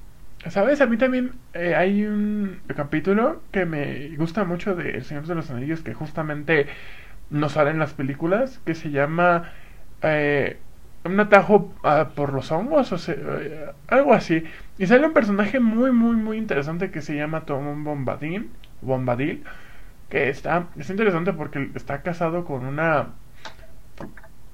[0.51, 0.81] ¿sabes?
[0.81, 5.35] A mí también eh, hay un capítulo que me gusta mucho de El Señor de
[5.35, 6.67] los Anillos que justamente
[7.31, 9.53] no sale en las películas, que se llama
[10.03, 10.59] eh,
[11.05, 14.45] Un atajo ah, por los hongos, o sea, eh, algo así.
[14.79, 18.51] Y sale un personaje muy, muy, muy interesante que se llama Tom Bombadil,
[18.83, 19.45] Bombadil
[20.11, 23.09] que está, es interesante porque está casado con una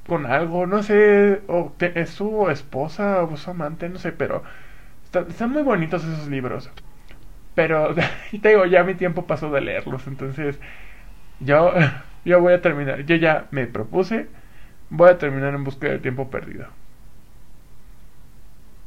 [0.06, 4.42] con algo, no sé, o es su esposa o su amante, no sé, pero
[5.12, 6.70] están muy bonitos esos libros.
[7.54, 7.94] Pero
[8.42, 10.60] te digo, ya mi tiempo pasó de leerlos, entonces
[11.40, 11.72] yo,
[12.24, 14.28] yo voy a terminar, yo ya me propuse,
[14.90, 16.68] voy a terminar en busca del tiempo perdido.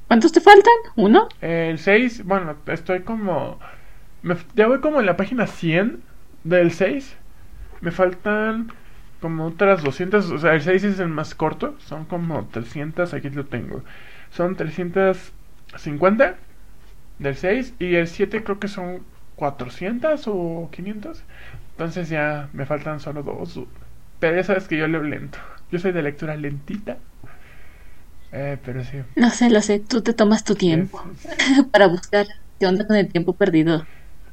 [0.08, 0.74] ¿Cuántos te faltan?
[0.96, 1.28] ¿Uno?
[1.40, 3.60] El 6, bueno, estoy como,
[4.22, 6.06] me- ya voy como en la página 100
[6.44, 7.18] del 6,
[7.82, 8.74] me faltan
[9.20, 13.30] como otras 200, o sea, el 6 es el más corto, son como 300, aquí
[13.30, 13.84] lo tengo,
[14.30, 14.56] son
[15.72, 16.36] 350
[17.20, 19.04] del 6 y el 7 creo que son
[19.36, 21.24] 400 o 500,
[21.72, 23.60] entonces ya me faltan solo dos,
[24.20, 25.40] pero ya sabes que yo leo lento,
[25.72, 26.98] yo soy de lectura lentita,
[28.32, 28.98] eh, pero sí.
[29.16, 29.80] No sé, lo sé.
[29.80, 32.28] Tú te tomas tu tiempo es- para buscar
[32.60, 33.86] qué onda con el tiempo perdido.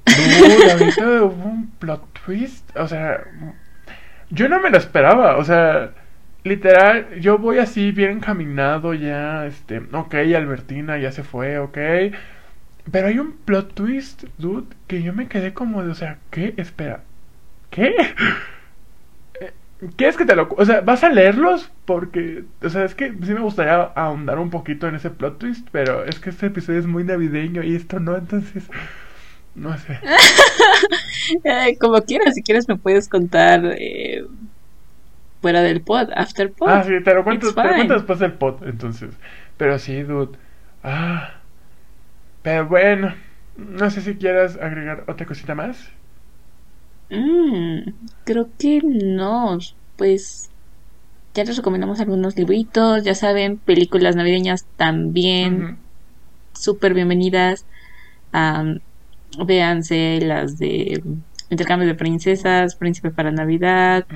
[0.06, 2.76] Dude, ahorita hubo un plot twist.
[2.76, 3.24] O sea,
[4.30, 5.36] yo no me lo esperaba.
[5.36, 5.90] O sea,
[6.44, 9.46] literal, yo voy así bien encaminado ya.
[9.46, 11.78] Este, ok, Albertina ya se fue, ok.
[12.90, 16.54] Pero hay un plot twist, dude, que yo me quedé como de, o sea, ¿qué?
[16.56, 17.02] Espera,
[17.70, 17.94] ¿qué?
[19.96, 20.48] ¿Quieres que te lo...
[20.56, 21.70] O sea, ¿vas a leerlos?
[21.84, 25.68] Porque, o sea, es que sí me gustaría ahondar un poquito en ese plot twist,
[25.70, 28.64] pero es que este episodio es muy navideño y esto no, entonces...
[29.54, 29.98] No sé.
[31.44, 34.24] Eh, como quieras, si quieres me puedes contar eh,
[35.40, 36.68] fuera del pod, after pod.
[36.68, 39.14] Ah, sí, te lo cuento, te lo cuento después del pod, entonces.
[39.56, 40.38] Pero sí, dude.
[40.82, 41.34] Ah.
[42.42, 43.14] Pero bueno,
[43.56, 45.90] no sé si quieras agregar otra cosita más.
[47.10, 47.90] Mm,
[48.24, 49.58] creo que no.
[49.96, 50.50] Pues
[51.34, 55.78] ya les recomendamos algunos libritos, ya saben, películas navideñas también.
[56.52, 57.64] Súper bienvenidas.
[58.32, 58.78] Um,
[59.44, 61.02] véanse las de
[61.50, 64.06] Intercambio de Princesas, Príncipe para Navidad.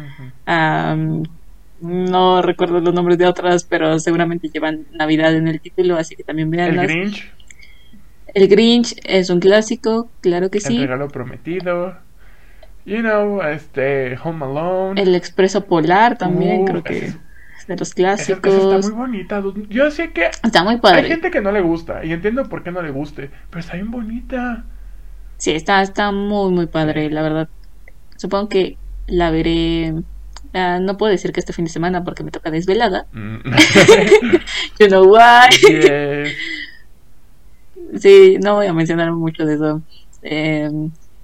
[1.80, 6.24] no recuerdo los nombres de otras, pero seguramente llevan Navidad en el título, así que
[6.24, 6.90] también véanlas.
[6.90, 7.32] El Grinch.
[8.34, 10.76] El Grinch es un clásico, claro que sí.
[10.76, 11.96] El regalo prometido.
[12.84, 15.00] You know, este, Home Alone.
[15.00, 18.52] El Expreso Polar también, uh, creo que es de los clásicos.
[18.54, 19.42] está muy bonita.
[19.68, 20.26] Yo sé que.
[20.26, 21.02] Está muy padre.
[21.02, 23.74] Hay gente que no le gusta, y entiendo por qué no le guste, pero está
[23.74, 24.64] bien bonita.
[25.42, 27.48] Sí, está, está muy, muy padre, la verdad.
[28.16, 28.78] Supongo que
[29.08, 29.92] la veré.
[30.52, 33.06] No puedo decir que este fin de semana porque me toca desvelada.
[33.10, 33.38] Mm.
[34.78, 35.50] you know why.
[37.98, 39.82] sí, no voy a mencionar mucho de eso.
[40.22, 40.70] Eh,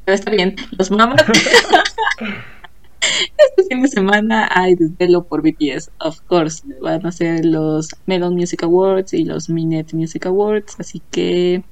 [0.05, 1.23] pero está bien, los mamas.
[3.01, 6.65] este fin de semana hay desvelo por BTS, of course.
[6.81, 11.63] Van a ser los Melon Music Awards y los Minet Music Awards, así que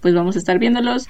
[0.00, 1.08] pues vamos a estar viéndolos.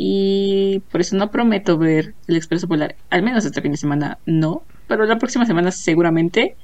[0.00, 4.18] Y por eso no prometo ver el Expreso Polar, al menos este fin de semana
[4.26, 6.54] no, pero la próxima semana seguramente.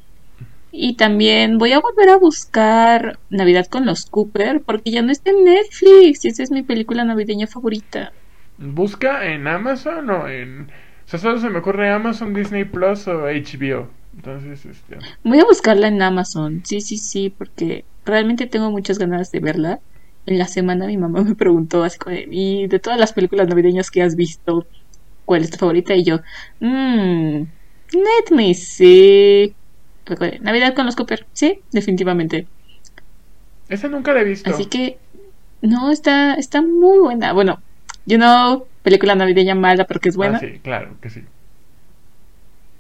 [0.71, 5.31] Y también voy a volver a buscar Navidad con los Cooper, porque ya no está
[5.31, 8.13] en Netflix y esa es mi película navideña favorita.
[8.57, 10.71] Busca en Amazon o en...
[11.05, 13.89] O sea, solo se me ocurre Amazon, Disney Plus o HBO.
[14.15, 14.99] Entonces, este...
[15.25, 16.63] Voy a buscarla en Amazon.
[16.65, 19.81] Sí, sí, sí, porque realmente tengo muchas ganas de verla.
[20.27, 23.91] En la semana mi mamá me preguntó así como, y de todas las películas navideñas
[23.91, 24.67] que has visto,
[25.25, 25.95] ¿cuál es tu favorita?
[25.95, 26.21] Y yo,
[26.61, 27.43] mmm,
[27.93, 29.55] let me see.
[30.41, 32.47] Navidad con los Cooper, sí, definitivamente.
[33.69, 34.51] Esa nunca la he visto.
[34.51, 34.99] Así que,
[35.63, 37.33] no, está, está muy buena.
[37.33, 37.63] Bueno,
[38.07, 40.37] You know, película navideña mala, pero que es buena.
[40.37, 41.23] Ah, sí, claro que sí.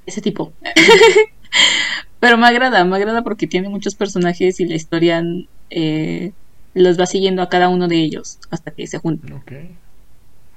[0.06, 0.52] Ese tipo.
[2.20, 5.24] pero me agrada, me agrada porque tiene muchos personajes y la historia
[5.70, 6.32] eh,
[6.74, 9.42] los va siguiendo a cada uno de ellos hasta que se juntan.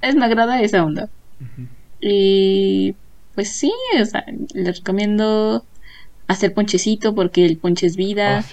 [0.02, 1.08] Es, me agrada esa onda.
[2.00, 2.94] Y
[3.34, 4.24] pues sí, o sea,
[4.54, 5.64] les recomiendo
[6.26, 8.38] hacer ponchecito porque el ponche es vida.
[8.38, 8.44] Ah,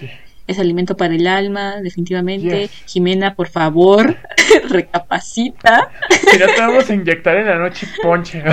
[0.48, 2.70] es alimento para el alma, definitivamente.
[2.86, 4.16] Jimena, por favor,
[4.70, 5.90] recapacita.
[6.38, 8.44] Ya te vamos a inyectar en la noche ponche.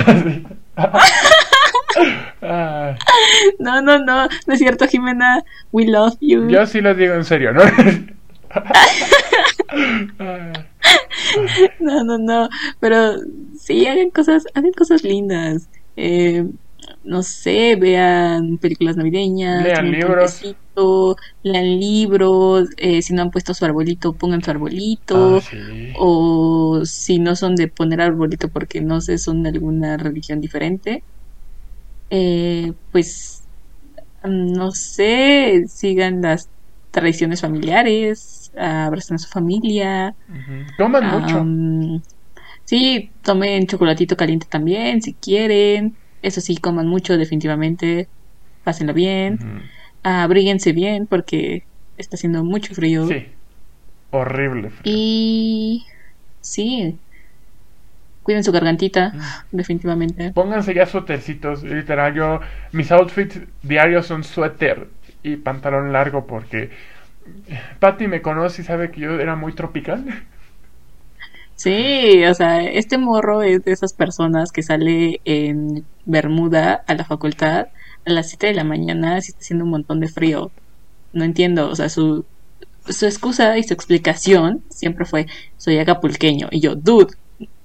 [3.59, 5.43] no, no, no, no es cierto, Jimena.
[5.71, 6.47] We love you.
[6.49, 7.61] Yo sí lo digo en serio, ¿no?
[11.79, 12.49] no, no, no.
[12.79, 13.15] Pero
[13.59, 15.69] sí, hagan cosas, hagan cosas lindas.
[15.95, 16.45] Eh,
[17.03, 20.55] no sé, vean películas navideñas, lean libros,
[21.43, 27.19] lean libros, eh, si no han puesto su arbolito, pongan su arbolito, ah, o si
[27.19, 31.03] no son de poner arbolito porque no sé, son de alguna religión diferente,
[32.09, 33.43] eh, pues
[34.23, 36.49] no sé, sigan las
[36.91, 40.15] tradiciones familiares, abrazan a su familia,
[40.77, 41.45] toman mucho.
[42.65, 45.95] Sí, tomen chocolatito caliente también, si quieren.
[46.21, 48.07] Eso sí, coman mucho, definitivamente.
[48.63, 49.39] Pásenlo bien.
[50.03, 51.63] Abríguense bien porque
[51.97, 53.07] está haciendo mucho frío.
[53.07, 53.27] Sí.
[54.11, 54.81] Horrible frío.
[54.85, 55.85] Y.
[56.39, 56.97] Sí.
[58.21, 59.57] Cuiden su gargantita, mm.
[59.57, 60.31] definitivamente.
[60.31, 61.63] Pónganse ya suétercitos.
[61.63, 62.39] Literal, yo.
[62.71, 64.87] Mis outfits diarios son suéter
[65.23, 66.69] y pantalón largo porque.
[67.79, 70.05] Patty me conoce y sabe que yo era muy tropical.
[71.55, 77.05] Sí, o sea, este morro es de esas personas que sale en Bermuda a la
[77.05, 77.67] facultad
[78.05, 80.51] a las 7 de la mañana si está haciendo un montón de frío.
[81.13, 82.25] No entiendo, o sea, su,
[82.87, 85.27] su excusa y su explicación siempre fue,
[85.57, 86.47] soy acapulqueño.
[86.51, 87.13] Y yo, dude,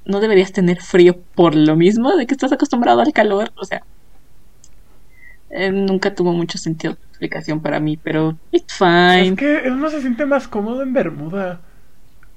[0.04, 3.52] ¿no deberías tener frío por lo mismo de que estás acostumbrado al calor?
[3.56, 3.82] O sea,
[5.50, 9.28] eh, nunca tuvo mucho sentido su explicación para mí, pero it's fine.
[9.28, 11.60] Es que uno se siente más cómodo en Bermuda.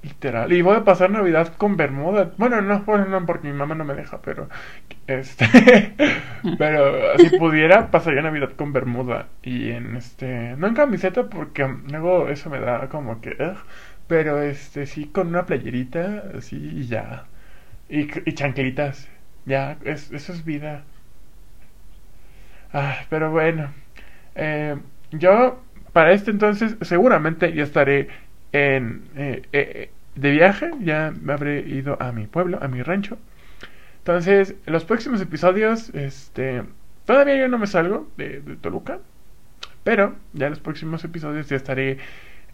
[0.02, 0.52] Literal.
[0.52, 2.32] Y voy a pasar Navidad con Bermuda.
[2.36, 4.48] Bueno, no, bueno, no, porque mi mamá no me deja, pero.
[5.06, 5.46] Este.
[6.58, 9.28] pero si pudiera, pasaría Navidad con Bermuda.
[9.42, 10.56] Y en este.
[10.56, 13.36] No en camiseta, porque luego eso me da como que.
[14.08, 17.26] pero este, sí, con una playerita, así y ya.
[17.88, 19.08] Y, y chanclitas.
[19.46, 20.84] Ya, es, eso es vida.
[22.72, 23.72] Ah, pero bueno.
[24.34, 24.76] Eh,
[25.12, 25.62] yo,
[25.92, 28.08] para este entonces, seguramente ya estaré
[28.52, 30.70] en, eh, eh, de viaje.
[30.80, 33.18] Ya me habré ido a mi pueblo, a mi rancho.
[33.98, 36.64] Entonces, los próximos episodios, este.
[37.06, 39.00] Todavía yo no me salgo de, de Toluca.
[39.84, 41.98] Pero ya los próximos episodios ya estaré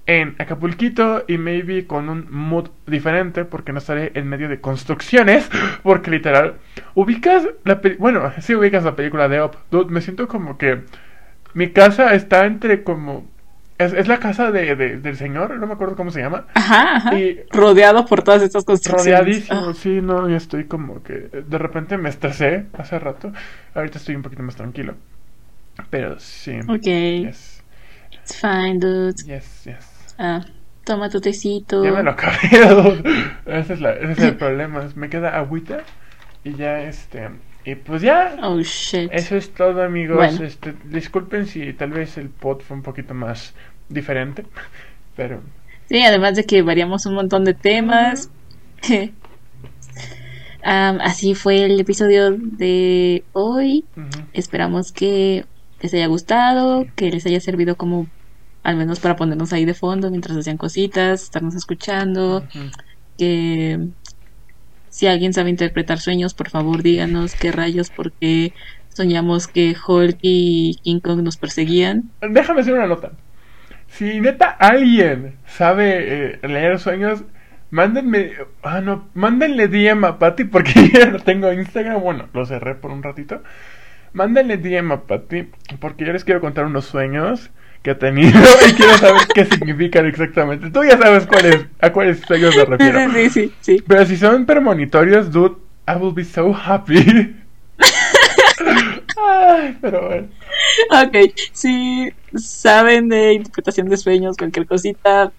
[0.08, 5.48] en Acapulquito y maybe con un mood diferente porque no estaré en medio de construcciones
[5.84, 6.54] porque literal
[6.96, 10.82] ubicas la bueno sí ubicas la película de Up Dude, me siento como que
[11.54, 13.26] mi casa está entre como
[13.78, 16.96] es, es la casa de, de- del señor no me acuerdo cómo se llama Ajá,
[16.96, 17.18] ajá.
[17.18, 19.44] y Rodeado por todas estas construcciones.
[19.46, 23.32] rodeadísimo Ah, sí no ya estoy como que de repente me estresé hace rato
[23.74, 24.94] ahorita estoy un poquito más tranquilo
[25.90, 26.86] pero sí ok.
[26.86, 27.62] yes
[28.12, 29.14] It's fine, dude.
[29.26, 30.44] yes yes Ah,
[30.84, 31.84] toma tu tecito.
[31.84, 32.36] Ya me lo acabé.
[33.46, 34.86] ese, es la- ese es el problema.
[34.94, 35.78] Me queda agüita.
[36.44, 37.28] Y ya, este.
[37.64, 38.36] Y pues ya.
[38.42, 39.10] Oh, shit.
[39.12, 40.16] Eso es todo, amigos.
[40.16, 40.44] Bueno.
[40.44, 43.54] Este, disculpen si tal vez el pod fue un poquito más
[43.88, 44.44] diferente.
[45.16, 45.40] Pero.
[45.88, 48.30] Sí, además de que variamos un montón de temas.
[50.62, 53.84] Am, así fue el episodio de hoy.
[53.96, 54.08] ujú.
[54.32, 55.44] Esperamos que
[55.80, 58.06] les haya gustado, que les haya servido como
[58.68, 62.44] al menos para ponernos ahí de fondo mientras hacían cositas, estarnos escuchando,
[63.16, 63.88] que
[64.90, 68.52] si alguien sabe interpretar sueños, por favor díganos qué rayos, porque
[68.90, 72.10] soñamos que Hulk y King Kong nos perseguían.
[72.20, 73.12] Déjame hacer una nota.
[73.86, 77.24] Si neta alguien sabe eh, leer sueños,
[77.70, 78.32] mándenme.
[78.62, 79.08] Ah, no.
[79.14, 82.02] Mándenle DM a Patty porque yo no tengo Instagram.
[82.02, 83.42] Bueno, lo cerré por un ratito.
[84.12, 85.48] Mándenle DM a Patty
[85.80, 87.50] porque yo les quiero contar unos sueños
[87.82, 90.70] que he tenido y quiero saber qué significan exactamente.
[90.70, 93.12] Tú ya sabes cuáles, a cuáles sueños me refiero.
[93.12, 93.84] Sí, sí, sí.
[93.86, 95.56] Pero si son premonitorios, dude,
[95.86, 97.34] I will be so happy.
[99.20, 100.28] Ay, pero bueno.
[100.90, 105.32] Ok, si saben de interpretación de sueños, cualquier cosita,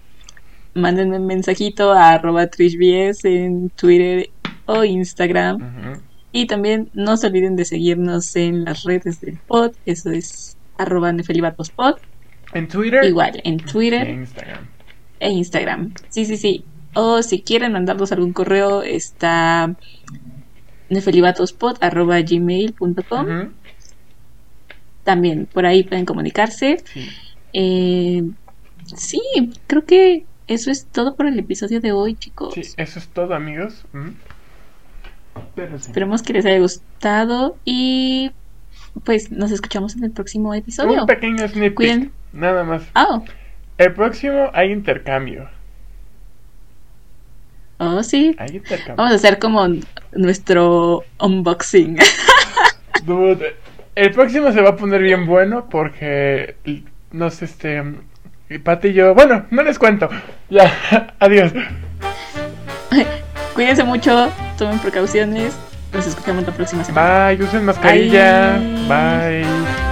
[0.74, 4.30] mándenme un mensajito a arroba trishbs en Twitter
[4.66, 6.00] o Instagram.
[6.32, 11.12] Y también no se olviden de seguirnos en las redes del pod, eso es arroba
[11.12, 11.96] nefelibatospod,
[12.52, 13.04] En Twitter.
[13.04, 14.66] igual en Twitter en Instagram.
[15.20, 15.94] e Instagram.
[16.08, 16.64] Sí, sí, sí.
[16.94, 19.74] O si quieren mandarnos algún correo, está
[20.88, 23.26] nefelibatospod arroba gmail.com.
[23.26, 23.52] Ujú.
[25.04, 26.82] También por ahí pueden comunicarse.
[26.84, 27.08] Sí.
[27.52, 28.24] Eh,
[28.96, 29.20] sí,
[29.66, 32.54] creo que eso es todo por el episodio de hoy, chicos.
[32.54, 33.84] Sí, eso es todo, amigos.
[35.54, 35.86] Pero sí.
[35.86, 38.32] Esperemos que les haya gustado y
[39.04, 41.02] pues nos escuchamos en el próximo episodio.
[41.02, 42.12] Un pequeño peek, Cuiden.
[42.32, 42.82] Nada más.
[42.94, 43.24] Oh,
[43.78, 45.48] El próximo hay intercambio.
[47.78, 48.34] oh sí.
[48.38, 48.96] Hay intercambio.
[48.96, 49.66] Vamos a hacer como
[50.12, 51.98] nuestro unboxing.
[53.04, 53.56] Dude,
[53.94, 56.56] el próximo se va a poner bien bueno porque
[57.12, 57.82] no sé, este.
[58.64, 59.14] Pati y yo.
[59.14, 60.08] Bueno, no les cuento.
[60.48, 61.52] Ya, adiós.
[63.54, 65.56] Cuídense mucho, tomen precauciones.
[65.92, 67.28] Nos escuchamos la próxima semana.
[67.28, 68.58] Bye, usen mascarilla.
[68.88, 69.42] Bye.
[69.44, 69.89] Bye.